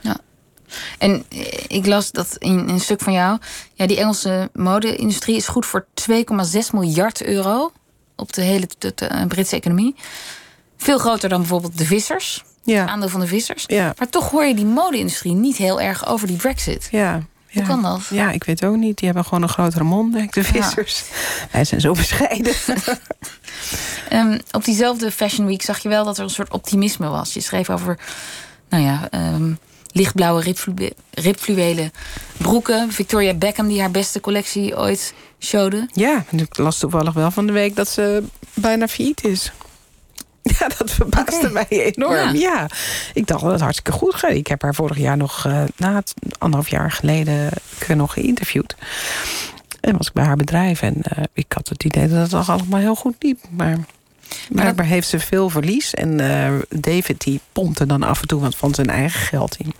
Ja. 0.00 0.16
En 0.98 1.24
ik 1.68 1.86
las 1.86 2.10
dat 2.10 2.36
in, 2.38 2.58
in 2.58 2.68
een 2.68 2.80
stuk 2.80 3.00
van 3.00 3.12
jou... 3.12 3.38
Ja, 3.74 3.86
die 3.86 3.98
Engelse 3.98 4.50
mode-industrie 4.52 5.36
is 5.36 5.48
goed 5.48 5.66
voor 5.66 5.86
2,6 6.10 6.14
miljard 6.72 7.22
euro... 7.22 7.72
op 8.16 8.32
de 8.32 8.42
hele 8.42 8.68
de, 8.78 8.92
de 8.94 9.24
Britse 9.28 9.56
economie. 9.56 9.94
Veel 10.76 10.98
groter 10.98 11.28
dan 11.28 11.38
bijvoorbeeld 11.40 11.78
de 11.78 11.84
vissers. 11.84 12.44
Ja. 12.62 12.86
Aandeel 12.86 13.08
van 13.08 13.20
de 13.20 13.26
vissers. 13.26 13.64
Ja. 13.66 13.94
Maar 13.98 14.08
toch 14.08 14.30
hoor 14.30 14.44
je 14.44 14.54
die 14.54 14.66
mode-industrie 14.66 15.32
niet 15.32 15.56
heel 15.56 15.80
erg 15.80 16.06
over 16.06 16.26
die 16.26 16.36
brexit. 16.36 16.88
Ja. 16.90 17.22
Hoe 17.52 17.62
ja. 17.62 17.68
kan 17.68 17.82
dat? 17.82 18.00
Ja, 18.10 18.30
ik 18.30 18.44
weet 18.44 18.64
ook 18.64 18.76
niet. 18.76 18.96
Die 18.96 19.06
hebben 19.06 19.24
gewoon 19.24 19.42
een 19.42 19.48
grotere 19.48 19.84
mond, 19.84 20.12
denk 20.12 20.24
ik, 20.24 20.32
de 20.32 20.44
vissers. 20.44 20.98
Ja. 20.98 21.46
Wij 21.50 21.64
zijn 21.64 21.80
zo 21.80 21.92
bescheiden. 21.92 22.54
um, 24.12 24.38
op 24.52 24.64
diezelfde 24.64 25.10
Fashion 25.10 25.46
Week 25.46 25.62
zag 25.62 25.78
je 25.78 25.88
wel 25.88 26.04
dat 26.04 26.18
er 26.18 26.24
een 26.24 26.30
soort 26.30 26.52
optimisme 26.52 27.08
was. 27.08 27.34
Je 27.34 27.40
schreef 27.40 27.70
over, 27.70 27.98
nou 28.68 28.82
ja, 28.82 29.08
um, 29.34 29.58
lichtblauwe 29.92 30.42
ribflu 30.42 30.90
ribfluwelen 31.10 31.92
broeken. 32.36 32.92
Victoria 32.92 33.34
Beckham, 33.34 33.68
die 33.68 33.80
haar 33.80 33.90
beste 33.90 34.20
collectie 34.20 34.78
ooit 34.78 35.14
showde. 35.40 35.88
Ja, 35.92 36.24
en 36.30 36.38
ik 36.38 36.58
las 36.58 36.78
toevallig 36.78 37.12
wel 37.12 37.30
van 37.30 37.46
de 37.46 37.52
week 37.52 37.76
dat 37.76 37.88
ze 37.88 38.22
bijna 38.54 38.88
failliet 38.88 39.24
is. 39.24 39.52
Ja, 40.58 40.68
dat 40.78 40.90
verbaasde 40.90 41.48
okay. 41.48 41.66
mij 41.70 41.92
enorm. 41.94 42.14
Ja. 42.14 42.32
ja. 42.32 42.66
ik 43.14 43.26
dacht 43.26 43.42
dat 43.42 43.52
het 43.52 43.60
hartstikke 43.60 43.92
goed 43.92 44.14
ging. 44.14 44.32
Ik 44.32 44.46
heb 44.46 44.62
haar 44.62 44.74
vorig 44.74 44.98
jaar 44.98 45.16
nog, 45.16 45.46
uh, 45.46 45.62
na 45.76 45.94
het 45.94 46.14
anderhalf 46.38 46.70
jaar 46.70 46.90
geleden, 46.90 47.50
nog 47.94 48.12
geïnterviewd. 48.12 48.74
En 49.80 49.96
was 49.96 50.06
ik 50.06 50.12
bij 50.12 50.24
haar 50.24 50.36
bedrijf. 50.36 50.82
En 50.82 50.96
uh, 51.18 51.24
ik 51.32 51.52
had 51.52 51.68
het 51.68 51.84
idee 51.84 52.08
dat 52.08 52.30
het 52.30 52.48
allemaal 52.48 52.80
heel 52.80 52.94
goed 52.94 53.14
liep. 53.18 53.40
Maar 53.50 53.78
blijkbaar 54.48 54.84
dat... 54.84 54.94
heeft 54.94 55.08
ze 55.08 55.18
veel 55.18 55.48
verlies. 55.48 55.94
En 55.94 56.20
uh, 56.20 56.52
David 56.68 57.20
die 57.20 57.40
pompte 57.52 57.86
dan 57.86 58.02
af 58.02 58.20
en 58.20 58.26
toe 58.26 58.40
wat 58.40 58.56
van 58.56 58.74
zijn 58.74 58.90
eigen 58.90 59.20
geld 59.20 59.56
in. 59.56 59.74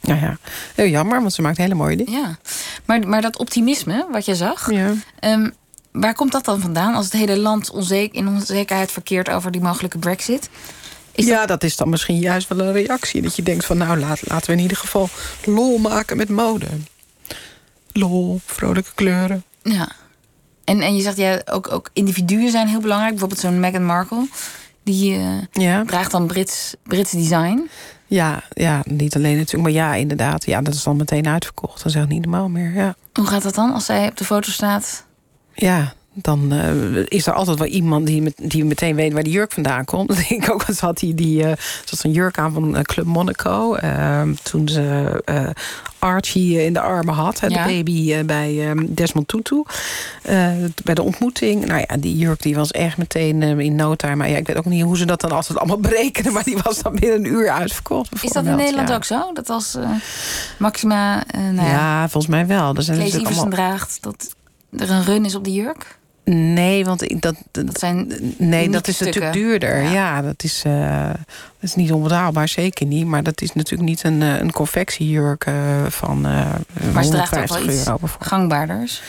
Nou 0.00 0.20
ja, 0.20 0.36
heel 0.74 0.88
jammer, 0.88 1.20
want 1.20 1.32
ze 1.32 1.42
maakt 1.42 1.56
hele 1.56 1.74
mooie 1.74 1.96
dingen. 1.96 2.12
Ja, 2.12 2.38
maar, 2.84 3.08
maar 3.08 3.22
dat 3.22 3.38
optimisme 3.38 4.06
wat 4.10 4.24
je 4.24 4.34
zag... 4.34 4.70
Ja. 4.70 4.92
Um, 5.20 5.54
waar 6.00 6.14
komt 6.14 6.32
dat 6.32 6.44
dan 6.44 6.60
vandaan 6.60 6.94
als 6.94 7.04
het 7.04 7.14
hele 7.14 7.38
land 7.38 7.70
onzeker, 7.70 8.18
in 8.18 8.28
onzekerheid 8.28 8.92
verkeert 8.92 9.30
over 9.30 9.50
die 9.50 9.60
mogelijke 9.60 9.98
brexit? 9.98 10.48
Is 11.12 11.26
ja, 11.26 11.38
dat... 11.38 11.48
dat... 11.48 11.62
is 11.62 11.76
dan 11.76 11.88
misschien 11.88 12.18
juist 12.18 12.48
wel 12.48 12.60
een 12.60 12.72
reactie. 12.72 13.22
Dat 13.22 13.36
je 13.36 13.42
denkt 13.42 13.64
van 13.64 13.76
nou, 13.76 13.98
laat, 13.98 14.28
laten 14.28 14.46
we 14.46 14.56
in 14.56 14.62
ieder 14.62 14.76
geval 14.76 15.08
lol 15.44 15.78
maken 15.78 16.16
met 16.16 16.28
mode. 16.28 16.66
Lol, 17.92 18.40
vrolijke 18.44 18.90
kleuren. 18.94 19.44
Ja. 19.62 19.88
En, 20.64 20.80
en 20.80 20.96
je 20.96 21.02
zegt 21.02 21.16
ja, 21.16 21.40
ook, 21.44 21.72
ook 21.72 21.90
individuen 21.92 22.50
zijn 22.50 22.68
heel 22.68 22.80
belangrijk. 22.80 23.10
Bijvoorbeeld 23.10 23.40
zo'n 23.40 23.60
Meghan 23.60 23.84
Markle. 23.84 24.28
Die 24.82 25.18
uh, 25.18 25.28
ja. 25.52 25.84
draagt 25.84 26.10
dan 26.10 26.26
Brits, 26.26 26.74
Brits 26.82 27.10
design. 27.10 27.68
Ja, 28.06 28.42
ja, 28.52 28.82
niet 28.84 29.16
alleen 29.16 29.36
natuurlijk. 29.36 29.62
Maar 29.62 29.72
ja, 29.72 29.94
inderdaad. 29.94 30.46
Ja, 30.46 30.60
dat 30.60 30.74
is 30.74 30.82
dan 30.82 30.96
meteen 30.96 31.28
uitverkocht. 31.28 31.82
Dat 31.82 31.86
is 31.86 31.94
echt 31.94 32.08
niet 32.08 32.20
normaal 32.20 32.48
meer. 32.48 32.74
Ja. 32.74 32.94
Hoe 33.12 33.26
gaat 33.26 33.42
dat 33.42 33.54
dan 33.54 33.72
als 33.72 33.84
zij 33.84 34.08
op 34.08 34.16
de 34.16 34.24
foto 34.24 34.50
staat? 34.50 35.05
Ja, 35.56 35.94
dan 36.18 36.52
uh, 36.52 37.04
is 37.08 37.26
er 37.26 37.32
altijd 37.32 37.58
wel 37.58 37.68
iemand 37.68 38.06
die, 38.06 38.22
met, 38.22 38.34
die 38.36 38.64
meteen 38.64 38.96
weet 38.96 39.12
waar 39.12 39.22
die 39.22 39.32
jurk 39.32 39.52
vandaan 39.52 39.84
komt. 39.84 40.08
Dat 40.16 40.16
denk 40.16 40.44
ik 40.44 40.52
ook. 40.52 40.62
Ze 40.62 40.84
had 40.84 40.98
die, 40.98 41.14
die 41.14 41.42
uh, 41.42 41.52
had 41.90 42.00
een 42.02 42.12
jurk 42.12 42.38
aan 42.38 42.52
van 42.52 42.76
uh, 42.76 42.82
Club 42.82 43.06
Monaco. 43.06 43.76
toen 44.42 44.68
ze 44.68 45.22
Archie 45.98 46.64
in 46.64 46.72
de 46.72 46.80
armen 46.80 47.14
had. 47.14 47.40
Ja. 47.40 47.48
De 47.48 47.54
baby 47.54 48.24
bij 48.24 48.74
Desmond 48.88 49.28
Tutu. 49.28 49.62
bij 50.84 50.94
de 50.94 51.02
ontmoeting. 51.02 51.66
Nou 51.66 51.84
ja, 51.88 51.96
die 51.96 52.16
jurk 52.16 52.42
die 52.42 52.54
was 52.54 52.70
echt 52.70 52.96
meteen 52.96 53.42
in 53.42 53.74
no 53.74 53.94
time. 53.94 54.16
Maar 54.16 54.28
ja, 54.28 54.36
ik 54.36 54.46
weet 54.46 54.56
ook 54.56 54.64
niet 54.64 54.82
hoe 54.82 54.96
ze 54.96 55.04
dat 55.04 55.20
dan 55.20 55.30
altijd 55.30 55.58
allemaal 55.58 55.80
berekenen. 55.90 56.32
Maar 56.32 56.44
die 56.44 56.58
was 56.62 56.82
dan 56.82 56.94
binnen 56.94 57.18
een 57.18 57.32
uur 57.32 57.50
uitverkocht. 57.50 58.24
Is 58.24 58.30
dat 58.30 58.44
in 58.44 58.56
Nederland 58.56 58.88
ja. 58.88 58.94
ook 58.94 59.04
zo? 59.04 59.32
Dat 59.32 59.50
als 59.50 59.78
Maxima... 60.58 61.24
Nou 61.52 61.68
ja, 61.68 62.08
volgens 62.08 62.32
mij 62.32 62.46
wel. 62.46 62.74
Zijn 62.78 62.98
Klees 62.98 63.24
allemaal... 63.24 63.48
draagt... 63.48 63.98
Dat 64.00 64.35
er 64.70 64.90
een 64.90 65.04
run 65.04 65.24
is 65.24 65.34
op 65.34 65.44
die 65.44 65.54
jurk? 65.54 65.98
Nee, 66.24 66.84
want 66.84 67.10
ik, 67.10 67.20
dat, 67.20 67.34
dat 67.50 67.78
zijn 67.78 68.12
nee, 68.38 68.68
dat 68.68 68.88
is 68.88 68.98
natuurlijk 68.98 69.32
duurder. 69.32 69.82
Ja, 69.82 69.90
ja 69.90 70.22
dat, 70.22 70.44
is, 70.44 70.62
uh, 70.66 71.08
dat 71.08 71.16
is 71.60 71.74
niet 71.74 71.92
onbetaalbaar, 71.92 72.48
zeker 72.48 72.86
niet. 72.86 73.06
Maar 73.06 73.22
dat 73.22 73.40
is 73.40 73.52
natuurlijk 73.52 73.88
niet 73.88 74.04
een, 74.04 74.20
een 74.20 74.52
confectiejurk 74.52 75.46
uh, 75.46 75.54
van 75.88 76.26
uh, 76.26 76.54
maar 76.92 77.04
ze 77.04 77.10
draagt 77.10 77.36
ook 77.36 77.48
wel 77.48 77.68
euro. 77.68 77.98
Iets 78.02 78.16
gangbaarders. 78.18 79.02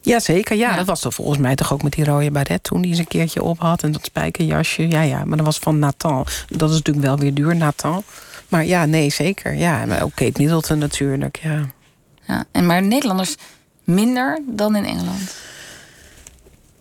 Ja, 0.00 0.20
zeker. 0.20 0.56
Ja, 0.56 0.70
ja, 0.70 0.76
dat 0.76 0.86
was 0.86 1.00
toch 1.00 1.14
volgens 1.14 1.38
mij 1.38 1.54
toch 1.54 1.72
ook 1.72 1.82
met 1.82 1.92
die 1.92 2.04
rode 2.04 2.30
baret 2.30 2.62
toen 2.62 2.82
die 2.82 2.94
ze 2.94 3.00
een 3.00 3.06
keertje 3.06 3.42
op 3.42 3.58
had. 3.58 3.82
En 3.82 3.92
dat 3.92 4.04
spijkerjasje. 4.04 4.88
Ja, 4.88 5.00
ja, 5.00 5.24
maar 5.24 5.36
dat 5.36 5.46
was 5.46 5.58
van 5.58 5.78
Nathan. 5.78 6.26
Dat 6.46 6.70
is 6.70 6.76
natuurlijk 6.76 7.06
wel 7.06 7.18
weer 7.18 7.34
duur, 7.34 7.56
Nathan. 7.56 8.02
Maar 8.48 8.64
ja, 8.64 8.84
nee, 8.84 9.10
zeker. 9.10 9.54
Ja, 9.54 9.86
maar 9.86 10.02
ook 10.02 10.14
Kate 10.14 10.40
Middleton 10.40 10.78
natuurlijk, 10.78 11.40
ja. 11.42 11.60
ja 12.26 12.44
en 12.50 12.66
maar 12.66 12.82
Nederlanders 12.82 13.36
minder 13.84 14.40
dan 14.46 14.76
in 14.76 14.84
Engeland. 14.84 15.34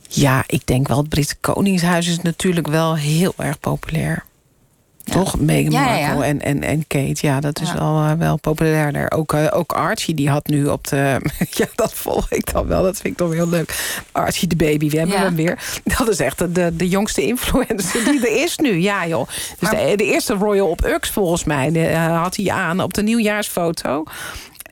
Ja, 0.07 0.43
ik 0.47 0.67
denk 0.67 0.87
wel, 0.87 0.97
het 0.97 1.09
Britse 1.09 1.35
Koningshuis 1.41 2.07
is 2.07 2.21
natuurlijk 2.21 2.67
wel 2.67 2.95
heel 2.95 3.33
erg 3.37 3.59
populair. 3.59 4.23
Ja. 5.05 5.13
Toch? 5.13 5.39
Meghan 5.39 5.71
Ja, 5.71 5.83
Markle 5.83 5.99
ja. 6.17 6.23
En, 6.23 6.41
en, 6.41 6.63
en 6.63 6.87
Kate, 6.87 7.15
ja, 7.27 7.39
dat 7.39 7.61
is 7.61 7.73
wel, 7.73 8.03
eh, 8.03 8.11
wel 8.11 8.37
populairder. 8.39 9.11
Ook, 9.11 9.33
eh, 9.33 9.47
ook 9.51 9.71
Archie, 9.71 10.15
die 10.15 10.29
had 10.29 10.47
nu 10.47 10.65
op 10.67 10.87
de... 10.87 11.19
ja, 11.59 11.65
dat 11.75 11.93
volg 11.93 12.31
ik 12.31 12.53
dan 12.53 12.67
wel, 12.67 12.83
dat 12.83 12.95
vind 12.97 13.07
ik 13.13 13.17
toch 13.17 13.33
heel 13.33 13.49
leuk. 13.49 13.99
Archie 14.11 14.47
de 14.47 14.55
baby, 14.55 14.89
we 14.89 14.97
hebben 14.97 15.19
hem 15.19 15.35
weer. 15.35 15.59
Dat 15.97 16.07
is 16.09 16.19
echt 16.19 16.55
de, 16.55 16.75
de 16.75 16.87
jongste 16.89 17.21
influencer 17.25 18.03
die 18.05 18.27
er 18.27 18.43
is 18.43 18.57
nu. 18.57 18.79
Ja, 18.79 19.07
joh. 19.07 19.27
Dus 19.59 19.71
Maar- 19.71 19.85
de, 19.85 19.95
de 19.95 20.05
eerste 20.05 20.33
Royal 20.33 20.67
op 20.67 20.85
Ux, 20.85 21.09
volgens 21.09 21.43
mij, 21.43 21.71
de, 21.71 21.85
eh, 21.87 22.21
had 22.21 22.35
hij 22.35 22.49
aan 22.51 22.81
op 22.81 22.93
de 22.93 23.03
nieuwjaarsfoto. 23.03 24.03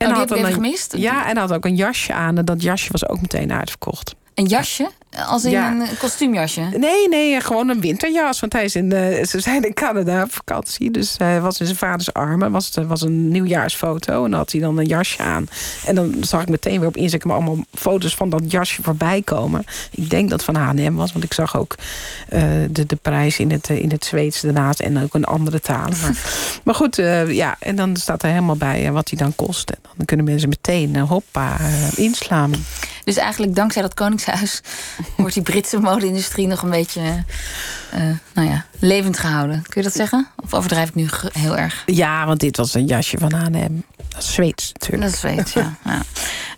En 0.08 0.16
Oh, 0.16 0.22
even 0.22 0.44
een- 0.46 0.52
gemist? 0.52 0.96
Ja, 0.96 1.28
en 1.28 1.36
had 1.36 1.52
ook 1.52 1.64
een 1.64 1.76
jasje 1.76 2.12
aan. 2.12 2.38
En 2.38 2.44
dat 2.44 2.62
jasje 2.62 2.92
was 2.92 3.08
ook 3.08 3.20
meteen 3.20 3.52
uitverkocht. 3.52 4.14
Een 4.34 4.46
jasje? 4.46 4.90
Als 5.26 5.44
in 5.44 5.50
Ja. 5.50 5.70
een 5.70 5.86
kostuumjasje? 5.98 6.60
Nee, 6.60 7.08
nee, 7.08 7.40
gewoon 7.40 7.68
een 7.68 7.80
winterjas. 7.80 8.40
Want 8.40 8.52
hij 8.52 8.64
is 8.64 8.76
in, 8.76 8.92
eh, 8.92 9.24
ze 9.24 9.40
zijn 9.40 9.62
in 9.64 9.74
Canada 9.74 10.22
op 10.22 10.32
vakantie. 10.32 10.90
Dus 10.90 11.14
hij 11.18 11.40
was 11.40 11.60
in 11.60 11.66
zijn 11.66 11.78
vaders 11.78 12.12
armen. 12.12 12.50
Was, 12.50 12.70
het 12.74 12.86
was 12.86 13.02
een 13.02 13.28
nieuwjaarsfoto. 13.28 14.24
En 14.24 14.30
dan 14.30 14.38
had 14.38 14.52
hij 14.52 14.60
dan 14.60 14.78
een 14.78 14.86
jasje 14.86 15.18
aan. 15.22 15.46
En 15.86 15.94
dan 15.94 16.14
zag 16.20 16.42
ik 16.42 16.48
meteen 16.48 16.78
weer 16.78 16.88
op 16.88 16.96
Instagram 16.96 17.30
allemaal 17.32 17.64
foto's 17.74 18.14
van 18.14 18.30
dat 18.30 18.42
jasje 18.50 18.82
voorbij 18.82 19.22
komen. 19.22 19.64
Ik 19.90 20.10
denk 20.10 20.30
dat 20.30 20.46
het 20.46 20.56
van 20.56 20.62
H&M 20.62 20.94
was. 20.94 21.12
Want 21.12 21.24
ik 21.24 21.32
zag 21.32 21.56
ook 21.56 21.74
eh, 22.28 22.42
de, 22.70 22.86
de 22.86 22.96
prijs 22.96 23.38
in 23.38 23.50
het, 23.50 23.70
eh, 23.70 23.78
in 23.82 23.90
het 23.90 24.04
Zweeds 24.04 24.40
daarnaast. 24.40 24.80
En 24.80 25.02
ook 25.02 25.14
in 25.14 25.24
andere 25.24 25.60
talen. 25.60 25.96
Maar, 26.02 26.16
maar 26.64 26.74
goed, 26.74 26.98
eh, 26.98 27.30
ja. 27.32 27.56
En 27.58 27.76
dan 27.76 27.96
staat 27.96 28.22
er 28.22 28.28
helemaal 28.28 28.56
bij 28.56 28.86
eh, 28.86 28.92
wat 28.92 29.08
hij 29.10 29.18
dan 29.18 29.34
kost. 29.34 29.70
En 29.70 29.78
dan 29.96 30.06
kunnen 30.06 30.26
mensen 30.26 30.48
meteen, 30.48 30.96
eh, 30.96 31.08
hoppa, 31.08 31.58
eh, 31.60 31.98
inslaan. 31.98 32.52
Dus 33.04 33.16
eigenlijk 33.16 33.54
dankzij 33.54 33.82
dat 33.82 33.94
koningshuis 33.94 34.60
wordt 35.16 35.34
die 35.34 35.42
Britse 35.42 35.78
mode-industrie 35.78 36.46
nog 36.46 36.62
een 36.62 36.70
beetje 36.70 37.24
eh, 37.90 38.00
nou 38.34 38.48
ja, 38.48 38.64
levend 38.78 39.18
gehouden. 39.18 39.62
Kun 39.68 39.82
je 39.82 39.88
dat 39.88 39.96
zeggen? 39.96 40.28
Of 40.36 40.54
overdrijf 40.54 40.88
ik 40.88 40.94
nu 40.94 41.08
heel 41.32 41.56
erg? 41.56 41.82
Ja, 41.86 42.26
want 42.26 42.40
dit 42.40 42.56
was 42.56 42.74
een 42.74 42.86
jasje 42.86 43.18
van 43.18 43.32
H&M. 43.32 43.80
Dat 44.08 44.22
is 44.22 44.32
Zweeds 44.32 44.72
natuurlijk. 44.72 45.02
Dat 45.02 45.12
is 45.12 45.20
weet, 45.20 45.50
ja. 45.52 45.74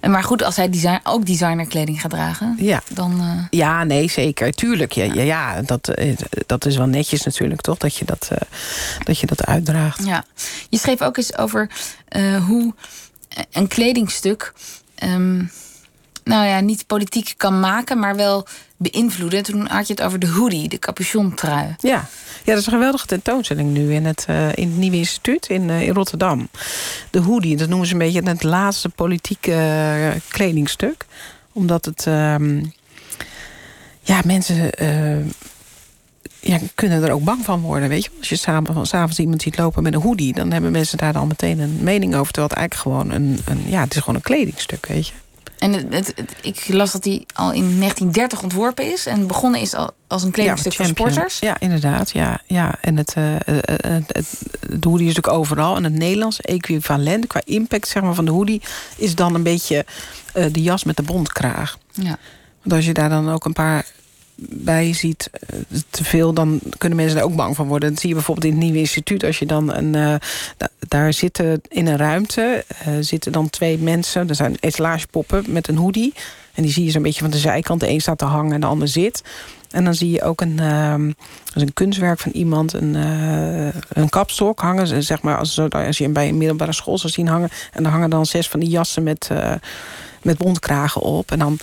ja. 0.01 0.09
Maar 0.09 0.23
goed, 0.25 0.43
als 0.43 0.57
hij 0.57 0.71
design, 0.71 1.01
ook 1.03 1.27
designerkleding 1.27 2.01
gaat 2.01 2.11
dragen, 2.11 2.57
Ja. 2.59 2.83
dan. 2.93 3.21
eh, 3.21 3.59
Ja, 3.59 3.85
nee, 3.85 4.11
zeker. 4.11 4.53
Tuurlijk. 4.53 4.93
Ja, 4.93 5.05
ja, 5.05 5.23
ja 5.23 5.63
dat, 5.63 5.89
eh, 5.89 6.17
dat 6.47 6.67
is 6.67 6.77
wel 6.77 6.87
netjes 6.87 7.23
natuurlijk, 7.23 7.61
toch? 7.61 7.79
Dat 7.79 7.97
je 7.97 8.05
dat, 8.05 8.31
dat, 9.05 9.19
je 9.19 9.27
dat 9.27 9.45
uitdraagt. 9.47 10.05
Ja, 10.07 10.25
je 10.69 10.79
schreef 10.79 11.03
ook 11.03 11.17
eens 11.17 11.37
over 11.37 11.71
hoe 12.47 12.75
een 13.53 13.69
kledingstuk. 13.69 14.53
ehm, 14.95 15.45
nou 16.25 16.47
ja, 16.47 16.61
niet 16.61 16.87
politiek 16.87 17.35
kan 17.37 17.61
maken, 17.61 17.99
maar 17.99 18.17
wel 18.17 18.47
beïnvloeden. 18.77 19.43
Toen 19.43 19.67
had 19.67 19.87
je 19.87 19.93
het 19.93 20.03
over 20.03 20.19
de 20.19 20.29
hoodie, 20.29 20.69
de 20.69 20.79
capuchontrui. 20.79 21.75
Ja. 21.79 22.09
ja, 22.45 22.53
dat 22.53 22.59
is 22.59 22.67
een 22.67 22.73
geweldige 22.73 23.07
tentoonstelling 23.07 23.71
nu 23.71 23.95
in 23.95 24.05
het, 24.05 24.27
uh, 24.31 24.49
in 24.55 24.69
het 24.69 24.77
Nieuwe 24.77 24.97
Instituut 24.97 25.47
in, 25.47 25.69
uh, 25.69 25.83
in 25.83 25.95
Rotterdam. 25.95 26.49
De 27.11 27.21
hoodie, 27.21 27.57
dat 27.57 27.69
noemen 27.69 27.87
ze 27.87 27.93
een 27.93 27.99
beetje 27.99 28.23
het 28.23 28.43
laatste 28.43 28.89
politieke 28.89 29.51
uh, 29.51 30.21
kledingstuk. 30.29 31.07
Omdat 31.53 31.85
het... 31.85 32.07
Um, 32.07 32.73
ja, 34.01 34.21
mensen 34.25 34.71
ja, 36.41 36.59
kunnen 36.75 37.03
er 37.03 37.13
ook 37.13 37.25
bang 37.25 37.45
van 37.45 37.61
worden. 37.61 37.89
Weet 37.89 38.05
je? 38.05 38.11
Als 38.19 38.29
je 38.29 38.37
s'avonds 38.83 39.19
iemand 39.19 39.43
ziet 39.43 39.59
lopen 39.59 39.83
met 39.83 39.95
een 39.95 40.01
hoodie... 40.01 40.35
dan 40.35 40.53
hebben 40.53 40.73
mensen 40.73 40.99
daar 40.99 41.13
dan 41.13 41.29
meteen 41.29 41.59
een 41.59 41.79
mening 41.81 42.15
over. 42.15 42.33
Terwijl 42.33 42.49
het 42.49 42.59
eigenlijk 42.59 42.75
gewoon 42.75 43.11
een, 43.11 43.41
een, 43.45 43.71
ja, 43.71 43.81
het 43.83 43.95
is 43.95 43.99
gewoon 43.99 44.15
een 44.15 44.23
kledingstuk, 44.23 44.87
weet 44.87 45.07
je. 45.07 45.13
En 45.65 45.93
het, 45.93 46.15
ik 46.43 46.65
las 46.69 46.93
dat 46.93 47.05
hij 47.05 47.25
al 47.35 47.53
in 47.53 47.79
1930 47.79 48.43
ontworpen 48.43 48.93
is... 48.93 49.07
en 49.07 49.27
begonnen 49.27 49.61
is 49.61 49.75
al 49.75 49.91
als 50.07 50.23
een 50.23 50.31
kledingstuk 50.31 50.73
ja, 50.73 50.79
voor 50.79 50.87
sporters. 50.87 51.39
Ja, 51.39 51.61
inderdaad. 51.61 52.11
Ja, 52.11 52.41
ja. 52.47 52.75
En 52.81 52.97
het, 52.97 53.15
uh, 53.19 53.25
het, 53.45 54.11
het, 54.13 54.43
de 54.61 54.89
hoodie 54.89 55.09
is 55.09 55.15
natuurlijk 55.15 55.29
overal. 55.29 55.77
En 55.77 55.85
het 55.85 55.93
Nederlands 55.93 56.41
equivalent 56.41 57.27
qua 57.27 57.41
impact 57.45 57.89
zeg 57.89 58.03
maar, 58.03 58.15
van 58.15 58.25
de 58.25 58.31
hoodie... 58.31 58.63
is 58.97 59.15
dan 59.15 59.35
een 59.35 59.43
beetje 59.43 59.85
uh, 60.35 60.47
de 60.53 60.63
jas 60.63 60.85
met 60.85 60.97
de 60.97 61.03
bontkraag. 61.03 61.79
Ja. 61.93 62.19
Want 62.63 62.75
als 62.75 62.85
je 62.85 62.93
daar 62.93 63.09
dan 63.09 63.31
ook 63.31 63.45
een 63.45 63.53
paar 63.53 63.87
bij 64.51 64.93
ziet 64.93 65.31
uh, 65.55 65.81
te 65.91 66.05
veel, 66.05 66.33
dan 66.33 66.61
kunnen 66.79 66.99
mensen 66.99 67.19
er 67.19 67.25
ook 67.25 67.37
bang 67.37 67.57
van 67.57 67.67
worden. 67.67 67.91
Dat 67.91 68.01
zie 68.01 68.09
je 68.09 68.15
bijvoorbeeld 68.15 68.47
in 68.47 68.53
het 68.53 68.63
nieuwe 68.63 68.79
instituut. 68.79 69.25
Als 69.25 69.39
je 69.39 69.47
dan 69.47 69.75
een, 69.75 69.95
uh, 69.95 70.15
daar 70.89 71.13
zitten 71.13 71.61
in 71.69 71.87
een 71.87 71.97
ruimte 71.97 72.65
uh, 72.89 72.95
zitten 73.01 73.33
dan 73.33 73.51
twee 73.51 73.79
mensen. 73.79 74.29
Er 74.29 74.35
zijn 74.35 74.57
etalagepoppen 74.61 75.45
met 75.49 75.69
een 75.69 75.77
hoodie. 75.77 76.15
En 76.55 76.63
die 76.63 76.73
zie 76.73 76.85
je 76.85 76.91
zo'n 76.91 77.03
beetje 77.03 77.21
van 77.21 77.31
de 77.31 77.39
zijkant. 77.39 77.81
De 77.81 77.89
een 77.89 78.01
staat 78.01 78.19
te 78.19 78.25
hangen 78.25 78.53
en 78.53 78.61
de 78.61 78.67
ander 78.67 78.89
zit. 78.89 79.23
En 79.71 79.85
dan 79.85 79.95
zie 79.95 80.11
je 80.11 80.23
ook 80.23 80.41
een, 80.41 80.59
uh, 80.61 80.95
een 81.55 81.73
kunstwerk 81.75 82.19
van 82.19 82.33
iemand, 82.33 82.73
een, 82.73 82.95
een 83.89 84.09
kapstok 84.09 84.61
hangen. 84.61 85.03
Zeg 85.03 85.23
maar, 85.23 85.39
als, 85.39 85.59
als 85.59 85.99
je 85.99 86.05
hem 86.05 86.13
bij 86.13 86.29
een 86.29 86.39
middelbare 86.39 86.73
school 86.73 86.99
zou 86.99 87.13
zien 87.13 87.29
hangen. 87.29 87.49
En 87.73 87.83
dan 87.83 87.93
hangen 87.93 88.11
dan 88.11 88.27
zes 88.27 88.49
van 88.49 88.61
die 88.61 88.69
jassen 88.69 89.03
met, 89.03 89.31
met 90.23 90.39
bontkragen 90.39 91.01
op. 91.01 91.31
En 91.31 91.39
dan 91.39 91.59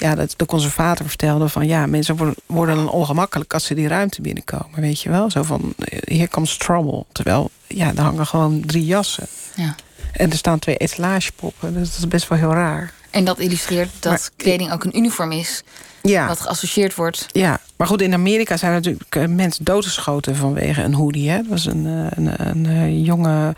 ja, 0.00 0.14
dat 0.14 0.34
de 0.36 0.46
conservator 0.46 1.08
vertelde 1.08 1.48
van... 1.48 1.66
ja, 1.66 1.86
mensen 1.86 2.16
worden, 2.16 2.34
worden 2.46 2.76
dan 2.76 2.90
ongemakkelijk 2.90 3.54
als 3.54 3.64
ze 3.64 3.74
die 3.74 3.88
ruimte 3.88 4.20
binnenkomen. 4.20 4.80
Weet 4.80 5.00
je 5.00 5.10
wel? 5.10 5.30
Zo 5.30 5.42
van, 5.42 5.74
hier 6.04 6.28
comes 6.28 6.56
trouble. 6.56 7.04
Terwijl, 7.12 7.50
ja, 7.66 7.92
er 7.96 8.02
hangen 8.02 8.26
gewoon 8.26 8.62
drie 8.66 8.84
jassen. 8.84 9.26
Ja. 9.54 9.74
En 10.12 10.30
er 10.30 10.36
staan 10.36 10.58
twee 10.58 10.76
etalagepoppen. 10.76 11.74
Dus 11.74 11.90
dat 11.90 11.98
is 11.98 12.08
best 12.08 12.28
wel 12.28 12.38
heel 12.38 12.52
raar. 12.52 12.92
En 13.10 13.24
dat 13.24 13.38
illustreert 13.38 13.90
dat 13.98 14.30
kleding 14.36 14.72
ook 14.72 14.84
een 14.84 14.96
uniform 14.96 15.32
is... 15.32 15.62
Ja. 16.02 16.26
wat 16.26 16.40
geassocieerd 16.40 16.94
wordt. 16.94 17.26
Ja, 17.32 17.60
maar 17.76 17.86
goed, 17.86 18.02
in 18.02 18.14
Amerika 18.14 18.56
zijn 18.56 18.72
natuurlijk 18.72 19.16
eh, 19.16 19.26
mensen 19.26 19.64
doodgeschoten 19.64 20.36
vanwege 20.36 20.82
een 20.82 20.94
hoodie. 20.94 21.30
Hè? 21.30 21.36
Dat 21.36 21.46
was 21.46 21.66
een, 21.66 21.86
eh, 21.86 22.06
een, 22.10 22.48
een, 22.48 22.64
een 22.64 23.02
jonge 23.02 23.54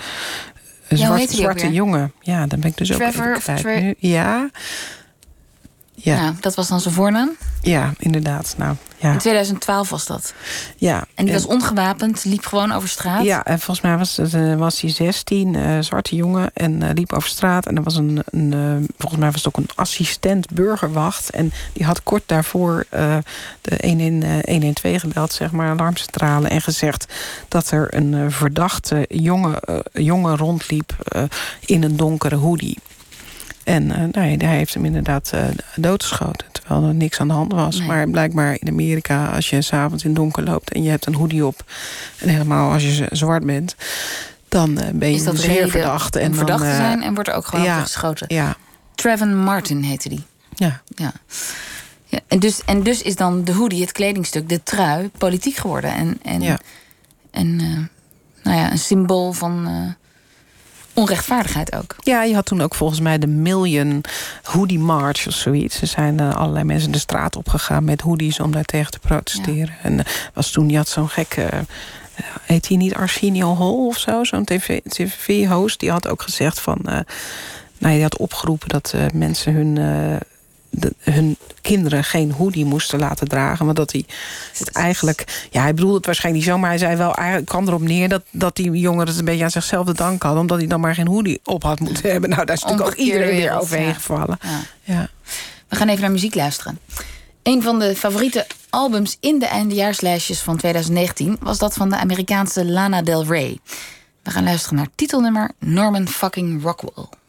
een 0.88 0.98
zwart, 0.98 1.30
zwarte 1.30 1.72
jongen. 1.72 2.12
Ja, 2.20 2.46
dan 2.46 2.60
ben 2.60 2.70
ik 2.70 2.76
dus 2.76 2.88
Trevor 2.88 3.28
ook 3.28 3.36
even 3.36 3.54
kwijt 3.54 3.82
nu. 3.82 3.94
Ja, 3.98 4.50
ja. 5.94 6.20
Nou, 6.20 6.34
dat 6.40 6.54
was 6.54 6.68
dan 6.68 6.80
zijn 6.80 6.94
voornaam? 6.94 7.30
Ja, 7.60 7.92
inderdaad. 7.98 8.54
Nou, 8.58 8.76
ja. 8.98 9.12
In 9.12 9.18
2012 9.18 9.90
was 9.90 10.06
dat? 10.06 10.34
Ja. 10.76 11.04
En 11.14 11.24
die 11.24 11.34
was 11.34 11.46
ongewapend, 11.46 12.24
liep 12.24 12.46
gewoon 12.46 12.72
over 12.72 12.88
straat? 12.88 13.24
Ja, 13.24 13.44
en 13.44 13.60
volgens 13.60 13.86
mij 13.86 13.96
was, 13.96 14.18
uh, 14.18 14.54
was 14.54 14.80
hij 14.80 14.90
16, 14.90 15.54
uh, 15.54 15.78
zwarte 15.80 16.16
jongen, 16.16 16.50
en 16.54 16.82
uh, 16.82 16.90
liep 16.94 17.12
over 17.12 17.28
straat. 17.28 17.66
En 17.66 17.76
er 17.76 17.82
was 17.82 17.96
een, 17.96 18.22
een 18.30 18.86
volgens 18.98 19.20
mij 19.20 19.30
was 19.30 19.44
het 19.44 19.54
ook 19.54 19.64
een 19.64 19.70
assistent 19.74 20.50
burgerwacht. 20.50 21.30
En 21.30 21.52
die 21.72 21.84
had 21.84 22.02
kort 22.02 22.22
daarvoor 22.26 22.86
de 23.60 23.78
112 24.44 25.00
gebeld, 25.00 25.32
zeg 25.32 25.52
maar, 25.52 25.70
alarmcentrale. 25.70 26.48
En 26.48 26.60
gezegd 26.60 27.12
dat 27.48 27.70
er 27.70 27.94
een 27.94 28.32
verdachte 28.32 29.04
jongen, 29.08 29.60
jongen 29.92 30.36
rondliep 30.36 30.96
in 31.60 31.82
een 31.82 31.96
donkere 31.96 32.36
hoodie. 32.36 32.78
En 33.64 33.82
uh, 33.82 33.96
nou, 33.96 34.36
hij 34.38 34.56
heeft 34.56 34.74
hem 34.74 34.84
inderdaad 34.84 35.32
uh, 35.34 35.44
doodgeschoten. 35.76 36.46
Terwijl 36.52 36.84
er 36.84 36.94
niks 36.94 37.20
aan 37.20 37.28
de 37.28 37.34
hand 37.34 37.52
was. 37.52 37.82
Maar 37.86 38.08
blijkbaar 38.08 38.56
in 38.60 38.68
Amerika, 38.68 39.26
als 39.26 39.50
je 39.50 39.62
s'avonds 39.62 40.04
in 40.04 40.14
donker 40.14 40.44
loopt... 40.44 40.72
en 40.72 40.82
je 40.82 40.90
hebt 40.90 41.06
een 41.06 41.14
hoodie 41.14 41.46
op, 41.46 41.64
en 42.18 42.28
helemaal 42.28 42.72
als 42.72 42.82
je 42.82 43.06
zwart 43.10 43.46
bent... 43.46 43.76
dan 44.48 44.70
uh, 44.70 44.88
ben 44.92 45.08
je 45.08 45.14
Is 45.14 45.24
dat 45.24 45.38
zeer 45.38 45.68
verdacht. 45.68 46.16
En 46.16 46.34
verdacht 46.34 46.64
te 46.64 46.74
zijn 46.74 47.02
en 47.02 47.14
wordt 47.14 47.28
er 47.28 47.34
ook 47.34 47.46
gewoon 47.46 47.64
ja, 47.64 47.80
geschoten. 47.80 48.26
Ja. 48.34 48.56
Trevin 48.94 49.36
Martin 49.36 49.82
heette 49.82 50.08
die. 50.08 50.24
Ja. 50.54 50.82
ja. 50.96 51.12
ja. 52.06 52.18
En, 52.28 52.38
dus, 52.38 52.64
en 52.64 52.82
dus 52.82 53.02
is 53.02 53.16
dan 53.16 53.44
de 53.44 53.52
hoodie, 53.52 53.80
het 53.80 53.92
kledingstuk, 53.92 54.48
de 54.48 54.62
trui... 54.62 55.10
politiek 55.18 55.56
geworden. 55.56 55.92
En, 55.92 56.18
en, 56.22 56.40
ja. 56.40 56.58
en 57.30 57.56
nou 58.42 58.56
ja, 58.56 58.70
een 58.70 58.78
symbool 58.78 59.32
van 59.32 59.68
onrechtvaardigheid 60.94 61.74
ook. 61.74 61.96
Ja, 62.00 62.22
je 62.22 62.34
had 62.34 62.46
toen 62.46 62.60
ook 62.60 62.74
volgens 62.74 63.00
mij 63.00 63.18
de 63.18 63.26
Million 63.26 64.04
Hoodie 64.42 64.78
March 64.78 65.26
of 65.26 65.34
zoiets. 65.34 65.80
Er 65.80 65.86
zijn 65.86 66.20
uh, 66.20 66.34
allerlei 66.34 66.64
mensen 66.64 66.92
de 66.92 66.98
straat 66.98 67.36
opgegaan 67.36 67.84
met 67.84 68.00
hoodies 68.00 68.40
om 68.40 68.52
daar 68.52 68.64
tegen 68.64 68.90
te 68.90 68.98
protesteren. 68.98 69.74
En 69.82 69.92
uh, 69.92 70.00
was 70.34 70.50
toen, 70.50 70.68
je 70.68 70.76
had 70.76 70.88
zo'n 70.88 71.08
gekke... 71.08 71.48
Uh, 71.52 72.26
heet 72.42 72.68
hij 72.68 72.76
niet 72.76 72.94
Arsenio 72.94 73.56
Hall 73.56 73.86
of 73.86 73.98
zo? 73.98 74.24
Zo'n 74.24 74.44
tv-host. 74.44 75.80
die 75.80 75.90
had 75.90 76.08
ook 76.08 76.22
gezegd 76.22 76.60
van... 76.60 76.78
nou, 77.78 77.94
die 77.94 78.02
had 78.02 78.16
opgeroepen 78.16 78.68
dat 78.68 78.94
mensen 79.12 79.52
hun 79.52 79.78
hun 80.98 81.36
kinderen 81.60 82.04
geen 82.04 82.32
hoodie 82.32 82.64
moesten 82.64 82.98
laten 82.98 83.28
dragen. 83.28 83.66
Maar 83.66 83.74
dat 83.74 83.92
hij 83.92 84.04
het 84.58 84.70
eigenlijk... 84.70 85.46
Ja, 85.50 85.62
hij 85.62 85.74
bedoelde 85.74 85.96
het 85.96 86.06
waarschijnlijk 86.06 86.44
niet 86.44 86.54
zo... 86.54 86.60
maar 86.60 86.70
hij 86.70 86.78
zei 86.78 86.96
wel, 86.96 87.12
hij 87.14 87.42
kwam 87.42 87.66
erop 87.66 87.80
neer... 87.80 88.08
dat, 88.08 88.22
dat 88.30 88.56
die 88.56 88.70
jongeren 88.70 89.06
het 89.06 89.18
een 89.18 89.24
beetje 89.24 89.44
aan 89.44 89.50
zichzelf 89.50 89.86
te 89.86 89.94
danken 89.94 90.26
hadden... 90.26 90.40
omdat 90.40 90.58
hij 90.58 90.66
dan 90.66 90.80
maar 90.80 90.94
geen 90.94 91.06
hoodie 91.06 91.40
op 91.44 91.62
had 91.62 91.80
moeten 91.80 92.10
hebben. 92.10 92.30
Nou, 92.30 92.44
daar 92.44 92.56
is 92.56 92.62
natuurlijk 92.62 92.88
ook 92.88 92.96
iedereen 92.96 93.36
weer 93.36 93.58
overheen 93.58 93.94
gevallen. 93.94 94.38
Ja. 94.42 94.60
ja. 94.82 95.08
We 95.68 95.76
gaan 95.76 95.88
even 95.88 96.00
naar 96.00 96.10
muziek 96.10 96.34
luisteren. 96.34 96.78
Een 97.42 97.62
van 97.62 97.78
de 97.78 97.96
favoriete 97.96 98.46
albums 98.70 99.16
in 99.20 99.38
de 99.38 99.46
eindejaarslijstjes 99.46 100.40
van 100.40 100.56
2019... 100.56 101.36
was 101.40 101.58
dat 101.58 101.74
van 101.74 101.90
de 101.90 101.96
Amerikaanse 101.96 102.64
Lana 102.64 103.02
Del 103.02 103.24
Rey. 103.24 103.58
We 104.22 104.30
gaan 104.30 104.44
luisteren 104.44 104.76
naar 104.76 104.88
titelnummer 104.94 105.50
Norman 105.58 106.08
fucking 106.08 106.62
Rockwell. 106.62 107.20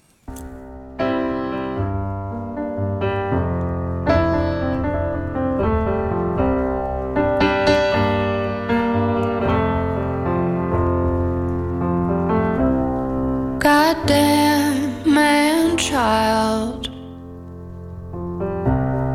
Goddamn 13.64 15.10
man 15.10 15.78
child. 15.78 16.90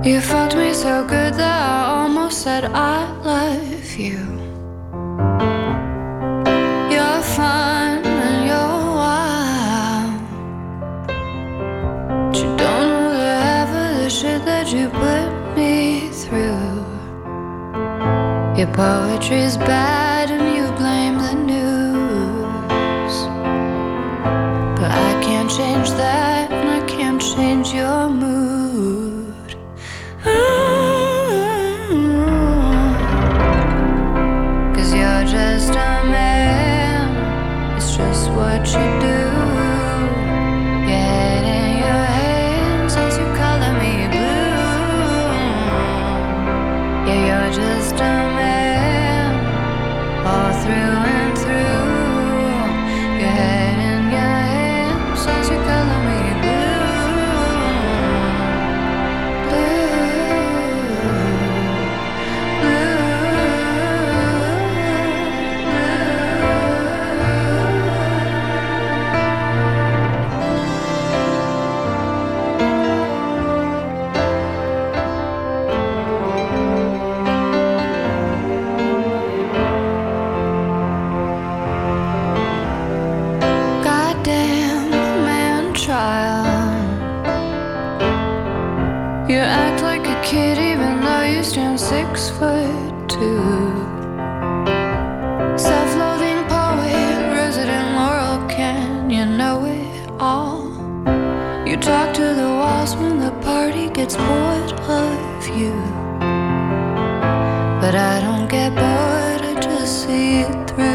You 0.02 0.22
fucked 0.22 0.56
me 0.56 0.72
so 0.72 1.06
good 1.06 1.34
that 1.34 1.70
I 1.70 2.00
almost 2.00 2.40
said 2.40 2.64
I 2.64 3.12
love 3.20 3.94
you. 3.94 4.16
You're 6.90 7.22
fun 7.36 7.98
and 8.06 8.38
you're 8.48 8.84
wild. 9.02 10.20
But 12.32 12.36
you 12.38 12.48
don't 12.56 12.88
know 12.88 13.12
the 13.12 13.34
half 13.44 13.68
of 13.68 14.02
the 14.02 14.08
shit 14.08 14.46
that 14.46 14.72
you 14.72 14.88
put 14.88 15.28
me 15.58 16.08
through. 16.22 16.86
Your 18.56 18.72
poetry's 18.72 19.58
bad 19.58 20.30
and 20.30 20.56
you 20.56 20.57
You 101.68 101.76
talk 101.76 102.14
to 102.14 102.34
the 102.34 102.50
walls 102.60 102.96
when 102.96 103.20
the 103.20 103.30
party 103.42 103.90
gets 103.90 104.16
bored 104.16 104.72
of 104.88 105.48
you. 105.48 105.74
But 107.82 107.94
I 107.94 108.22
don't 108.22 108.48
get 108.48 108.70
bored, 108.74 109.42
I 109.50 109.54
just 109.60 110.04
see 110.04 110.40
it 110.40 110.70
through. 110.70 110.86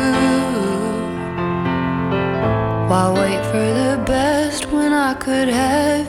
Why 2.90 3.04
wait 3.20 3.46
for 3.52 3.68
the 3.82 4.04
best 4.04 4.66
when 4.72 4.94
I 4.94 5.14
could 5.14 5.48
have 5.48 6.03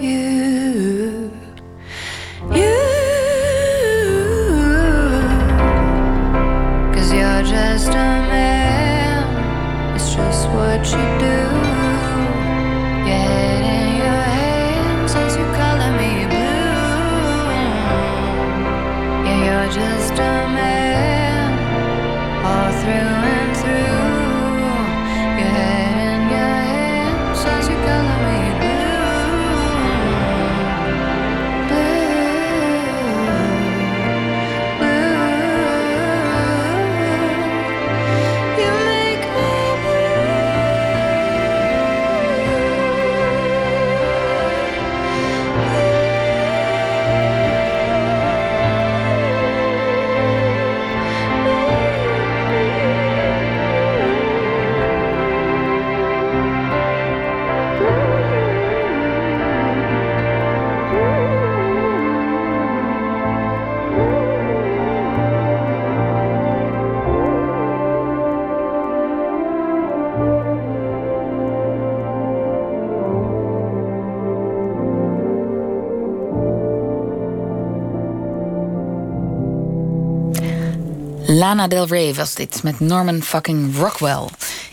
Lana 81.54 81.68
Del 81.68 81.86
Rey 81.86 82.14
was 82.14 82.34
dit, 82.34 82.62
met 82.62 82.80
Norman 82.80 83.22
fucking 83.22 83.76
Rockwell. 83.76 84.28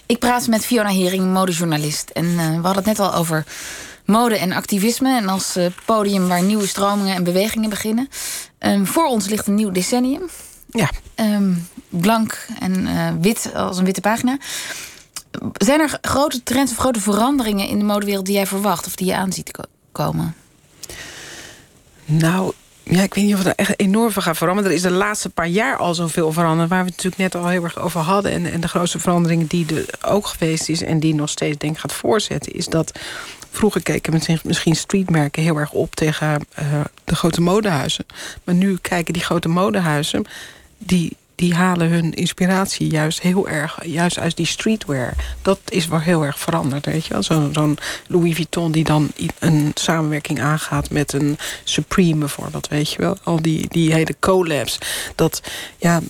Ik 0.06 0.20
praat 0.20 0.48
met 0.48 0.66
Fiona 0.66 0.90
Hering, 0.90 1.34
modejournalist. 1.34 2.10
En 2.10 2.26
eh, 2.26 2.48
we 2.48 2.54
hadden 2.54 2.76
het 2.76 2.86
net 2.86 3.00
al 3.00 3.14
over 3.14 3.46
mode 4.06 4.38
en 4.38 4.52
activisme. 4.52 5.18
En 5.18 5.28
als 5.30 5.56
eh, 5.56 5.66
podium 5.86 6.28
waar 6.28 6.44
nieuwe 6.44 6.68
stromingen 6.68 7.16
en 7.16 7.24
bewegingen 7.24 7.70
beginnen. 7.70 8.10
Ehm, 8.58 8.86
voor 8.86 9.06
ons 9.06 9.28
ligt 9.28 9.48
een 9.48 9.56
nieuw 9.56 9.72
decennium. 9.72 10.22
Ja. 10.70 10.90
Ehm, 11.16 11.54
blank 11.90 12.46
en 12.60 12.88
eh, 12.88 13.08
wit 13.22 13.52
als 13.56 13.78
een 13.78 13.86
witte 13.86 14.02
pagina. 14.02 14.38
Zijn 15.54 15.80
er 15.80 15.98
grote 16.02 16.44
trends 16.44 16.72
of 16.72 16.78
grote 16.78 17.00
veranderingen 17.00 17.68
in 17.68 17.78
de 17.78 17.86
modewereld 17.86 18.26
die 18.26 18.36
jij 18.36 18.48
verwacht 18.48 18.86
of 18.86 18.96
die 18.96 19.08
je 19.08 19.16
aanziet 19.16 19.52
ko- 19.52 19.64
komen? 19.92 20.36
Nou, 22.06 22.54
ja, 22.84 23.02
ik 23.02 23.14
weet 23.14 23.26
niet 23.26 23.34
of 23.34 23.46
er 23.46 23.54
echt 23.56 23.80
enorm 23.80 24.12
veel 24.12 24.22
gaat 24.22 24.38
veranderen. 24.38 24.70
Er 24.72 24.76
is 24.76 24.82
de 24.82 24.92
laatste 24.92 25.30
paar 25.30 25.48
jaar 25.48 25.78
al 25.78 25.94
zoveel 25.94 26.32
veranderd... 26.32 26.70
waar 26.70 26.84
we 26.84 26.90
het 26.90 27.04
natuurlijk 27.04 27.34
net 27.34 27.44
al 27.44 27.50
heel 27.50 27.64
erg 27.64 27.80
over 27.80 28.00
hadden. 28.00 28.32
En, 28.32 28.52
en 28.52 28.62
de 28.62 28.68
grootste 28.68 29.00
verandering 29.00 29.50
die 29.50 29.66
er 29.76 30.10
ook 30.10 30.28
geweest 30.28 30.70
is... 30.70 30.82
en 30.82 31.00
die 31.00 31.16
nog 31.16 31.30
steeds 31.30 31.58
denk 31.58 31.80
gaat 31.80 31.94
voortzetten... 31.94 32.54
is 32.54 32.66
dat 32.66 33.00
vroeger 33.52 33.84
keken 33.84 34.22
misschien 34.44 34.76
streetmerken 34.76 35.44
heel 35.44 35.58
erg 35.58 35.72
op... 35.72 35.96
tegen 35.96 36.46
eh, 36.54 36.82
de 37.04 37.16
grote 37.16 37.42
modehuizen. 37.42 38.06
Maar 38.44 38.56
nu 38.56 38.78
kijken 38.82 39.14
die 39.14 39.24
grote 39.24 39.50
modehuizen... 39.50 40.26
die, 40.78 41.18
die 41.42 41.56
halen 41.56 41.90
hun 41.90 42.14
inspiratie 42.14 42.88
juist 42.88 43.22
heel 43.22 43.48
erg... 43.48 43.86
juist 43.86 44.20
uit 44.20 44.36
die 44.36 44.46
streetwear. 44.46 45.14
Dat 45.42 45.60
is 45.70 45.88
wel 45.88 46.00
heel 46.00 46.24
erg 46.24 46.40
veranderd, 46.40 46.86
weet 46.86 47.06
je 47.06 47.14
wel. 47.14 47.24
Zo'n 47.24 47.78
Louis 48.08 48.36
Vuitton 48.36 48.72
die 48.72 48.84
dan 48.84 49.12
een 49.40 49.72
samenwerking 49.74 50.42
aangaat... 50.42 50.90
met 50.90 51.14
een 51.14 51.38
Supreme 51.64 52.20
bijvoorbeeld, 52.20 52.68
weet 52.68 52.92
je 52.92 52.98
wel. 52.98 53.18
Al 53.24 53.42
die, 53.42 53.68
die 53.68 53.94
hele 53.94 54.16
collabs. 54.20 54.78
Dat, 55.16 55.42
ja, 55.78 56.02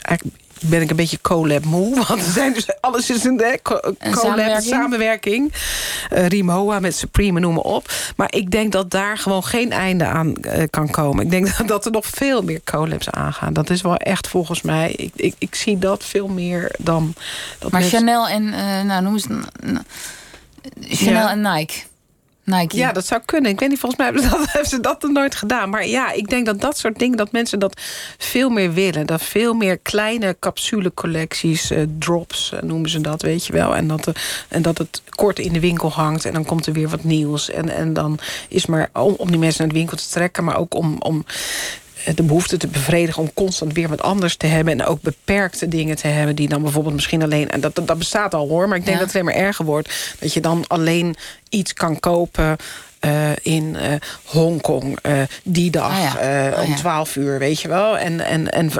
eigenlijk 0.00 0.36
ben 0.60 0.80
ik 0.82 0.90
een 0.90 0.96
beetje 0.96 1.18
collab 1.20 1.64
moe. 1.64 1.94
Want 2.08 2.20
er 2.26 2.32
zijn 2.32 2.52
dus, 2.52 2.66
alles 2.80 3.10
is 3.10 3.24
een 3.24 3.38
hè, 3.38 3.54
co- 3.62 3.80
collab, 3.80 4.14
samenwerking? 4.18 4.62
samenwerking. 4.74 5.52
Eh, 6.10 6.26
Rimowa 6.26 6.80
met 6.80 6.96
Supreme, 6.96 7.40
noem 7.40 7.54
maar 7.54 7.62
op. 7.62 7.92
Maar 8.16 8.32
ik 8.34 8.50
denk 8.50 8.72
dat 8.72 8.90
daar 8.90 9.18
gewoon 9.18 9.44
geen 9.44 9.72
einde 9.72 10.04
aan 10.04 10.36
eh, 10.36 10.62
kan 10.70 10.90
komen. 10.90 11.24
Ik 11.24 11.30
denk 11.30 11.56
dat, 11.58 11.68
dat 11.74 11.84
er 11.84 11.90
nog 11.92 12.06
veel 12.06 12.42
meer 12.42 12.60
collabs 12.64 13.10
aangaan. 13.10 13.52
Dat 13.52 13.70
is 13.70 13.82
wel 13.82 13.96
echt 13.96 14.28
volgens 14.28 14.62
mij... 14.62 14.90
Ik, 14.96 15.12
ik, 15.16 15.34
ik 15.38 15.54
zie 15.54 15.78
dat 15.78 16.04
veel 16.04 16.28
meer 16.28 16.74
dan... 16.78 17.14
Dat 17.58 17.70
Maar 17.70 17.80
mensen- 17.80 17.98
Chanel 17.98 18.28
en, 18.28 18.52
eh, 18.54 18.80
nou 18.82 19.02
noem 19.02 19.12
eens... 19.12 19.26
Chanel 20.80 21.12
Ja. 21.22 21.30
en 21.30 21.40
Nike. 21.40 21.74
Ja, 22.78 22.92
dat 22.92 23.06
zou 23.06 23.20
kunnen. 23.24 23.50
Ik 23.50 23.60
weet 23.60 23.68
niet, 23.68 23.78
volgens 23.78 24.00
mij 24.00 24.10
hebben 24.10 24.30
ze, 24.30 24.80
dat, 24.80 24.92
hebben 25.00 25.12
nooit 25.12 25.34
gedaan. 25.34 25.70
Maar 25.70 25.86
ja, 25.86 26.12
ik 26.12 26.28
denk 26.28 26.46
dat 26.46 26.60
dat 26.60 26.78
soort 26.78 26.98
dingen, 26.98 27.16
dat 27.16 27.32
mensen 27.32 27.58
dat 27.58 27.80
veel 28.18 28.50
meer 28.50 28.72
willen. 28.72 29.06
Dat 29.06 29.22
veel 29.22 29.54
meer 29.54 29.78
kleine 29.78 30.36
capsulecollecties, 30.40 31.70
eh, 31.70 31.82
drops 31.98 32.52
eh, 32.52 32.62
noemen 32.62 32.90
ze 32.90 33.00
dat, 33.00 33.22
weet 33.22 33.46
je 33.46 33.52
wel. 33.52 33.76
En 33.76 33.86
dat, 33.88 34.06
er- 34.06 34.44
en 34.48 34.62
dat 34.62 34.78
het 34.78 35.02
kort 35.08 35.38
in 35.38 35.52
de 35.52 35.60
winkel 35.60 35.90
hangt 35.92 36.24
en 36.24 36.32
dan 36.32 36.44
komt 36.44 36.66
er 36.66 36.72
weer 36.72 36.88
wat 36.88 37.04
nieuws. 37.04 37.50
En, 37.50 37.68
en 37.68 37.92
dan 37.92 38.18
is 38.48 38.66
maar 38.66 38.90
om, 38.92 39.14
om 39.16 39.30
die 39.30 39.38
mensen 39.38 39.60
naar 39.62 39.72
de 39.72 39.78
winkel 39.78 39.96
te 39.96 40.08
trekken, 40.08 40.44
maar 40.44 40.56
ook 40.58 40.74
om... 40.74 40.96
om 41.02 41.24
eh, 41.26 41.34
de 42.14 42.22
behoefte 42.22 42.56
te 42.56 42.66
bevredigen 42.66 43.22
om 43.22 43.32
constant 43.34 43.72
weer 43.72 43.88
wat 43.88 44.02
anders 44.02 44.36
te 44.36 44.46
hebben. 44.46 44.80
En 44.80 44.86
ook 44.86 45.00
beperkte 45.02 45.68
dingen 45.68 45.96
te 45.96 46.06
hebben 46.06 46.36
die 46.36 46.48
dan 46.48 46.62
bijvoorbeeld 46.62 46.94
misschien 46.94 47.22
alleen... 47.22 47.50
en 47.50 47.60
dat, 47.60 47.74
dat, 47.74 47.86
dat 47.86 47.98
bestaat 47.98 48.34
al 48.34 48.48
hoor, 48.48 48.68
maar 48.68 48.76
ik 48.78 48.84
denk 48.84 48.96
Ja. 48.98 49.04
dat 49.04 49.12
het 49.12 49.22
alleen 49.22 49.34
maar 49.36 49.46
erger 49.46 49.64
wordt. 49.64 50.14
Dat 50.18 50.32
je 50.32 50.40
dan 50.40 50.64
alleen 50.66 51.16
iets 51.48 51.72
kan 51.72 52.00
kopen 52.00 52.56
eh, 53.00 53.30
in 53.42 53.76
eh 53.76 53.92
Hongkong 54.24 54.98
eh, 55.02 55.12
die 55.42 55.70
dag 55.70 55.90
Ah 55.90 56.22
ja. 56.22 56.50
Ah 56.52 56.62
om 56.62 56.70
ja. 56.70 56.76
12 56.76 57.16
uur, 57.16 57.38
weet 57.38 57.60
je 57.60 57.68
wel. 57.68 57.98
En, 57.98 58.20
en, 58.20 58.50
en 58.52 58.70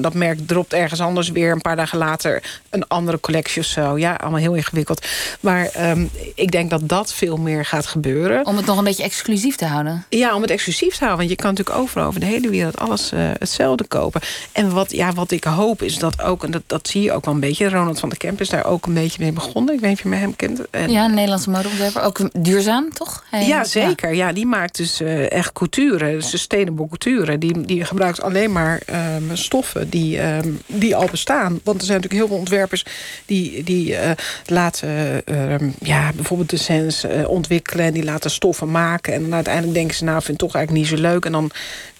dat 0.00 0.14
merk 0.14 0.46
dropt 0.46 0.72
ergens 0.72 1.00
anders 1.00 1.30
weer 1.30 1.52
een 1.52 1.60
paar 1.60 1.76
dagen 1.76 1.98
later 1.98 2.42
een 2.70 2.88
andere 2.88 3.20
collectie 3.20 3.60
of 3.60 3.66
zo. 3.68 3.98
Ja, 3.98 4.14
allemaal 4.14 4.40
heel 4.40 4.54
ingewikkeld. 4.54 5.06
Maar 5.40 5.66
ehm, 5.66 6.04
ik 6.34 6.50
denk 6.50 6.70
dat 6.70 6.88
dat 6.88 7.12
veel 7.12 7.36
meer 7.36 7.64
gaat 7.64 7.86
gebeuren. 7.86 8.46
Om 8.46 8.56
het 8.56 8.66
nog 8.66 8.78
een 8.78 8.84
beetje 8.84 9.02
exclusief 9.02 9.56
te 9.56 9.64
houden. 9.66 10.04
Ja, 10.08 10.34
om 10.34 10.42
het 10.42 10.50
exclusief 10.50 10.92
te 10.92 11.04
houden. 11.04 11.18
Want 11.18 11.30
je 11.30 11.36
kan 11.36 11.50
natuurlijk 11.50 11.78
overal 11.78 12.06
over 12.06 12.20
de 12.20 12.26
hele 12.26 12.48
wereld 12.48 12.78
alles 12.78 13.12
hetzelfde 13.14 13.84
kopen. 13.84 14.20
En 14.52 14.70
wat, 14.72 14.92
ja, 14.92 15.12
wat 15.12 15.30
ik 15.30 15.44
hoop 15.44 15.82
is 15.82 15.98
dat 15.98 16.22
ook, 16.22 16.44
en 16.44 16.50
dat, 16.50 16.62
dat 16.66 16.88
zie 16.88 17.02
je 17.02 17.12
ook 17.12 17.24
wel 17.24 17.34
een 17.34 17.40
beetje... 17.40 17.68
Ronald 17.68 18.00
van 18.00 18.08
der 18.08 18.18
Kemp 18.18 18.40
is 18.40 18.48
daar 18.48 18.64
ook 18.64 18.86
een 18.86 18.94
beetje 18.94 19.22
mee 19.22 19.32
begonnen. 19.32 19.74
Ik 19.74 19.80
weet 19.80 19.88
niet 19.88 19.98
of 19.98 20.04
je 20.04 20.10
met 20.10 20.18
hem 20.20 20.36
kent. 20.36 20.70
En, 20.70 20.90
Ja, 20.90 21.04
een 21.04 21.14
Nederlandse 21.14 21.50
modeontwerper. 21.50 22.02
Ook 22.02 22.28
duurzaam, 22.44 22.92
toch? 22.92 23.24
Hij- 23.30 23.43
ja, 23.46 23.64
zeker. 23.64 24.14
Ja. 24.14 24.32
die 24.32 24.46
maakt 24.46 24.76
dus 24.76 25.00
eh, 25.00 25.30
echt 25.30 25.52
couture, 25.52 26.20
sustainable 26.20 26.88
couture. 26.88 27.38
Die, 27.38 27.60
die 27.60 27.84
gebruikt 27.84 28.22
alleen 28.22 28.52
maar 28.52 28.80
ehm, 28.86 29.22
stoffen 29.32 29.90
die, 29.90 30.18
ehm, 30.18 30.48
die 30.66 30.96
al 30.96 31.08
bestaan. 31.10 31.60
Want 31.64 31.80
er 31.80 31.86
zijn 31.86 32.00
natuurlijk 32.00 32.20
heel 32.20 32.26
veel 32.26 32.36
ontwerpers 32.36 32.84
die, 33.26 33.62
die 33.62 33.96
eh, 33.96 34.10
laten 34.46 35.24
ehm, 35.26 35.70
ja, 35.80 36.12
bijvoorbeeld 36.14 36.50
de 36.50 36.56
sens 36.56 37.04
eh, 37.04 37.28
ontwikkelen... 37.28 37.86
en 37.86 37.92
die 37.92 38.04
laten 38.04 38.30
stoffen 38.30 38.70
maken. 38.70 39.14
En 39.14 39.34
uiteindelijk 39.34 39.74
denken 39.74 39.96
ze, 39.96 40.04
nou, 40.04 40.18
ik 40.18 40.24
vind 40.24 40.40
het 40.40 40.50
toch 40.50 40.56
eigenlijk 40.56 40.90
niet 40.90 40.98
zo 40.98 41.06
leuk. 41.08 41.24
En 41.24 41.32
dan 41.32 41.50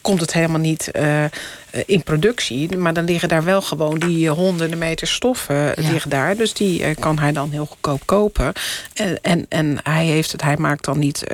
komt 0.04 0.20
het 0.20 0.32
helemaal 0.32 0.60
niet 0.60 0.90
eh, 0.90 1.24
in 1.86 2.02
productie. 2.02 2.76
Maar 2.76 2.92
dan 2.92 3.04
liggen 3.04 3.28
daar 3.28 3.44
wel 3.44 3.62
gewoon 3.62 3.98
die 3.98 4.28
eh, 4.28 4.32
honderden 4.32 4.78
meter 4.78 5.06
stoffen 5.06 5.76
eh, 5.76 5.84
Ja. 5.84 5.90
liggen 5.90 6.10
daar. 6.10 6.36
Dus 6.36 6.52
die 6.52 6.94
kan 6.94 7.18
hij 7.18 7.32
dan 7.32 7.50
heel 7.50 7.66
goedkoop 7.66 8.02
kopen. 8.04 8.52
En, 8.94 9.18
en, 9.22 9.46
en 9.48 9.78
hij, 9.82 10.04
heeft 10.04 10.32
het, 10.32 10.42
hij 10.42 10.56
maakt 10.56 10.84
dan 10.84 10.98
niet 10.98 11.24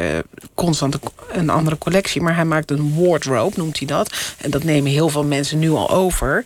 constant 0.55 0.99
een 1.33 1.51
andere 1.51 1.79
collectie... 1.79 2.23
maar 2.23 2.35
hij 2.35 2.45
maakt 2.45 2.71
een 2.71 2.95
wardrobe, 3.05 3.57
noemt 3.57 3.79
hij 3.79 3.87
dat. 3.87 4.35
En 4.41 4.51
dat 4.51 4.65
nemen 4.65 4.91
heel 4.91 5.09
veel 5.09 5.25
mensen 5.25 5.59
nu 5.59 5.71
al 5.71 5.91
over... 5.91 6.45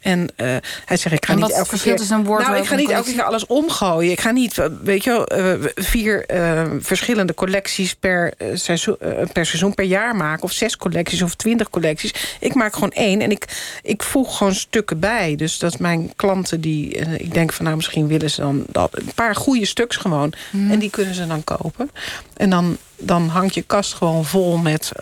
En 0.00 0.20
uh, 0.20 0.56
hij 0.84 0.96
zegt, 0.96 1.14
ik 1.14 1.26
ga 1.26 1.34
niet 1.34 1.50
elke 1.50 1.78
keer... 1.78 2.00
een 2.00 2.24
wardrobe 2.24 2.42
nou, 2.42 2.56
ik 2.56 2.66
ga 2.68 2.74
niet 2.74 2.90
elke 2.90 3.12
keer 3.12 3.22
alles 3.22 3.46
omgooien. 3.46 4.12
Ik 4.12 4.20
ga 4.20 4.30
niet, 4.30 4.58
eh, 4.58 4.66
weet 4.82 5.04
je 5.04 5.10
wel, 5.10 5.26
eh, 5.26 5.54
vier 5.74 6.26
eh, 6.26 6.64
verschillende 6.80 7.34
collecties 7.34 7.94
per, 7.94 8.32
eh, 8.38 8.48
seizoen, 8.54 8.96
eh, 9.00 9.26
per 9.32 9.46
seizoen 9.46 9.74
per 9.74 9.84
jaar 9.84 10.16
maken. 10.16 10.42
Of 10.42 10.52
zes 10.52 10.76
collecties 10.76 11.22
of 11.22 11.34
twintig 11.34 11.70
collecties. 11.70 12.36
Ik 12.40 12.54
maak 12.54 12.74
gewoon 12.74 12.90
één 12.90 13.20
en 13.20 13.30
ik, 13.30 13.48
ik 13.82 14.02
voeg 14.02 14.36
gewoon 14.36 14.54
stukken 14.54 14.98
bij. 14.98 15.36
Dus 15.36 15.58
dat 15.58 15.78
mijn 15.78 16.12
klanten 16.16 16.60
die, 16.60 16.96
eh, 16.98 17.12
ik 17.12 17.34
denk 17.34 17.52
van 17.52 17.64
nou 17.64 17.76
misschien 17.76 18.06
willen 18.06 18.30
ze 18.30 18.40
dan 18.40 18.64
dat, 18.68 18.98
een 18.98 19.12
paar 19.14 19.34
goede 19.34 19.66
stuks 19.66 19.96
gewoon. 19.96 20.32
En 20.52 20.78
die 20.78 20.90
kunnen 20.90 21.14
ze 21.14 21.26
dan 21.26 21.44
kopen. 21.44 21.90
En 22.36 22.50
dan, 22.50 22.76
dan 22.96 23.28
hangt 23.28 23.54
je 23.54 23.62
kast 23.62 23.94
gewoon 23.94 24.24
vol 24.24 24.56
met... 24.56 24.92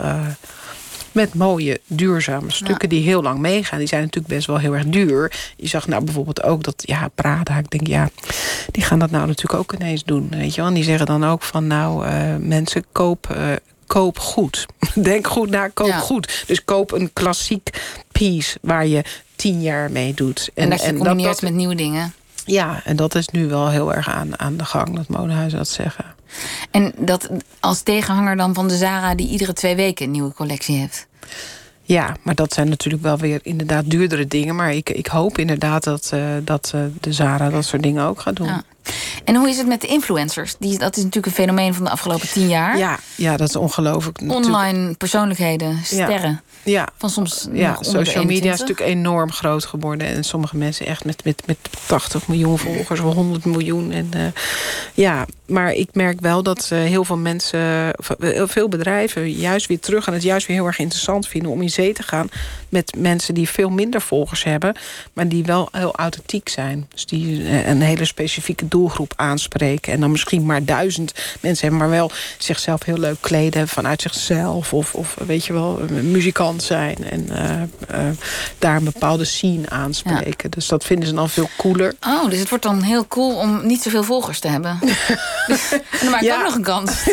met 1.18 1.34
mooie, 1.34 1.80
duurzame 1.86 2.50
stukken 2.50 2.88
die 2.88 3.02
heel 3.02 3.22
lang 3.22 3.38
meegaan. 3.38 3.78
Die 3.78 3.88
zijn 3.88 4.02
natuurlijk 4.02 4.34
best 4.34 4.46
wel 4.46 4.58
heel 4.58 4.74
erg 4.74 4.84
duur. 4.86 5.32
Je 5.56 5.68
zag 5.68 5.86
nou 5.88 6.04
bijvoorbeeld 6.04 6.42
ook 6.42 6.62
dat, 6.62 6.82
ja, 6.86 7.08
Prada, 7.14 7.58
ik 7.58 7.70
denk, 7.70 7.86
ja, 7.86 8.08
die 8.70 8.82
gaan 8.82 8.98
dat 8.98 9.10
nou 9.10 9.26
natuurlijk 9.26 9.58
ook 9.60 9.72
ineens 9.80 10.04
doen. 10.04 10.28
Weet 10.30 10.50
je 10.54 10.60
wel? 10.60 10.66
En 10.70 10.74
die 10.74 10.84
zeggen 10.84 11.06
dan 11.06 11.24
ook 11.26 11.42
van, 11.42 11.66
nou, 11.66 12.06
eh, 12.06 12.36
mensen, 12.36 12.84
koop, 12.92 13.30
eh, 13.30 13.46
koop 13.86 14.18
goed. 14.18 14.66
Denk 14.94 15.26
goed 15.26 15.50
na, 15.50 15.68
koop 15.68 15.86
Ja. 15.86 15.98
goed. 15.98 16.44
Dus 16.46 16.64
koop 16.64 16.92
een 16.92 17.10
klassiek 17.12 17.70
piece 18.12 18.58
waar 18.62 18.86
je 18.86 19.04
tien 19.36 19.62
jaar 19.62 19.90
mee 19.90 20.14
doet. 20.14 20.50
En, 20.54 20.70
dat 20.70 20.82
je 20.84 20.94
combineert 20.94 21.30
dat- 21.32 21.42
met 21.42 21.54
nieuwe 21.54 21.74
dingen. 21.74 22.12
Ja, 22.44 22.80
en 22.84 22.96
dat 22.96 23.14
is 23.14 23.28
nu 23.28 23.46
wel 23.48 23.68
heel 23.70 23.94
erg 23.94 24.08
aan, 24.08 24.38
aan 24.38 24.56
de 24.56 24.64
gang, 24.64 24.96
dat 24.96 25.08
modehuizen 25.08 25.58
dat 25.58 25.68
zeggen. 25.68 26.04
En 26.70 26.92
dat 26.96 27.28
als 27.68 27.82
tegenhanger 27.82 28.36
dan 28.36 28.54
van 28.54 28.68
de 28.68 28.76
Zara... 28.76 29.14
die 29.14 29.28
iedere 29.28 29.52
twee 29.52 29.76
weken 29.76 30.04
een 30.04 30.10
nieuwe 30.10 30.32
collectie 30.32 30.76
heeft. 30.76 31.06
Ja, 31.82 32.16
maar 32.22 32.34
dat 32.34 32.52
zijn 32.52 32.68
natuurlijk 32.68 33.02
wel 33.02 33.18
weer 33.18 33.40
inderdaad 33.42 33.90
duurdere 33.90 34.26
dingen. 34.26 34.56
Maar 34.56 34.74
ik, 34.74 34.90
ik 34.90 35.06
hoop 35.06 35.38
inderdaad 35.38 35.84
dat, 35.84 36.10
eh, 36.12 36.20
dat 36.44 36.70
eh, 36.74 36.80
de 37.00 37.12
Zara 37.12 37.50
dat 37.50 37.64
soort 37.64 37.82
dingen 37.82 38.04
ook 38.04 38.20
gaat 38.20 38.36
doen. 38.36 38.46
Ja. 38.46 38.62
En 39.24 39.34
hoe 39.34 39.48
is 39.48 39.56
het 39.56 39.66
met 39.66 39.80
de 39.80 39.86
influencers? 39.86 40.54
Die, 40.58 40.78
dat 40.78 40.96
is 40.96 41.02
natuurlijk 41.02 41.26
een 41.26 41.44
fenomeen 41.44 41.74
van 41.74 41.84
de 41.84 41.90
afgelopen 41.90 42.28
tien 42.28 42.48
jaar. 42.48 42.78
Ja, 42.78 42.98
ja, 43.14 43.36
dat 43.36 43.48
is 43.48 43.56
ongelooflijk. 43.56 44.20
natuurlijk. 44.20 44.46
Online 44.46 44.94
persoonlijkheden, 44.94 45.78
sterren. 45.84 46.42
Ja, 46.62 46.88
Van 46.96 47.10
soms 47.10 47.48
ja 47.52 47.76
social 47.80 48.24
media 48.24 48.52
is 48.52 48.60
21. 48.60 48.60
natuurlijk 48.60 48.90
enorm 48.98 49.32
groot 49.32 49.64
geworden. 49.64 50.06
En 50.06 50.24
sommige 50.24 50.56
mensen 50.56 50.86
echt 50.86 51.04
met, 51.04 51.24
met, 51.24 51.42
met 51.46 51.58
80 51.86 52.28
miljoen 52.28 52.58
volgers 52.58 53.00
of 53.00 53.14
100 53.14 53.44
miljoen. 53.44 53.92
En, 53.92 54.08
eh, 54.12 54.22
ja, 54.94 55.26
maar 55.46 55.72
ik 55.72 55.88
merk 55.92 56.20
wel 56.20 56.42
dat 56.42 56.68
eh, 56.72 56.78
heel 56.78 57.04
veel 57.04 57.16
mensen, 57.16 57.92
eh, 58.18 58.42
veel 58.46 58.68
bedrijven... 58.68 59.30
juist 59.30 59.66
weer 59.66 59.80
terug 59.80 60.06
en 60.06 60.12
het 60.12 60.22
juist 60.22 60.46
weer 60.46 60.56
heel 60.56 60.66
erg 60.66 60.78
interessant 60.78 61.28
vinden... 61.28 61.50
om 61.50 61.62
in 61.62 61.70
zee 61.70 61.92
te 61.92 62.02
gaan 62.02 62.28
met 62.68 62.92
mensen 62.98 63.34
die 63.34 63.48
veel 63.48 63.68
minder 63.70 64.00
volgers 64.00 64.44
hebben... 64.44 64.74
maar 65.12 65.28
die 65.28 65.44
wel 65.44 65.68
heel 65.72 65.94
authentiek 65.94 66.48
zijn. 66.48 66.86
Dus 66.92 67.06
die 67.06 67.42
eh, 67.48 67.68
een 67.68 67.80
hele 67.82 68.04
specifieke 68.04 68.68
doelgroep 68.68 69.12
aanspreken. 69.16 69.92
En 69.92 70.00
dan 70.00 70.10
misschien 70.10 70.46
maar 70.46 70.64
duizend 70.64 71.12
mensen 71.40 71.68
hebben... 71.68 71.88
maar 71.88 71.96
wel 71.98 72.10
zichzelf 72.38 72.84
heel 72.84 72.98
leuk 72.98 73.16
kleden 73.20 73.68
vanuit 73.68 74.02
zichzelf. 74.02 74.72
Of, 74.72 74.94
of 74.94 75.16
weet 75.26 75.44
je 75.46 75.52
wel, 75.52 75.80
een 75.88 76.10
muzikant 76.10 76.62
zijn. 76.62 76.96
En 77.10 77.28
eh, 77.30 77.62
eh, 78.08 78.14
daar 78.58 78.76
een 78.76 78.84
bepaalde 78.84 79.24
scene 79.24 79.68
aanspreken. 79.68 80.50
Dus 80.50 80.66
dat 80.66 80.84
vinden 80.84 81.08
ze 81.08 81.14
dan 81.14 81.28
veel 81.30 81.48
cooler. 81.56 81.94
Oh, 82.06 82.30
dus 82.30 82.38
het 82.38 82.48
wordt 82.48 82.64
dan 82.64 82.82
heel 82.82 83.06
cool 83.06 83.34
om 83.36 83.66
niet 83.66 83.82
zoveel 83.82 84.04
volgers 84.04 84.38
te 84.40 84.48
hebben. 84.48 84.78
en 84.80 84.88
dan 86.00 86.10
maak 86.10 86.20
ik 86.20 86.26
Ja. 86.26 86.36
ook 86.36 86.44
nog 86.44 86.54
een 86.54 86.62
kans. 86.62 86.92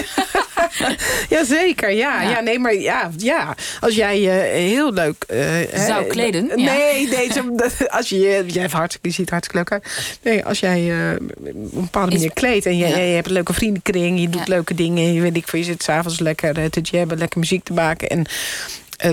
Jazeker, 1.29 1.91
ja. 1.91 2.21
Ja. 2.21 2.29
ja. 2.29 2.39
nee, 2.39 2.59
maar 2.59 2.75
ja, 2.75 3.11
ja. 3.17 3.55
Als 3.79 3.95
jij 3.95 4.21
je 4.21 4.29
heel 4.51 4.93
leuk... 4.93 5.23
eh, 5.27 5.39
Zou 5.87 6.03
hè, 6.03 6.09
kleden, 6.09 6.47
ja. 6.47 6.73
Nee, 6.73 7.07
nee 7.07 7.29
als 7.87 8.09
je, 8.09 8.19
je, 8.19 8.43
jij 8.47 8.61
hebt 8.61 8.73
hartstikke, 8.73 9.07
je 9.07 9.13
ziet 9.13 9.29
hartstikke 9.29 9.57
leuk 9.57 9.71
uit. 9.71 10.17
Nee, 10.21 10.45
als 10.45 10.59
jij 10.59 10.91
eh, 10.91 11.11
op 11.15 11.45
een 11.45 11.69
bepaalde 11.71 12.11
manier 12.11 12.33
kleedt... 12.33 12.65
en 12.65 12.77
je, 12.77 12.87
je 12.87 12.93
hebt 12.93 13.27
een 13.27 13.33
leuke 13.33 13.53
vriendenkring... 13.53 14.19
je 14.19 14.29
doet 14.29 14.47
leuke 14.47 14.73
dingen... 14.73 15.13
je, 15.13 15.21
weet 15.21 15.37
ik, 15.37 15.51
je 15.51 15.63
zit 15.63 15.83
s'avonds 15.83 16.19
lekker 16.19 16.57
eh, 16.57 16.65
te 16.65 16.81
jabben... 16.81 17.17
lekker 17.17 17.39
muziek 17.39 17.63
te 17.63 17.73
maken... 17.73 18.09
en 18.09 18.25
eh, 18.25 18.31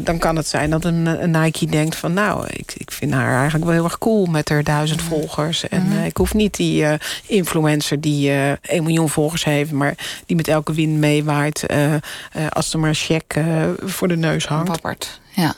dan 0.02 0.18
kan 0.18 0.36
het 0.36 0.46
zijn 0.46 0.70
dat 0.70 0.84
een, 0.84 1.06
een 1.22 1.30
Nike 1.42 1.66
denkt 1.66 1.96
van... 1.96 2.12
nou, 2.12 2.46
ik, 2.46 2.72
ik 2.76 2.90
vind 2.90 3.12
haar 3.12 3.34
eigenlijk 3.34 3.64
wel 3.64 3.74
heel 3.74 3.84
erg 3.84 3.98
cool 3.98 4.26
met 4.26 4.48
haar 4.48 4.62
duizend 4.64 5.02
volgers. 5.02 5.68
En 5.68 5.82
Mhm. 5.88 5.96
eh, 5.98 6.04
ik 6.06 6.16
hoef 6.16 6.34
niet 6.34 6.56
die 6.56 6.84
eh, 6.84 6.98
influencer 7.26 8.00
die 8.00 8.30
eh 8.30 8.50
1 8.62 8.82
miljoen 8.82 9.08
volgers 9.08 9.44
heeft... 9.44 9.70
maar 9.72 9.94
die 10.26 10.36
met 10.36 10.48
elke 10.48 10.72
wind 10.72 10.98
meewaait... 10.98 11.66
eh, 11.66 11.94
eh, 11.94 12.00
als 12.48 12.72
er 12.72 12.78
maar 12.78 12.88
een 12.88 12.94
check 12.94 13.34
eh, 13.34 13.44
voor 13.84 14.08
de 14.08 14.16
neus 14.16 14.46
hangt. 14.46 14.68
Pappert, 14.70 15.20
ja. 15.30 15.54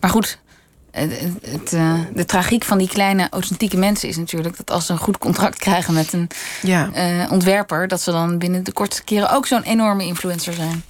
Maar 0.00 0.10
goed, 0.10 0.38
het, 0.90 1.20
het, 1.44 1.72
eh, 1.72 1.94
de 2.14 2.24
tragiek 2.24 2.64
van 2.64 2.78
die 2.78 2.88
kleine 2.88 3.26
authentieke 3.30 3.76
mensen 3.76 4.08
is 4.08 4.16
natuurlijk... 4.16 4.56
dat 4.56 4.70
als 4.70 4.86
ze 4.86 4.92
een 4.92 4.98
goed 4.98 5.18
contract 5.18 5.58
krijgen 5.58 5.94
met 5.94 6.12
een 6.12 6.28
Ja. 6.62 6.90
eh, 6.92 7.32
ontwerper... 7.32 7.88
dat 7.88 8.00
ze 8.00 8.10
dan 8.10 8.38
binnen 8.38 8.64
de 8.64 8.72
kortste 8.72 9.02
keren 9.04 9.30
ook 9.32 9.46
zo'n 9.46 9.62
enorme 9.62 10.04
influencer 10.04 10.52
zijn. 10.52 10.82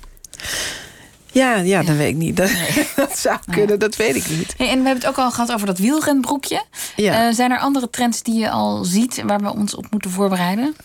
Ja, 1.32 1.54
ja, 1.54 1.82
dat 1.82 1.96
weet 1.96 2.08
ik 2.08 2.16
niet. 2.16 2.36
Dat, 2.36 2.50
dat 2.96 3.18
zou 3.18 3.38
kunnen, 3.50 3.78
dat 3.78 3.96
weet 3.96 4.16
ik 4.16 4.28
niet. 4.28 4.54
Hey, 4.56 4.68
en 4.68 4.78
we 4.78 4.86
hebben 4.86 4.94
het 4.94 5.06
ook 5.06 5.18
al 5.18 5.30
gehad 5.30 5.52
over 5.52 5.66
dat 5.66 5.78
wielrenbroekje. 5.78 6.64
Ja. 6.96 7.26
Eh, 7.26 7.34
zijn 7.34 7.50
er 7.50 7.58
andere 7.58 7.90
trends 7.90 8.22
die 8.22 8.38
je 8.38 8.50
al 8.50 8.84
ziet... 8.84 9.22
waar 9.26 9.40
we 9.40 9.52
ons 9.52 9.74
op 9.74 9.86
moeten 9.90 10.10
voorbereiden? 10.10 10.76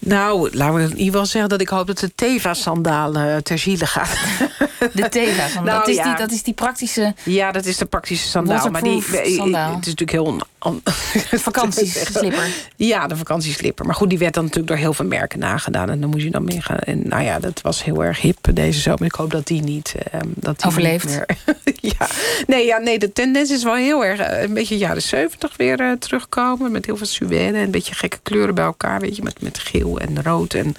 Nou, 0.00 0.56
laten 0.56 0.74
we 0.74 0.82
in 0.82 0.88
ieder 0.90 1.04
geval 1.04 1.26
zeggen 1.26 1.50
dat 1.50 1.60
ik 1.60 1.68
hoop 1.68 1.86
dat 1.86 1.98
de 1.98 2.14
Teva-sandalen 2.14 3.44
ter 3.44 3.58
ziele 3.58 3.86
gaat. 3.86 4.10
De 4.94 5.08
Teva. 5.08 5.48
Van, 5.48 5.64
Nou, 5.64 5.78
dat, 5.78 5.88
is 5.88 5.96
ja. 5.96 6.04
die, 6.04 6.16
dat 6.16 6.30
is 6.30 6.42
die 6.42 6.54
praktische 6.54 7.14
Ja, 7.24 7.52
dat 7.52 7.64
is 7.64 7.76
de 7.76 7.84
praktische 7.84 8.28
sandaal. 8.28 8.70
Maar 8.70 8.82
die, 8.82 9.02
sandaal. 9.36 9.74
Het 9.74 9.86
is 9.86 9.94
natuurlijk 9.94 10.10
heel... 10.10 10.40
Vakantieslipper. 11.46 12.48
Ja, 12.76 13.06
de 13.06 13.16
vakantieslipper. 13.16 13.86
Maar 13.86 13.94
goed, 13.94 14.08
die 14.08 14.18
werd 14.18 14.34
dan 14.34 14.42
natuurlijk 14.42 14.72
door 14.72 14.80
heel 14.82 14.92
veel 14.94 15.04
merken 15.06 15.38
nagedaan. 15.38 15.90
En 15.90 16.00
dan 16.00 16.10
moest 16.10 16.24
je 16.24 16.30
dan 16.30 16.44
mee 16.44 16.60
gaan. 16.62 16.78
En 16.78 17.02
nou 17.08 17.22
ja, 17.22 17.38
dat 17.38 17.60
was 17.60 17.84
heel 17.84 18.04
erg 18.04 18.20
hip 18.20 18.36
deze 18.54 18.80
zomer. 18.80 19.04
Ik 19.04 19.14
hoop 19.14 19.30
dat 19.30 19.46
die 19.46 19.62
niet... 19.62 19.94
ehm, 20.12 20.26
dat 20.34 20.56
die 20.58 20.66
Overleeft. 20.66 21.04
Niet 21.06 21.24
meer, 21.46 21.56
ja. 21.98 22.06
Nee, 22.46 22.66
ja, 22.66 22.78
nee, 22.78 22.98
de 22.98 23.12
tendens 23.12 23.50
is 23.50 23.62
wel 23.62 23.74
heel 23.74 24.04
erg... 24.04 24.20
eh, 24.20 24.42
een 24.42 24.54
beetje 24.54 24.76
jaren 24.78 25.02
70 25.02 25.56
weer 25.56 25.80
eh, 25.80 25.92
terugkomen. 25.92 26.72
Met 26.72 26.86
heel 26.86 26.96
veel 26.96 27.06
suède 27.06 27.38
en 27.38 27.54
een 27.54 27.70
beetje 27.70 27.94
gekke 27.94 28.18
kleuren 28.22 28.54
bij 28.54 28.64
elkaar. 28.64 29.00
Weet 29.00 29.16
je, 29.16 29.22
met, 29.22 29.40
met 29.42 29.58
geel 29.58 29.98
en 29.98 30.22
rood 30.22 30.54
en 30.54 30.74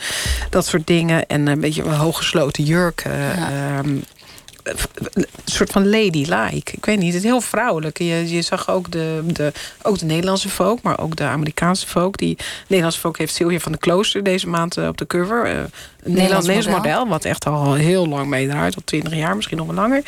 dat 0.49 0.65
soort 0.65 0.87
dingen. 0.87 1.27
En 1.27 1.47
een 1.47 1.59
beetje 1.59 1.83
een 1.83 1.93
hooggesloten 1.93 2.63
jurk. 2.63 3.01
eh, 3.01 3.35
Ja. 3.37 3.77
ehm, 3.77 3.95
een 4.63 5.25
soort 5.45 5.71
van 5.71 5.89
ladylike. 5.89 6.71
Ik 6.71 6.85
weet 6.85 6.97
niet, 6.97 7.13
het 7.13 7.23
is 7.23 7.29
heel 7.29 7.41
vrouwelijk. 7.41 7.97
Je, 7.97 8.29
je 8.35 8.41
zag 8.41 8.69
ook 8.69 8.91
de, 8.91 9.21
de, 9.25 9.51
ook 9.81 9.99
de 9.99 10.05
Nederlandse 10.05 10.49
folk, 10.49 10.81
maar 10.81 10.99
ook 10.99 11.15
de 11.15 11.23
Amerikaanse 11.23 11.87
folk. 11.87 12.17
Die 12.17 12.37
Nederlandse 12.67 12.99
folk 12.99 13.17
heeft 13.17 13.35
Sylvia 13.35 13.59
van 13.59 13.71
de 13.71 13.77
Klooster 13.77 14.23
deze 14.23 14.47
maand 14.47 14.77
eh, 14.77 14.87
op 14.87 14.97
de 14.97 15.07
cover. 15.07 15.45
Eh, 15.45 15.51
een 15.51 15.67
Nederlands, 16.03 16.47
Nederlands 16.47 16.77
model. 16.77 16.99
model. 16.99 17.07
wat 17.07 17.25
echt 17.25 17.45
al 17.45 17.73
heel 17.73 18.07
lang 18.07 18.27
meedraait, 18.27 18.75
al 18.75 18.81
20 18.85 19.13
jaar, 19.13 19.35
misschien 19.35 19.57
nog 19.57 19.65
wel 19.65 19.75
langer. 19.75 20.03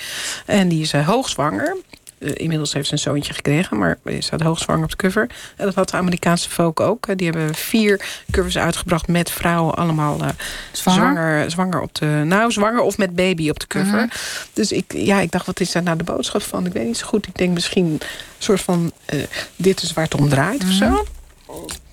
En 0.46 0.68
die 0.68 0.82
is 0.82 0.94
eh, 0.94 1.08
hoogzwanger. 1.08 1.78
Eh, 2.24 2.32
inmiddels 2.34 2.74
heeft 2.74 2.88
ze 2.88 2.94
een 2.94 3.00
zoontje 3.00 3.34
gekregen, 3.34 3.78
maar 3.78 3.98
ze 4.06 4.22
staat 4.22 4.42
hoogzwanger 4.42 4.84
op 4.84 4.90
de 4.90 4.96
cover. 4.96 5.28
En 5.58 5.66
dat 5.66 5.76
had 5.76 5.90
de 5.90 5.98
Amerikaanse 5.98 6.50
folk 6.50 6.80
ook. 6.80 7.18
Die 7.18 7.30
hebben 7.30 7.56
vier 7.56 8.06
covers 8.32 8.58
uitgebracht 8.58 9.08
met 9.08 9.32
vrouwen 9.32 9.76
allemaal 9.76 10.20
eh, 10.22 10.28
Zwanger? 10.72 11.02
zwanger, 11.02 11.52
zwanger 11.52 11.82
op 11.82 11.96
de. 11.96 12.06
Nou, 12.06 12.52
zwanger 12.52 12.82
of 12.82 12.98
met 12.98 13.16
baby 13.16 13.50
op 13.50 13.60
de 13.60 13.68
cover. 13.68 13.92
Mhm. 14.06 14.08
Dus 14.54 14.72
ik, 14.72 14.94
ja, 14.94 15.20
ik 15.20 15.32
dacht, 15.32 15.46
wat 15.46 15.60
is 15.60 15.72
daar 15.72 15.84
nou 15.84 15.98
de 15.98 16.04
boodschap 16.04 16.42
van? 16.42 16.66
Ik 16.66 16.74
weet 16.74 16.86
niet 16.86 16.98
zo 16.98 17.06
goed. 17.08 17.28
Ik 17.28 17.38
denk 17.38 17.54
misschien 17.54 17.86
een 17.86 18.00
soort 18.38 18.62
van. 18.62 18.92
eh, 19.06 19.20
dit 19.56 19.82
is 19.82 19.94
waar 19.94 20.04
het 20.04 20.16
om 20.16 20.30
draait 20.30 20.64
of 20.64 20.72
zo. 20.72 21.06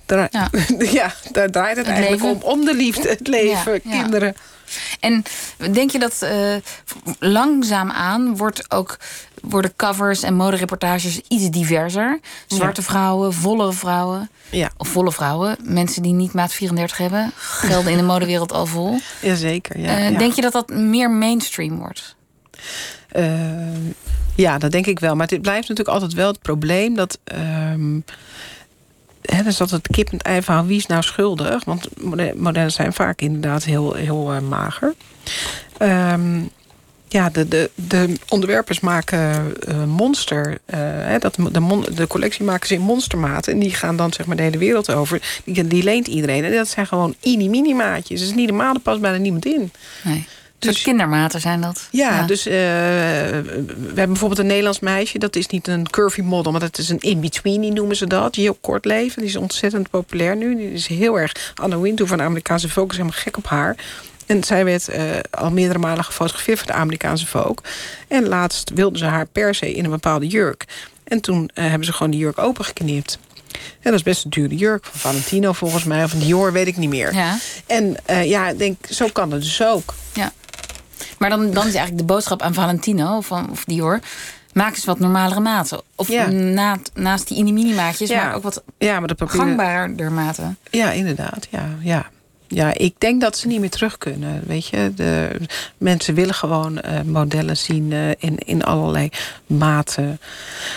Dra- 0.07 0.28
Ja. 0.31 0.51
ja. 1.01 1.14
daar 1.33 1.51
draait 1.51 1.76
het, 1.76 1.87
Het 1.87 1.95
eigenlijk 1.95 2.22
leven. 2.22 2.43
om. 2.49 2.59
Om 2.59 2.64
de 2.64 2.74
liefde, 2.74 3.09
het 3.09 3.26
leven, 3.28 3.72
Ja, 3.72 3.81
ja. 3.85 4.01
kinderen. 4.01 4.37
En 5.01 5.24
denk 5.72 5.91
je 5.91 5.99
dat 5.99 6.22
eh 6.22 6.55
langzaamaan 7.18 8.37
wordt 8.37 8.70
ook, 8.72 8.97
worden 9.43 9.72
covers 9.76 10.22
en 10.22 10.34
modereportages 10.34 11.20
iets 11.28 11.51
diverser? 11.51 12.20
Zwarte 12.47 12.82
vrouwen, 12.82 13.32
vollere 13.32 13.72
vrouwen. 13.72 14.30
Ja, 14.51 14.70
Of 14.76 14.88
volle 14.88 15.12
vrouwen, 15.12 15.57
mensen 15.62 16.03
die 16.03 16.12
niet 16.12 16.32
maat 16.32 16.53
34 16.53 16.97
hebben, 16.97 17.32
gelden 17.36 17.93
in 17.93 17.99
de 17.99 18.05
modewereld 18.05 18.53
al 18.53 18.66
vol. 18.66 18.99
jazeker. 19.22 19.80
Ja, 19.80 19.97
Eh, 19.97 20.11
ja. 20.11 20.18
Denk 20.18 20.32
je 20.32 20.41
dat 20.43 20.53
dat 20.53 20.68
meer 20.68 21.11
mainstream 21.11 21.78
wordt? 21.78 22.16
Eh, 23.09 23.24
ja, 24.34 24.59
dat 24.59 24.70
denk 24.70 24.86
ik 24.86 24.99
wel. 25.01 25.16
Maar 25.16 25.26
het 25.28 25.43
blijft 25.43 25.68
natuurlijk 25.68 25.97
altijd 25.97 26.12
wel 26.14 26.28
het 26.28 26.41
probleem 26.43 26.95
dat. 26.95 27.18
ehm 27.24 28.01
hè, 29.22 29.43
dus 29.43 29.57
dat 29.57 29.70
het 29.70 29.88
kip 29.88 30.09
en 30.11 30.16
het 30.16 30.26
ei 30.26 30.43
van 30.43 30.66
wie 30.66 30.76
is 30.76 30.86
nou 30.86 31.03
schuldig? 31.03 31.64
Want 31.64 31.88
mode- 32.03 32.32
modellen 32.36 32.72
zijn 32.72 32.93
vaak 32.93 33.20
inderdaad 33.20 33.64
heel, 33.64 33.93
heel 33.95 34.32
eh, 34.32 34.41
mager. 34.41 34.95
Ehm, 35.78 36.41
ja, 37.13 37.31
de, 37.31 37.49
de, 37.49 37.71
de 37.75 38.15
onderwerpers 38.29 38.81
maken 38.81 39.55
eh, 39.67 39.85
monster. 39.85 40.59
eh, 40.65 40.79
hè, 40.83 41.19
dat, 41.19 41.37
de, 41.53 41.61
mon- 41.61 41.87
de 41.95 42.07
collectie 42.07 42.45
maken 42.45 42.69
ze 42.69 42.75
in 42.75 42.81
monstermaat. 42.81 43.47
En 43.47 43.59
die 43.59 43.75
gaan 43.75 43.97
dan 43.97 44.13
zeg 44.13 44.27
maar 44.27 44.37
de 44.37 44.43
hele 44.43 44.59
wereld 44.59 44.93
over. 44.93 45.41
Die, 45.45 45.67
die 45.67 45.83
leent 45.83 46.07
iedereen. 46.09 46.45
En 46.45 46.53
dat 46.53 46.69
zijn 46.69 46.87
gewoon 46.87 47.15
mini-mini 47.25 47.75
maatjes. 47.75 48.21
Dus 48.21 48.35
niet 48.35 48.49
de 48.49 48.55
maanden 48.55 48.83
past 48.83 49.01
bijna 49.01 49.17
niemand 49.17 49.47
in. 49.47 49.73
Nee. 50.05 50.27
Dus 50.59 50.83
kindermaten 50.83 51.41
zijn 51.41 51.61
dat. 51.61 51.89
Ja, 51.91 52.27
dus 52.27 52.47
uh, 52.47 52.53
we 52.53 53.63
hebben 53.87 54.07
bijvoorbeeld 54.07 54.41
een 54.41 54.47
Nederlands 54.47 54.81
meisje. 54.81 55.19
Dat 55.19 55.37
is 55.37 55.47
niet 55.47 55.69
een 55.69 55.91
curvy 55.91 56.21
model, 56.21 56.53
maar 56.53 56.61
dat 56.61 56.79
is 56.79 56.89
een 56.89 56.99
in-between, 57.01 57.73
noemen 57.73 57.97
ze 57.97 58.07
dat. 58.07 58.35
Die 58.35 58.43
heel 58.45 58.59
kort 58.61 58.85
leven. 58.85 59.21
Die 59.21 59.31
is 59.31 59.37
ontzettend 59.37 59.91
populair 59.91 60.37
nu. 60.37 60.57
Die 60.57 60.73
is 60.73 60.87
heel 60.87 61.19
erg... 61.19 61.53
Anna 61.55 61.79
Wintour 61.79 62.09
van 62.09 62.19
de 62.19 62.25
Amerikaanse 62.25 62.69
Focus 62.69 62.97
helemaal 62.97 63.19
gek 63.21 63.37
op 63.37 63.47
haar. 63.47 63.77
En 64.31 64.45
zij 64.45 64.64
werd 64.64 64.89
uh, 64.89 64.97
al 65.31 65.51
meerdere 65.51 65.78
malen 65.78 66.05
gefotografeerd 66.05 66.59
voor 66.59 66.66
de 66.66 66.72
Amerikaanse 66.72 67.26
Vogue. 67.26 67.57
En 68.09 68.28
laatst 68.28 68.70
wilden 68.74 68.99
ze 68.99 69.05
haar 69.05 69.26
per 69.26 69.55
se 69.55 69.74
in 69.74 69.85
een 69.85 69.91
bepaalde 69.91 70.26
jurk. 70.26 70.64
En 71.05 71.20
toen 71.20 71.51
uh, 71.55 71.64
hebben 71.66 71.85
ze 71.85 71.93
gewoon 71.93 72.11
die 72.11 72.20
jurk 72.20 72.39
opengeknipt. 72.39 73.18
En 73.53 73.91
dat 73.91 73.95
is 73.95 74.03
best 74.03 74.24
een 74.24 74.31
dure 74.31 74.57
jurk 74.57 74.85
van 74.85 75.01
Valentino 75.01 75.53
volgens 75.53 75.85
mij. 75.85 76.05
Of 76.05 76.12
een 76.12 76.18
Dior, 76.18 76.53
weet 76.53 76.66
ik 76.66 76.76
niet 76.76 76.89
meer. 76.89 77.14
Ja. 77.14 77.39
En 77.66 77.97
uh, 78.11 78.24
ja, 78.24 78.49
ik 78.49 78.59
denk, 78.59 78.76
zo 78.91 79.09
kan 79.12 79.33
het 79.33 79.43
dus 79.43 79.62
ook. 79.62 79.95
Ja. 80.12 80.33
Maar 81.18 81.31
dan, 81.31 81.41
dan 81.51 81.66
is 81.66 81.74
eigenlijk 81.74 81.99
de 81.99 82.12
boodschap 82.12 82.43
aan 82.43 82.55
Valentino 82.55 83.16
of, 83.16 83.31
of 83.31 83.64
Dior... 83.64 84.01
maak 84.53 84.74
eens 84.74 84.85
wat 84.85 84.99
normalere 84.99 85.41
maten. 85.41 85.81
Of 85.95 86.09
Ja. 86.09 86.26
na, 86.31 86.78
naast 86.95 87.28
die 87.28 87.45
mini 87.45 87.74
maatjes 87.74 88.09
Ja. 88.09 88.24
maar 88.24 88.35
ook 88.35 88.43
wat 88.43 88.62
Ja, 88.78 88.99
maar 88.99 89.09
dat 89.09 89.16
papier... 89.16 89.41
gangbaarder 89.41 90.12
maten. 90.12 90.59
Ja, 90.70 90.91
inderdaad. 90.91 91.47
Ja, 91.51 91.68
ja. 91.81 92.11
Ja, 92.53 92.75
ik 92.75 92.95
denk 92.99 93.21
dat 93.21 93.37
ze 93.39 93.47
niet 93.47 93.61
meer 93.61 93.71
terug 93.71 93.99
kunnen. 93.99 94.43
Weet 94.47 94.67
je, 94.67 94.93
de 94.97 95.31
mensen 95.79 96.15
willen 96.15 96.35
gewoon 96.35 96.81
eh, 96.81 97.01
modellen 97.03 97.57
zien 97.57 97.93
eh, 97.93 98.09
in, 98.19 98.39
in 98.39 98.65
allerlei 98.65 99.09
maten, 99.47 100.21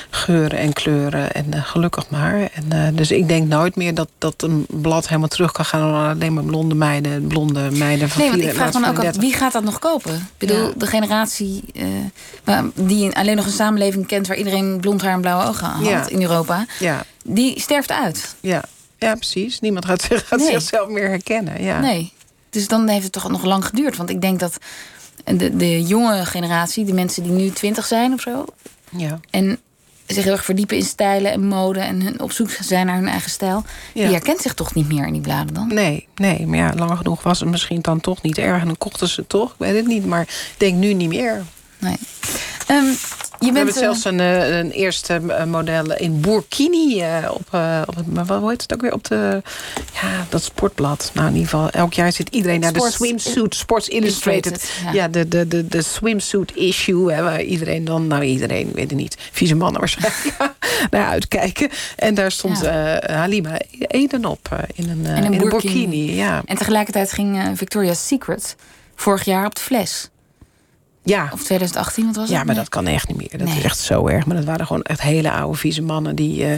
geuren 0.10 0.58
en 0.60 0.74
kleuren. 0.74 1.32
En 1.34 1.54
eh, 1.54 1.64
gelukkig 1.64 2.10
maar. 2.10 2.50
En, 2.70 2.96
dus 2.96 3.12
ik 3.12 3.28
denk 3.28 3.48
nooit 3.48 3.76
meer 3.76 3.94
dat, 3.94 4.10
dat 4.18 4.34
een 4.38 4.66
blad 4.70 5.08
helemaal 5.08 5.28
terug 5.28 5.52
kan 5.52 5.66
gaan 5.66 6.10
alleen 6.10 6.34
maar 6.34 6.44
blonde 6.44 6.76
meiden, 6.76 7.28
blonde 7.28 7.72
meiden 7.72 8.10
van 8.10 8.22
Nee, 8.22 8.30
want 8.32 8.42
ik 8.44 8.50
vraag 8.54 8.74
me 8.74 8.80
ook 8.80 8.84
af, 8.86 8.90
34. 8.94 9.22
wie 9.22 9.34
gaat 9.34 9.54
dat 9.54 9.64
nog 9.64 9.80
kopen? 9.80 10.14
Ik 10.16 10.22
bedoel, 10.48 10.68
Ja. 10.68 10.74
de 10.78 10.88
generatie 10.88 11.64
die 12.76 13.06
een- 13.06 13.14
alleen 13.14 13.36
nog 13.36 13.46
een 13.46 13.52
samenleving 13.52 14.08
kent... 14.08 14.28
waar 14.28 14.38
iedereen 14.38 14.80
blond 14.80 15.02
haar 15.02 15.14
en 15.14 15.22
blauwe 15.22 15.46
ogen 15.48 15.68
had 15.68 15.86
Ja. 15.86 16.08
in 16.10 16.22
Europa... 16.22 16.66
Ja, 16.80 17.04
die 17.24 17.60
sterft 17.60 17.92
uit. 17.92 18.36
ja. 18.40 18.64
Ja, 19.04 19.16
precies. 19.16 19.60
Niemand 19.60 19.86
gaat, 19.86 20.02
zich- 20.02 20.28
gaat 20.28 20.40
Nee. 20.40 20.52
zichzelf 20.52 20.90
meer 20.90 21.08
herkennen. 21.10 21.64
Ja. 21.64 21.80
Nee. 21.80 22.12
Dus 22.50 22.68
dan 22.68 22.88
heeft 22.88 23.04
het 23.04 23.12
toch 23.12 23.30
nog 23.30 23.44
lang 23.44 23.66
geduurd. 23.66 23.98
Want 23.98 24.10
ik 24.10 24.22
denk 24.22 24.40
dat 24.40 24.58
de, 25.24 25.56
de 25.58 25.82
jonge 25.84 26.26
generatie, 26.26 26.86
de 26.86 26.94
mensen 26.94 27.24
die 27.24 27.32
nu 27.32 27.50
twintig 27.50 27.86
zijn 27.86 28.14
of 28.14 28.22
zo... 28.22 28.46
Ja. 28.98 29.20
en 29.30 29.60
zich 30.08 30.24
heel 30.24 30.34
erg 30.34 30.46
verdiepen 30.46 30.78
in 30.78 30.84
stijlen 30.84 31.32
en 31.32 31.48
mode... 31.48 31.80
en 31.80 32.02
hun 32.02 32.20
op 32.22 32.32
zoek 32.32 32.50
zijn 32.62 32.86
naar 32.86 32.96
hun 32.96 33.08
eigen 33.08 33.32
stijl... 33.32 33.64
Ja. 33.94 34.04
die 34.04 34.12
herkent 34.12 34.42
zich 34.42 34.54
toch 34.54 34.74
niet 34.74 34.88
meer 34.88 35.06
in 35.08 35.14
die 35.14 35.22
bladen 35.22 35.54
dan? 35.54 35.68
Nee, 35.68 36.08
nee, 36.16 36.48
maar 36.48 36.58
ja, 36.58 36.74
lang 36.76 36.98
genoeg 36.98 37.24
was 37.24 37.40
het 37.40 37.50
misschien 37.50 37.82
dan 37.82 38.00
toch 38.00 38.22
niet 38.22 38.38
erg. 38.38 38.62
En 38.62 38.68
dan 38.68 38.78
kochten 38.78 39.08
ze 39.08 39.20
het 39.20 39.30
toch, 39.30 39.50
ik 39.52 39.56
weet 39.58 39.76
het 39.76 39.88
niet. 39.88 40.06
Maar 40.06 40.22
ik 40.22 40.54
denk 40.58 40.76
nu 40.78 40.94
niet 40.94 41.10
meer. 41.10 41.44
Nee. 41.78 41.98
Ehm, 42.68 42.86
je 43.46 43.52
We 43.52 43.64
bent 43.64 43.76
hebben 43.76 43.84
zelfs 43.84 44.06
een, 44.06 44.20
eh, 44.20 44.58
een 44.58 44.72
eerste 44.72 45.22
eh, 45.28 45.44
model 45.46 45.94
in 45.96 46.22
Burkini 46.22 47.02
eh, 47.02 47.18
op, 47.30 47.48
op 47.86 47.96
het, 47.96 48.28
wat 48.28 48.50
heet 48.50 48.62
het 48.62 48.74
ook 48.74 48.82
weer? 48.82 48.94
Op 48.94 49.04
de, 49.04 49.42
ja, 50.02 50.26
dat 50.30 50.44
sportblad. 50.44 51.12
Nou, 51.14 51.28
in 51.28 51.34
ieder 51.34 51.50
geval, 51.50 51.70
elk 51.70 51.94
jaar 51.94 52.12
zit 52.12 52.30
iedereen 52.30 52.60
naar 52.60 52.70
Sports- 52.70 52.98
de 52.98 53.06
swimsuit, 53.06 53.56
Sports 53.56 53.88
Illustrated. 53.88 54.46
Illustrated, 54.46 54.94
ja, 54.96 55.02
ja. 55.02 55.08
de, 55.08 55.28
de, 55.28 55.48
de, 55.48 55.68
de 55.68 55.82
swimsuit 55.82 56.56
issue. 56.56 57.12
Hè, 57.14 57.24
waar 57.24 57.42
iedereen 57.42 57.86
dan, 57.86 58.08
nou 58.08 58.24
iedereen, 58.24 58.72
weet 58.74 58.90
het 58.90 59.00
niet, 59.00 59.18
vieze 59.32 59.56
mannen 59.56 59.80
waarschijnlijk, 59.80 60.36
naar 60.92 61.08
uitkijken. 61.08 61.70
En 61.96 62.14
daar 62.14 62.32
stond 62.32 62.60
Ja. 62.62 63.04
Halima 63.06 63.58
Eden 63.80 64.26
op 64.26 64.68
in 64.74 64.90
een, 64.90 65.06
En 65.06 65.18
een 65.18 65.24
in 65.24 65.42
een 65.42 65.50
burkini. 65.50 65.74
burkini. 65.74 66.16
Ja. 66.16 66.42
En 66.46 66.58
tegelijkertijd 66.58 67.12
ging 67.12 67.52
Victoria's 67.56 68.08
Secret 68.08 68.56
vorig 68.96 69.26
jaar 69.26 69.46
op 69.46 69.56
de 69.56 69.62
fles. 69.62 70.10
Ja. 71.04 71.30
Of 71.34 71.44
2018, 71.44 72.06
wat 72.06 72.16
was 72.16 72.24
het? 72.24 72.32
Ja, 72.34 72.38
maar 72.38 72.46
Nee. 72.46 72.56
dat 72.56 72.70
kan 72.70 72.88
echt 72.88 73.08
niet 73.08 73.18
meer. 73.18 73.30
Dat 73.38 73.48
Nee. 73.48 73.58
is 73.58 73.64
echt 73.64 73.80
zo 73.80 74.08
erg. 74.08 74.26
Maar 74.26 74.36
dat 74.36 74.46
waren 74.46 74.66
gewoon 74.68 74.82
echt 74.82 75.02
hele 75.02 75.32
oude 75.32 75.58
vieze 75.58 75.82
mannen 75.82 76.16
die... 76.16 76.46
eh, 76.46 76.58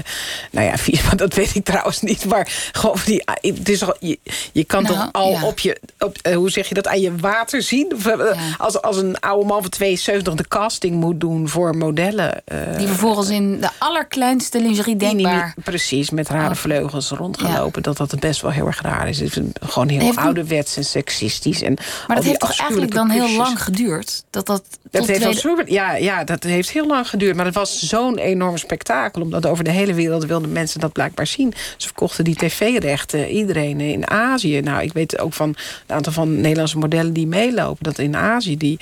nou 0.51 0.65
ja, 0.67 0.77
vies, 0.87 1.03
maar 1.03 1.15
dat 1.17 1.33
weet 1.33 1.55
ik 1.55 1.65
trouwens 1.65 2.01
niet. 2.01 2.25
Maar 2.25 2.69
gewoon 2.71 2.97
die... 3.05 3.23
Het 3.41 3.69
is 3.69 3.83
al, 3.83 3.95
je, 3.99 4.19
je 4.51 4.63
kan 4.63 4.83
Nou, 4.83 4.95
toch 4.95 5.09
al 5.11 5.31
ja. 5.31 5.43
op 5.45 5.59
je... 5.59 5.81
Op, 5.99 6.17
eh, 6.21 6.35
hoe 6.35 6.49
zeg 6.49 6.67
je 6.67 6.73
dat? 6.73 6.87
Aan 6.87 6.99
je 7.01 7.15
water 7.15 7.61
zien? 7.61 7.91
Of, 7.95 8.05
eh, 8.05 8.17
Ja. 8.17 8.35
als, 8.57 8.81
als 8.81 8.97
een 8.97 9.19
oude 9.19 9.45
man 9.47 9.61
van 9.61 9.69
72 9.69 10.33
de 10.35 10.47
casting 10.47 10.95
moet 10.95 11.19
doen 11.19 11.49
voor 11.49 11.75
modellen. 11.77 12.43
Die 12.77 12.87
vervolgens 12.87 13.29
in 13.29 13.59
de 13.61 13.69
allerkleinste 13.77 14.61
lingerie 14.61 14.95
niet 14.95 14.99
denkbaar... 14.99 15.33
meer- 15.55 15.63
precies, 15.63 16.09
met 16.09 16.29
rare 16.29 16.49
Oh. 16.49 16.55
vleugels 16.55 17.09
rondgelopen. 17.09 17.83
Dat 17.83 17.97
dat 17.97 18.19
best 18.19 18.41
wel 18.41 18.51
heel 18.51 18.65
erg 18.67 18.81
raar 18.81 19.09
is. 19.09 19.19
Het 19.19 19.37
is 19.37 19.43
gewoon 19.59 19.87
heel 19.87 19.99
Heeft 19.99 20.17
ouderwets 20.17 20.77
en 20.77 20.85
seksistisch. 20.85 21.61
En 21.61 21.77
Maar 22.07 22.15
dat 22.15 22.25
heeft 22.25 22.39
toch 22.39 22.59
eigenlijk 22.59 22.93
dan 22.93 23.09
heel 23.09 23.29
lang 23.31 23.63
geduurd? 23.63 24.23
Dat 24.36 24.45
dat 24.45 24.63
Dat 24.91 25.07
heeft 25.07 25.39
tweede- 25.39 25.71
ja, 25.71 25.95
ja, 25.95 26.23
dat 26.23 26.43
heeft 26.43 26.69
heel 26.69 26.88
lang 26.88 27.09
geduurd. 27.09 27.36
Maar 27.36 27.45
het 27.45 27.55
was 27.55 27.79
zo'n 27.79 28.17
enorm 28.17 28.57
spektakel. 28.57 29.21
Omdat 29.21 29.45
over 29.45 29.63
de 29.63 29.71
hele 29.71 29.93
wereld 29.93 30.25
wilden 30.25 30.51
mensen 30.51 30.79
dat 30.79 30.91
blijkbaar 30.91 31.27
zien. 31.27 31.53
Ze 31.77 31.86
verkochten 31.88 32.23
die 32.23 32.36
tv-rechten. 32.36 33.27
Iedereen 33.29 33.79
in 33.79 34.09
Azië. 34.09 34.61
Nou, 34.61 34.83
ik 34.83 34.93
weet 34.93 35.19
ook 35.19 35.33
van 35.33 35.55
een 35.88 35.95
aantal 35.95 36.13
van 36.13 36.41
Nederlandse 36.41 36.77
modellen 36.77 37.13
die 37.13 37.27
meelopen. 37.27 37.83
Dat 37.83 37.97
in 37.99 38.15
Azië 38.15 38.57
die... 38.57 38.79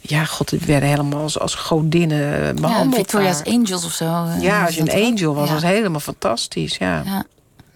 Ja, 0.00 0.24
god, 0.24 0.48
die 0.48 0.60
werden 0.66 0.88
helemaal 0.88 1.22
als, 1.22 1.38
als 1.38 1.54
godinnen 1.54 2.44
ja, 2.44 2.52
behandeld. 2.54 2.94
Victoria's 2.94 3.42
daar. 3.44 3.54
Angels 3.54 3.84
of 3.84 3.92
zo. 3.92 4.04
eh, 4.04 4.42
ja, 4.42 4.64
als 4.64 4.74
je 4.74 4.84
dat 4.84 4.94
een 4.94 5.02
angel 5.04 5.34
was, 5.34 5.48
Ja. 5.48 5.54
was 5.54 5.62
helemaal 5.62 6.00
fantastisch. 6.00 6.76
Ja. 6.76 7.02
Ja. 7.04 7.24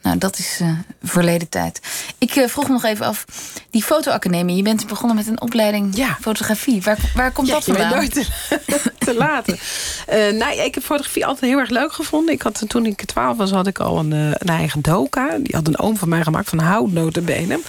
Nou, 0.07 0.19
dat 0.19 0.39
is 0.39 0.59
eh, 0.63 0.69
verleden 1.03 1.49
tijd. 1.49 1.81
Ik 2.19 2.31
eh, 2.37 2.49
vroeg 2.49 2.67
me 2.67 2.73
nog 2.73 2.85
even 2.85 3.07
af, 3.07 3.25
die 3.71 3.83
fotoacademie... 3.83 4.57
je 4.57 4.63
bent 4.63 4.87
begonnen 4.87 5.17
met 5.17 5.27
een 5.27 5.41
opleiding 5.41 5.97
Ja. 5.97 6.17
fotografie. 6.21 6.83
Waar, 6.83 6.99
waar 7.15 7.33
komt 7.33 7.47
Ja, 7.49 7.55
dat 7.55 7.65
vandaan? 7.65 7.91
nooit 7.95 8.13
te, 8.67 8.93
te 8.99 9.15
laten. 9.15 9.59
Eh, 10.07 10.33
nou, 10.33 10.61
ik 10.61 10.75
heb 10.75 10.85
fotografie 10.85 11.27
altijd 11.27 11.51
heel 11.51 11.59
erg 11.61 11.71
leuk 11.71 11.93
gevonden. 11.93 12.35
Ik 12.35 12.43
had, 12.43 12.65
toen 12.67 12.87
ik 12.87 13.03
12 13.05 13.37
was, 13.37 13.51
had 13.51 13.67
ik 13.67 13.79
al 13.79 13.99
een, 13.99 14.13
eh, 14.13 14.19
een 14.19 14.49
eigen 14.49 14.81
doka. 14.83 15.39
Die 15.41 15.55
had 15.57 15.67
een 15.67 15.79
oom 15.79 15.97
van 15.97 16.09
mij 16.09 16.23
gemaakt 16.23 16.49
van 16.49 16.59
houtnotenbenen. 16.59 17.63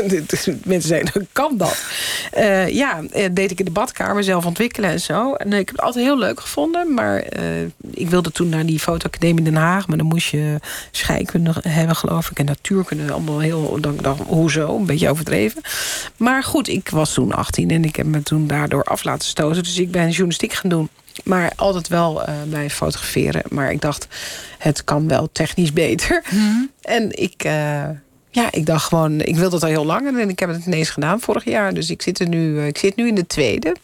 Mensen 0.64 0.88
zeiden, 0.88 1.28
kan 1.32 1.56
dat? 1.56 1.84
Eh, 2.32 2.68
ja, 2.68 3.00
eh, 3.12 3.28
deed 3.32 3.50
ik 3.50 3.58
in 3.58 3.64
de 3.64 3.70
badkamer 3.70 4.24
zelf 4.24 4.46
ontwikkelen 4.46 4.90
en 4.90 5.00
zo. 5.00 5.34
En 5.34 5.52
eh, 5.52 5.58
ik 5.58 5.66
heb 5.66 5.76
het 5.76 5.84
altijd 5.84 6.04
heel 6.04 6.18
leuk 6.18 6.40
gevonden. 6.40 6.94
Maar 6.94 7.18
eh, 7.18 7.42
ik 7.90 8.10
wilde 8.10 8.32
toen 8.32 8.48
naar 8.48 8.66
die 8.66 8.80
fotoacademie 8.80 9.38
in 9.38 9.44
Den 9.52 9.62
Haag. 9.62 9.86
Maar 9.88 9.96
dan 9.96 10.06
moest 10.06 10.28
je 10.30 10.56
scheikunde 10.90 11.54
hebben, 11.80 11.98
geloof 11.98 12.30
ik. 12.30 12.38
En 12.38 12.44
natuurkunde, 12.44 13.12
allemaal 13.12 13.38
heel... 13.38 13.80
Dan, 13.80 13.96
dan, 13.96 14.16
hoezo? 14.26 14.76
Een 14.76 14.86
beetje 14.86 15.10
overdreven. 15.10 15.62
Maar 16.16 16.42
goed, 16.42 16.68
ik 16.68 16.88
was 16.88 17.14
toen 17.14 17.32
18 17.32 17.70
en 17.70 17.84
ik 17.84 17.96
heb 17.96 18.06
me 18.06 18.22
toen 18.22 18.46
daardoor 18.46 18.84
af 18.84 19.04
laten 19.04 19.28
stoten. 19.28 19.62
Dus 19.62 19.78
ik 19.78 19.90
ben 19.90 20.08
journalistiek 20.08 20.52
gaan 20.52 20.70
doen. 20.70 20.88
Maar 21.24 21.52
altijd 21.56 21.88
wel 21.88 22.24
eh 22.24 22.34
blijven 22.48 22.76
fotograferen. 22.76 23.42
Maar 23.48 23.72
ik 23.72 23.80
dacht, 23.80 24.08
het 24.58 24.84
kan 24.84 25.08
wel 25.08 25.28
technisch 25.32 25.72
beter. 25.72 26.22
En 26.82 27.22
ik, 27.22 27.44
eh, 27.44 27.88
ja, 28.30 28.48
ik 28.50 28.66
dacht 28.66 28.84
gewoon, 28.84 29.20
ik 29.20 29.36
wilde 29.36 29.54
het 29.54 29.64
al 29.64 29.70
heel 29.70 29.84
lang. 29.84 30.18
En 30.20 30.28
ik 30.28 30.38
heb 30.38 30.48
het 30.48 30.66
ineens 30.66 30.90
gedaan 30.90 31.20
vorig 31.20 31.44
jaar. 31.44 31.74
Dus 31.74 31.90
ik 31.90 32.02
zit, 32.02 32.18
er 32.18 32.28
nu, 32.28 32.58
eh, 32.58 32.66
ik 32.66 32.78
zit 32.78 32.96
nu 32.96 33.06
in 33.06 33.14
de 33.14 33.26
tweede. 33.26 33.76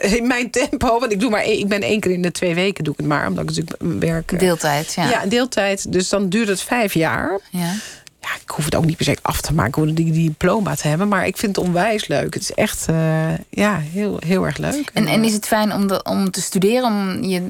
In 0.00 0.26
mijn 0.26 0.50
tempo, 0.50 0.98
want 0.98 1.12
ik, 1.12 1.20
doe 1.20 1.30
maar 1.30 1.42
één, 1.42 1.58
ik 1.58 1.68
ben 1.68 1.82
één 1.82 2.00
keer 2.00 2.10
in 2.10 2.22
de 2.22 2.32
twee 2.32 2.54
weken 2.54 2.84
doe 2.84 2.92
ik 2.92 2.98
het 2.98 3.08
maar. 3.08 3.26
Omdat 3.28 3.42
ik 3.50 3.56
natuurlijk 3.56 4.00
werk... 4.00 4.32
eh, 4.32 4.38
Deeltijd, 4.38 4.92
ja. 4.94 5.08
ja, 5.08 5.26
deeltijd. 5.26 5.92
Dus 5.92 6.08
dan 6.08 6.28
duurt 6.28 6.48
het 6.48 6.60
vijf 6.62 6.94
jaar. 6.94 7.40
Ja. 7.50 7.72
Ja, 8.20 8.30
ik 8.42 8.50
hoef 8.50 8.64
het 8.64 8.74
ook 8.74 8.84
niet 8.84 8.96
per 8.96 9.04
se 9.04 9.16
af 9.22 9.40
te 9.40 9.54
maken, 9.54 9.82
om 9.82 9.94
die, 9.94 10.12
die 10.12 10.28
diploma 10.28 10.74
te 10.74 10.88
hebben. 10.88 11.08
Maar 11.08 11.26
ik 11.26 11.36
vind 11.36 11.56
het 11.56 11.66
onwijs 11.66 12.06
leuk. 12.08 12.34
Het 12.34 12.42
is 12.42 12.52
echt 12.52 12.86
eh, 12.88 13.38
ja, 13.50 13.78
heel, 13.78 14.16
heel 14.26 14.44
erg 14.44 14.56
leuk. 14.56 14.90
En, 14.92 15.06
en 15.06 15.24
is 15.24 15.32
het 15.32 15.46
fijn 15.46 15.72
om, 15.72 15.86
de, 15.86 16.02
om 16.02 16.30
te 16.30 16.40
studeren, 16.40 16.84
om 16.84 17.22
je, 17.22 17.42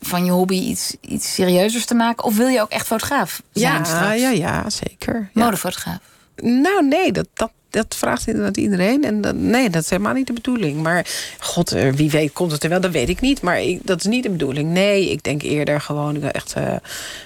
van 0.00 0.24
je 0.24 0.30
hobby 0.30 0.54
iets, 0.54 0.96
iets 1.00 1.34
serieuzers 1.34 1.84
te 1.84 1.94
maken? 1.94 2.24
Of 2.24 2.36
wil 2.36 2.46
je 2.48 2.60
ook 2.60 2.70
echt 2.70 2.86
fotograaf 2.86 3.42
zijn 3.52 3.72
ja, 3.74 3.84
straks? 3.84 4.20
ja, 4.20 4.30
ja, 4.30 4.70
zeker. 4.70 5.30
Ja. 5.34 5.44
Modefotograaf. 5.44 5.98
Nou, 6.36 6.86
nee, 6.86 7.12
dat, 7.12 7.26
dat, 7.34 7.50
dat 7.72 7.94
vraagt 7.96 8.26
inderdaad 8.26 8.56
iedereen. 8.56 9.04
En 9.04 9.20
dat, 9.20 9.34
nee, 9.34 9.70
dat 9.70 9.82
is 9.82 9.90
helemaal 9.90 10.12
niet 10.12 10.26
de 10.26 10.32
bedoeling. 10.32 10.82
Maar 10.82 11.06
god, 11.38 11.72
eh, 11.72 11.92
wie 11.92 12.10
weet 12.10 12.32
komt 12.32 12.52
het 12.52 12.62
er 12.62 12.68
wel, 12.68 12.80
dat 12.80 12.90
weet 12.90 13.08
ik 13.08 13.20
niet. 13.20 13.40
Maar 13.42 13.60
ik, 13.60 13.86
dat 13.86 13.98
is 13.98 14.04
niet 14.04 14.22
de 14.22 14.30
bedoeling. 14.30 14.70
Nee, 14.70 15.10
ik 15.10 15.22
denk 15.22 15.42
eerder 15.42 15.80
gewoon 15.80 16.22
echt 16.22 16.52
eh, 16.52 16.74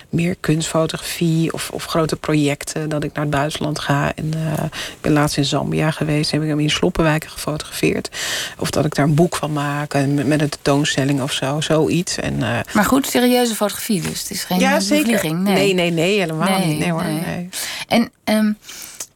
meer 0.09 0.37
kunstfotografie 0.41 1.53
of, 1.53 1.71
of 1.71 1.85
grote 1.85 2.17
projecten. 2.17 2.89
Dat 2.89 3.05
ik 3.05 3.13
naar 3.13 3.25
het 3.25 3.35
buitenland 3.35 3.79
ga. 3.79 4.13
En, 4.15 4.33
eh, 4.35 4.65
ik 4.75 5.01
ben 5.01 5.13
laatst 5.13 5.37
in 5.37 5.45
Zambia 5.45 5.91
geweest. 5.91 6.31
Heb 6.31 6.43
ik 6.43 6.49
hem 6.49 6.61
in 6.61 6.71
sloppenwijken 6.71 7.31
gefotografeerd. 7.31 8.11
Of 8.59 8.71
dat 8.71 8.85
ik 8.85 8.95
daar 8.95 9.05
een 9.05 9.15
boek 9.15 9.37
van 9.37 9.53
maak. 9.53 9.95
En 9.95 10.15
met, 10.15 10.41
een 10.41 10.49
tentoonstelling 10.49 11.23
of 11.23 11.33
zo. 11.33 11.61
Zoiets. 11.61 12.17
En, 12.17 12.39
Maar 12.73 12.85
goed, 12.85 13.07
serieuze 13.07 13.55
fotografie 13.55 14.01
dus. 14.01 14.21
Het 14.23 14.31
is 14.31 14.45
geen 14.45 14.59
ja, 14.59 14.81
zeker. 14.81 15.35
Nee. 15.35 15.75
nee, 15.75 15.91
nee, 15.91 16.19
helemaal 16.19 16.59
Nee, 16.59 16.67
niet. 16.67 16.79
Nee 16.79 16.91
hoor. 16.91 17.05
nee. 17.05 17.21
Nee. 17.21 17.49
En 17.89 18.11
ehm, 18.25 18.53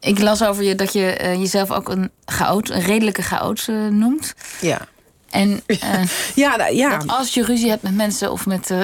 ik 0.01 0.19
las 0.19 0.45
over 0.45 0.63
je 0.63 0.75
dat 0.75 0.93
je 0.93 1.13
eh, 1.13 1.35
jezelf 1.35 1.71
ook 1.71 1.89
een 1.89 2.11
chaot, 2.25 2.71
een 2.71 2.83
redelijke 2.83 3.23
chaot 3.23 3.67
eh, 3.69 3.87
noemt. 3.87 4.35
Ja. 4.61 4.87
En 5.31 5.63
eh, 5.67 6.03
Ja, 6.35 6.57
nou, 6.57 6.75
ja. 6.75 6.99
dat 6.99 7.09
als 7.09 7.35
je 7.35 7.45
ruzie 7.45 7.71
hebt 7.71 7.83
met 7.83 7.95
mensen 7.95 8.33
of 8.33 8.47
met 8.47 8.75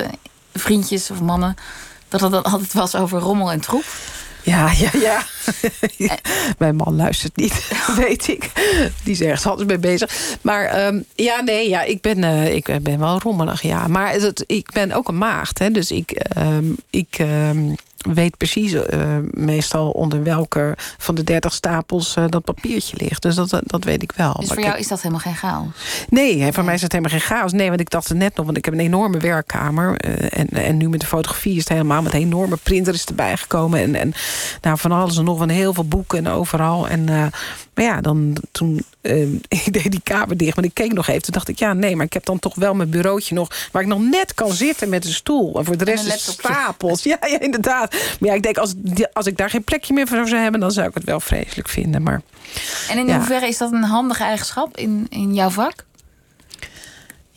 vriendjes 0.55 1.11
of 1.11 1.21
mannen, 1.21 1.57
dat 2.09 2.21
het 2.21 2.31
dan 2.31 2.43
altijd 2.43 2.73
was 2.73 2.95
over 2.95 3.21
rommel 3.21 3.53
en 3.53 3.61
troep. 3.61 3.85
Ja, 4.43 4.71
ja, 4.77 4.91
ja. 4.93 5.23
Mijn 6.59 6.77
man 6.77 6.97
luistert 6.97 7.37
niet, 7.37 7.69
weet 7.97 8.29
ik. 8.29 8.51
Die 9.05 9.13
is 9.13 9.21
ergens 9.21 9.47
anders 9.47 9.69
mee 9.69 9.79
bezig. 9.79 10.37
Maar 10.41 10.65
ehm, 10.65 11.01
ja, 11.15 11.41
nee, 11.41 11.69
ja, 11.69 11.83
ik, 11.83 12.01
ben, 12.01 12.19
uh, 12.19 12.55
ik 12.55 12.79
ben 12.83 12.99
wel 12.99 13.19
rommelig, 13.19 13.63
ja. 13.63 13.87
Maar 13.87 14.13
het, 14.13 14.45
ik 14.47 14.73
ben 14.73 14.93
ook 14.93 15.09
een 15.09 15.19
maagd, 15.19 15.59
hè. 15.59 15.71
Dus 15.71 15.91
ik, 15.91 16.25
um, 16.39 16.77
ik 16.91 17.19
um, 17.19 17.75
weet 18.15 18.37
precies 18.37 18.73
uh, 18.73 18.83
meestal 19.31 19.91
onder 19.91 20.23
welke 20.23 20.75
van 20.99 21.15
de 21.15 21.25
dertig 21.25 21.53
stapels 21.53 22.17
uh, 22.17 22.25
dat 22.29 22.45
papiertje 22.45 22.97
ligt. 22.97 23.23
Dus 23.23 23.35
dat, 23.35 23.61
dat 23.65 23.85
weet 23.85 24.03
ik 24.03 24.13
wel. 24.17 24.33
Dus 24.33 24.49
voor 24.49 24.61
jou 24.61 24.79
is 24.79 24.89
dat 24.89 24.99
helemaal 24.99 25.21
geen 25.21 25.35
chaos? 25.35 25.67
Nee, 26.09 26.43
hè, 26.43 26.53
voor 26.53 26.65
mij 26.65 26.75
is 26.75 26.83
het 26.83 26.93
helemaal 26.93 27.19
geen 27.19 27.29
chaos. 27.29 27.53
Nee, 27.53 27.69
want 27.69 27.81
ik 27.81 27.91
dacht 27.91 28.09
het 28.09 28.19
net 28.19 28.37
nog, 28.37 28.47
want 28.47 28.59
ik 28.59 28.65
heb 28.65 28.75
een 28.75 28.81
enorme 28.81 29.19
werkkamer. 29.19 30.05
Uh, 30.07 30.39
en, 30.39 30.49
en 30.49 30.77
nu 30.77 30.89
met 30.89 31.01
de 31.01 31.07
fotografie 31.07 31.53
is 31.53 31.59
het 31.59 31.69
helemaal 31.69 32.03
met 32.03 32.15
een 32.15 32.21
enorme 32.21 32.57
printer 32.57 32.95
is 32.95 33.05
erbij 33.05 33.37
gekomen. 33.37 33.81
En, 33.81 33.95
en 33.95 34.13
nou, 34.61 34.79
van 34.79 34.93
alles 34.93 35.17
en 35.17 35.25
nog 35.25 35.39
van 35.39 35.49
heel 35.49 35.75
veel 35.75 35.89
boeken 35.89 36.19
en 36.19 36.29
overal. 36.29 36.89
En 36.89 37.33
maar 37.77 37.85
ja, 37.85 38.01
dan 38.01 38.37
toen 38.53 38.85
ik 39.49 39.73
deed 39.73 39.91
die 39.91 40.01
kamer 40.03 40.37
dicht, 40.37 40.57
maar 40.57 40.65
ik 40.65 40.75
keek 40.75 40.93
nog 40.93 41.09
even. 41.09 41.23
Toen 41.23 41.33
dacht 41.33 41.49
ik, 41.49 41.59
ja, 41.59 41.73
nee, 41.73 41.97
maar 41.97 42.07
ik 42.07 42.13
heb 42.13 42.25
dan 42.25 42.39
toch 42.39 42.55
wel 42.55 42.75
mijn 42.75 42.91
bureautje 42.91 43.35
nog... 43.35 43.69
waar 43.73 43.83
ik 43.83 43.89
nog 43.89 44.01
net 44.01 44.35
kan 44.35 44.53
zitten 44.53 44.89
met 44.89 45.05
een 45.05 45.13
stoel. 45.13 45.59
En 45.59 45.65
voor 45.65 45.77
de 45.77 45.85
rest 45.85 46.07
is 46.07 46.25
stapels. 46.25 47.03
Ja, 47.03 47.19
ja, 47.21 47.41
inderdaad. 47.41 47.96
Maar 48.21 48.29
ja, 48.31 48.35
ik 48.35 48.43
denk, 48.43 48.57
als, 48.57 48.75
als 49.13 49.27
ik 49.27 49.37
daar 49.37 49.51
geen 49.51 49.65
plekje 49.65 49.95
meer 49.95 50.07
voor 50.07 50.29
zou 50.29 50.43
hebben... 50.43 50.61
dan 50.61 50.71
zou 50.71 50.89
ik 50.89 50.95
het 50.95 51.05
wel 51.05 51.21
vreselijk 51.21 51.69
vinden. 51.69 52.03
Maar, 52.03 52.23
en 52.91 52.99
in 52.99 53.07
ja. 53.07 53.17
hoeverre 53.17 53.47
is 53.47 53.59
dat 53.59 53.73
een 53.73 53.85
handige 53.85 54.23
eigenschap 54.23 54.77
in, 54.77 55.07
in 55.09 55.35
jouw 55.35 55.51
vak? 55.51 55.85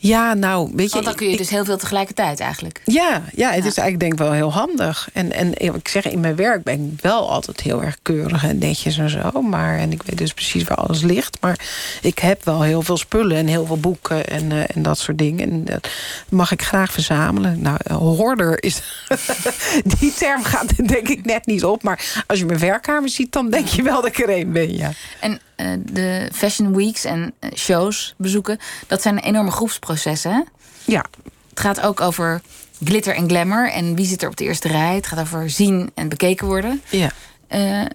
Ja, 0.02 0.34
nou, 0.34 0.70
weet 0.74 0.86
je... 0.86 0.92
Want 0.92 1.04
dan 1.04 1.14
kun 1.14 1.26
je 1.26 1.32
ik, 1.32 1.38
dus 1.38 1.50
heel 1.50 1.64
veel 1.64 1.76
tegelijkertijd 1.76 2.40
eigenlijk. 2.40 2.80
Ja, 2.84 3.22
ja 3.34 3.50
het 3.50 3.64
is 3.64 3.76
eigenlijk 3.76 4.00
denk 4.00 4.12
ik 4.12 4.18
wel 4.18 4.32
heel 4.32 4.52
handig. 4.52 5.08
En, 5.12 5.32
en 5.32 5.54
ik 5.74 5.88
zeg, 5.88 6.04
in 6.04 6.20
mijn 6.20 6.36
werk 6.36 6.62
ben 6.62 6.92
ik 6.92 7.02
wel 7.02 7.30
altijd 7.30 7.60
heel 7.60 7.82
erg 7.82 7.98
keurig 8.02 8.44
en 8.44 8.58
netjes 8.58 8.98
en 8.98 9.10
zo. 9.10 9.42
Maar, 9.42 9.78
en 9.78 9.92
ik 9.92 10.02
weet 10.02 10.18
dus 10.18 10.34
precies 10.34 10.64
waar 10.64 10.76
alles 10.76 11.02
ligt. 11.02 11.38
Maar 11.40 11.58
ik 12.02 12.18
heb 12.18 12.44
wel 12.44 12.62
heel 12.62 12.82
veel 12.82 12.96
spullen 12.96 13.36
en 13.36 13.46
heel 13.46 13.66
veel 13.66 13.80
boeken 13.80 14.26
en, 14.26 14.50
uh, 14.50 14.76
en 14.76 14.82
dat 14.82 14.98
soort 14.98 15.18
dingen. 15.18 15.50
En 15.50 15.64
dat 15.64 15.88
mag 16.28 16.52
ik 16.52 16.62
graag 16.62 16.92
verzamelen. 16.92 17.60
Nou, 17.62 17.78
hoorder 17.92 18.62
is... 18.62 18.82
die 19.98 20.14
term 20.14 20.44
gaat 20.44 20.86
denk 20.88 21.08
ik 21.08 21.24
net 21.24 21.46
niet 21.46 21.64
op. 21.64 21.82
Maar 21.82 22.24
als 22.26 22.38
je 22.38 22.44
mijn 22.44 22.58
werkkamer 22.58 23.08
ziet, 23.08 23.32
dan 23.32 23.50
denk 23.50 23.66
je 23.66 23.82
wel 23.82 24.02
dat 24.02 24.06
ik 24.06 24.18
er 24.18 24.28
één 24.28 24.52
ben, 24.52 24.76
ja. 24.76 24.92
En 25.20 25.40
de 25.78 26.28
fashion 26.32 26.76
weeks 26.76 27.04
en 27.04 27.32
uh, 27.40 27.50
shows 27.54 28.14
bezoeken... 28.16 28.58
dat 28.86 29.02
zijn 29.02 29.18
enorme 29.18 29.50
groepsprocessen, 29.50 30.32
hè? 30.32 30.40
Ja. 30.84 31.04
Het 31.50 31.60
gaat 31.60 31.80
ook 31.80 32.00
over 32.00 32.40
glitter 32.84 33.14
en 33.14 33.28
glamour. 33.28 33.70
En 33.70 33.94
wie 33.94 34.06
zit 34.06 34.22
er 34.22 34.28
op 34.28 34.36
de 34.36 34.44
eerste 34.44 34.68
rij? 34.68 34.94
Het 34.94 35.06
gaat 35.06 35.20
over 35.20 35.50
zien 35.50 35.90
en 35.94 36.08
bekeken 36.08 36.46
worden. 36.46 36.82
Ja. 36.90 37.10
Uh, 37.50 37.86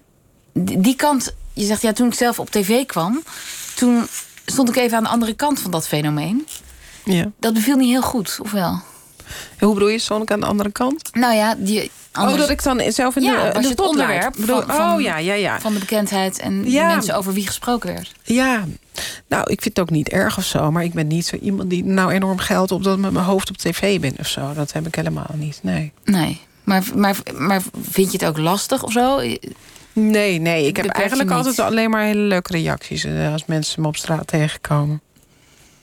die, 0.52 0.80
die 0.80 0.96
kant, 0.96 1.34
je 1.52 1.64
zegt 1.64 1.82
ja, 1.82 1.92
toen 1.92 2.06
ik 2.06 2.14
zelf 2.14 2.38
op 2.38 2.50
tv 2.50 2.86
kwam... 2.86 3.22
toen 3.74 4.06
stond 4.46 4.68
ik 4.68 4.76
even 4.76 4.96
aan 4.96 5.02
de 5.02 5.08
andere 5.08 5.34
kant 5.34 5.60
van 5.60 5.70
dat 5.70 5.88
fenomeen. 5.88 6.46
Ja. 7.04 7.30
Dat 7.38 7.54
beviel 7.54 7.76
niet 7.76 7.90
heel 7.90 8.02
goed, 8.02 8.38
of 8.42 8.50
wel? 8.50 8.82
Hoe 9.58 9.74
bedoel 9.74 9.88
je, 9.88 9.98
stond 9.98 10.22
ik 10.22 10.30
aan 10.30 10.40
de 10.40 10.46
andere 10.46 10.70
kant? 10.70 11.14
Nou 11.14 11.34
ja, 11.34 11.54
die... 11.58 11.90
Anders... 12.12 12.34
Oh, 12.34 12.40
dat 12.40 12.50
ik 12.50 12.62
dan 12.62 12.92
zelf 12.92 13.16
in 13.16 13.22
de, 13.22 13.28
ja, 13.28 13.54
in 13.54 13.62
de 13.62 13.68
het 13.68 13.80
onderwerp 13.80 14.34
bedoel, 14.38 14.62
van, 14.62 14.74
van, 14.76 14.94
oh, 14.94 15.00
ja, 15.00 15.18
ja, 15.18 15.34
ja. 15.34 15.60
van 15.60 15.72
de 15.72 15.78
bekendheid 15.78 16.38
en 16.38 16.70
ja. 16.70 16.86
mensen 16.86 17.16
over 17.16 17.32
wie 17.32 17.46
gesproken 17.46 17.94
werd. 17.94 18.12
Ja, 18.22 18.64
nou, 19.28 19.42
ik 19.50 19.62
vind 19.62 19.76
het 19.76 19.80
ook 19.80 19.90
niet 19.90 20.08
erg 20.08 20.38
of 20.38 20.44
zo. 20.44 20.70
Maar 20.70 20.84
ik 20.84 20.92
ben 20.92 21.06
niet 21.06 21.26
zo 21.26 21.36
iemand 21.36 21.70
die 21.70 21.84
nou 21.84 22.12
enorm 22.12 22.38
geld 22.38 22.72
op 22.72 22.82
dat 22.82 22.98
met 22.98 23.12
mijn 23.12 23.24
hoofd 23.24 23.50
op 23.50 23.56
tv 23.56 24.00
ben 24.00 24.14
of 24.18 24.26
zo. 24.26 24.52
Dat 24.54 24.72
heb 24.72 24.86
ik 24.86 24.94
helemaal 24.94 25.30
niet, 25.34 25.58
nee. 25.62 25.92
Nee, 26.04 26.40
maar, 26.64 26.82
maar, 26.94 27.16
maar 27.34 27.62
vind 27.90 28.12
je 28.12 28.18
het 28.18 28.26
ook 28.26 28.38
lastig 28.38 28.82
of 28.82 28.92
zo? 28.92 29.20
Nee, 29.92 30.38
nee. 30.38 30.66
Ik 30.66 30.76
heb 30.76 30.86
eigenlijk 30.86 31.30
altijd 31.30 31.58
alleen 31.58 31.90
maar 31.90 32.02
hele 32.02 32.20
leuke 32.20 32.52
reacties 32.52 33.06
als 33.32 33.44
mensen 33.46 33.82
me 33.82 33.88
op 33.88 33.96
straat 33.96 34.26
tegenkomen. 34.26 35.00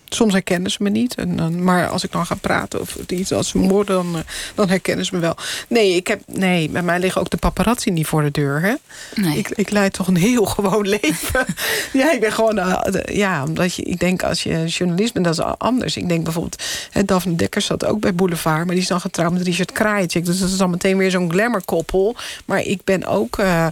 Soms 0.10 0.34
herkennen 0.34 0.72
ze 0.72 0.78
me 0.84 0.89
niet. 0.89 1.16
En 1.16 1.36
dan, 1.36 1.64
maar 1.64 1.88
als 1.88 2.04
ik 2.04 2.12
dan 2.12 2.26
ga 2.26 2.36
praten 2.36 2.82
of 2.82 2.95
iets 3.08 3.32
als 3.32 3.51
vermoord, 3.51 3.88
dan, 3.88 4.24
dan 4.56 4.70
herkennen 4.70 5.06
ze 5.06 5.16
me 5.16 5.22
wel. 5.22 5.36
Nee, 5.68 5.95
ik 5.95 6.08
heb, 6.08 6.22
nee, 6.26 6.70
bij 6.70 6.82
mij 6.82 6.99
liggen 6.99 7.22
ook 7.22 7.30
de 7.30 7.38
paparazzi 7.38 7.89
niet 7.89 8.08
voor 8.08 8.22
de 8.22 8.32
deur. 8.32 8.62
Hè? 8.62 8.74
Nee. 9.22 9.38
Ik, 9.38 9.49
ik 9.49 9.70
leid 9.70 9.93
toch 9.93 10.08
een 10.08 10.16
heel 10.16 10.45
gewoon 10.56 10.88
leven. 10.88 11.45
ja, 11.93 12.12
ik 12.12 12.20
ben 12.20 12.32
gewoon... 12.32 12.58
Uh, 12.58 12.82
de, 12.82 13.10
ja, 13.12 13.43
omdat 13.43 13.76
je, 13.76 13.84
ik 13.84 13.99
denk 13.99 14.24
als 14.24 14.43
je 14.43 14.66
journalist 14.66 15.14
bent, 15.14 15.26
dat 15.26 15.34
is 15.34 15.43
anders. 15.58 15.97
Ik 15.97 16.08
denk 16.08 16.24
bijvoorbeeld, 16.24 16.64
hè, 16.91 17.06
Daphne 17.06 17.36
Dekkers 17.36 17.66
zat 17.66 17.86
ook 17.86 17.99
bij 17.99 18.16
Boulevard... 18.16 18.66
maar 18.66 18.74
die 18.74 18.84
is 18.84 18.88
dan 18.88 19.01
getrouwd 19.01 19.32
met 19.32 19.41
Richard 19.41 19.72
Krajicek. 19.72 20.26
Dus 20.26 20.39
dat 20.39 20.49
is 20.49 20.58
dan 20.58 20.70
meteen 20.70 20.97
weer 20.97 21.12
zo'n 21.12 21.32
glamour-koppel. 21.32 22.16
Maar 22.45 22.62
ik 22.62 22.84
ben 22.84 23.06
ook... 23.06 23.38
Uh, 23.39 23.68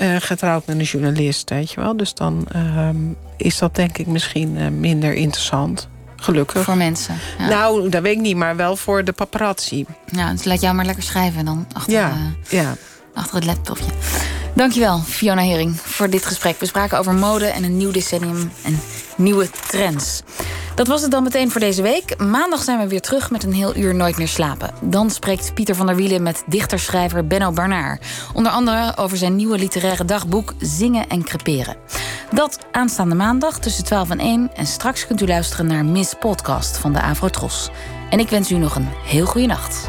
uh, 0.00 0.16
getrouwd 0.18 0.66
met 0.66 0.78
een 0.78 0.84
journalist, 0.84 1.50
weet 1.50 1.70
je 1.70 1.80
wel. 1.80 1.96
Dus 1.96 2.14
dan 2.14 2.48
uh, 2.56 2.88
is 3.36 3.58
dat 3.58 3.74
denk 3.74 3.98
ik 3.98 4.06
misschien 4.06 4.56
uh, 4.56 4.68
minder 4.68 5.14
interessant. 5.14 5.88
Gelukkig. 6.16 6.64
Voor 6.64 6.76
mensen. 6.76 7.14
Ja. 7.38 7.48
Nou, 7.48 7.88
dat 7.88 8.02
weet 8.02 8.16
ik 8.16 8.20
niet, 8.20 8.36
maar 8.36 8.56
wel 8.56 8.76
voor 8.76 9.04
de 9.04 9.12
paparazzi. 9.12 9.84
Ja, 10.06 10.30
dus 10.30 10.44
laat 10.44 10.60
jou 10.60 10.74
maar 10.74 10.84
lekker 10.84 11.02
schrijven 11.02 11.44
dan 11.44 11.66
achter, 11.72 11.92
ja, 11.92 12.12
ja. 12.48 12.74
achter 13.14 13.34
het 13.34 13.44
laptopje. 13.44 13.90
Dankjewel, 14.54 14.98
Fiona 14.98 15.42
Hering, 15.42 15.80
voor 15.80 16.10
dit 16.10 16.26
gesprek. 16.26 16.60
We 16.60 16.66
spraken 16.66 16.98
over 16.98 17.14
mode 17.14 17.46
en 17.46 17.64
een 17.64 17.76
nieuw 17.76 17.90
decennium 17.90 18.52
en 18.62 18.80
nieuwe 19.16 19.50
trends. 19.68 20.22
Dat 20.74 20.86
was 20.86 21.02
het 21.02 21.10
dan 21.10 21.22
meteen 21.22 21.50
voor 21.50 21.60
deze 21.60 21.82
week. 21.82 22.18
Maandag 22.18 22.62
zijn 22.62 22.78
we 22.78 22.88
weer 22.88 23.00
terug 23.00 23.30
met 23.30 23.44
een 23.44 23.52
heel 23.52 23.76
uur 23.76 23.94
Nooit 23.94 24.16
meer 24.16 24.28
slapen. 24.28 24.70
Dan 24.80 25.10
spreekt 25.10 25.54
Pieter 25.54 25.74
van 25.74 25.86
der 25.86 25.96
Wielen 25.96 26.22
met 26.22 26.42
dichterschrijver 26.46 27.26
Benno 27.26 27.52
Barnaar. 27.52 28.00
Onder 28.34 28.52
andere 28.52 28.96
over 28.96 29.16
zijn 29.16 29.36
nieuwe 29.36 29.58
literaire 29.58 30.04
dagboek 30.04 30.54
Zingen 30.58 31.08
en 31.08 31.24
Creperen. 31.24 31.76
Dat 32.32 32.58
aanstaande 32.72 33.14
maandag 33.14 33.58
tussen 33.58 33.84
12 33.84 34.10
en 34.10 34.18
1. 34.18 34.50
En 34.54 34.66
straks 34.66 35.06
kunt 35.06 35.20
u 35.20 35.26
luisteren 35.26 35.66
naar 35.66 35.84
Miss 35.84 36.14
Podcast 36.20 36.76
van 36.76 36.92
de 36.92 37.00
Avrotros. 37.00 37.70
En 38.10 38.18
ik 38.18 38.28
wens 38.28 38.50
u 38.50 38.56
nog 38.56 38.76
een 38.76 38.88
heel 39.04 39.26
goede 39.26 39.46
nacht. 39.46 39.88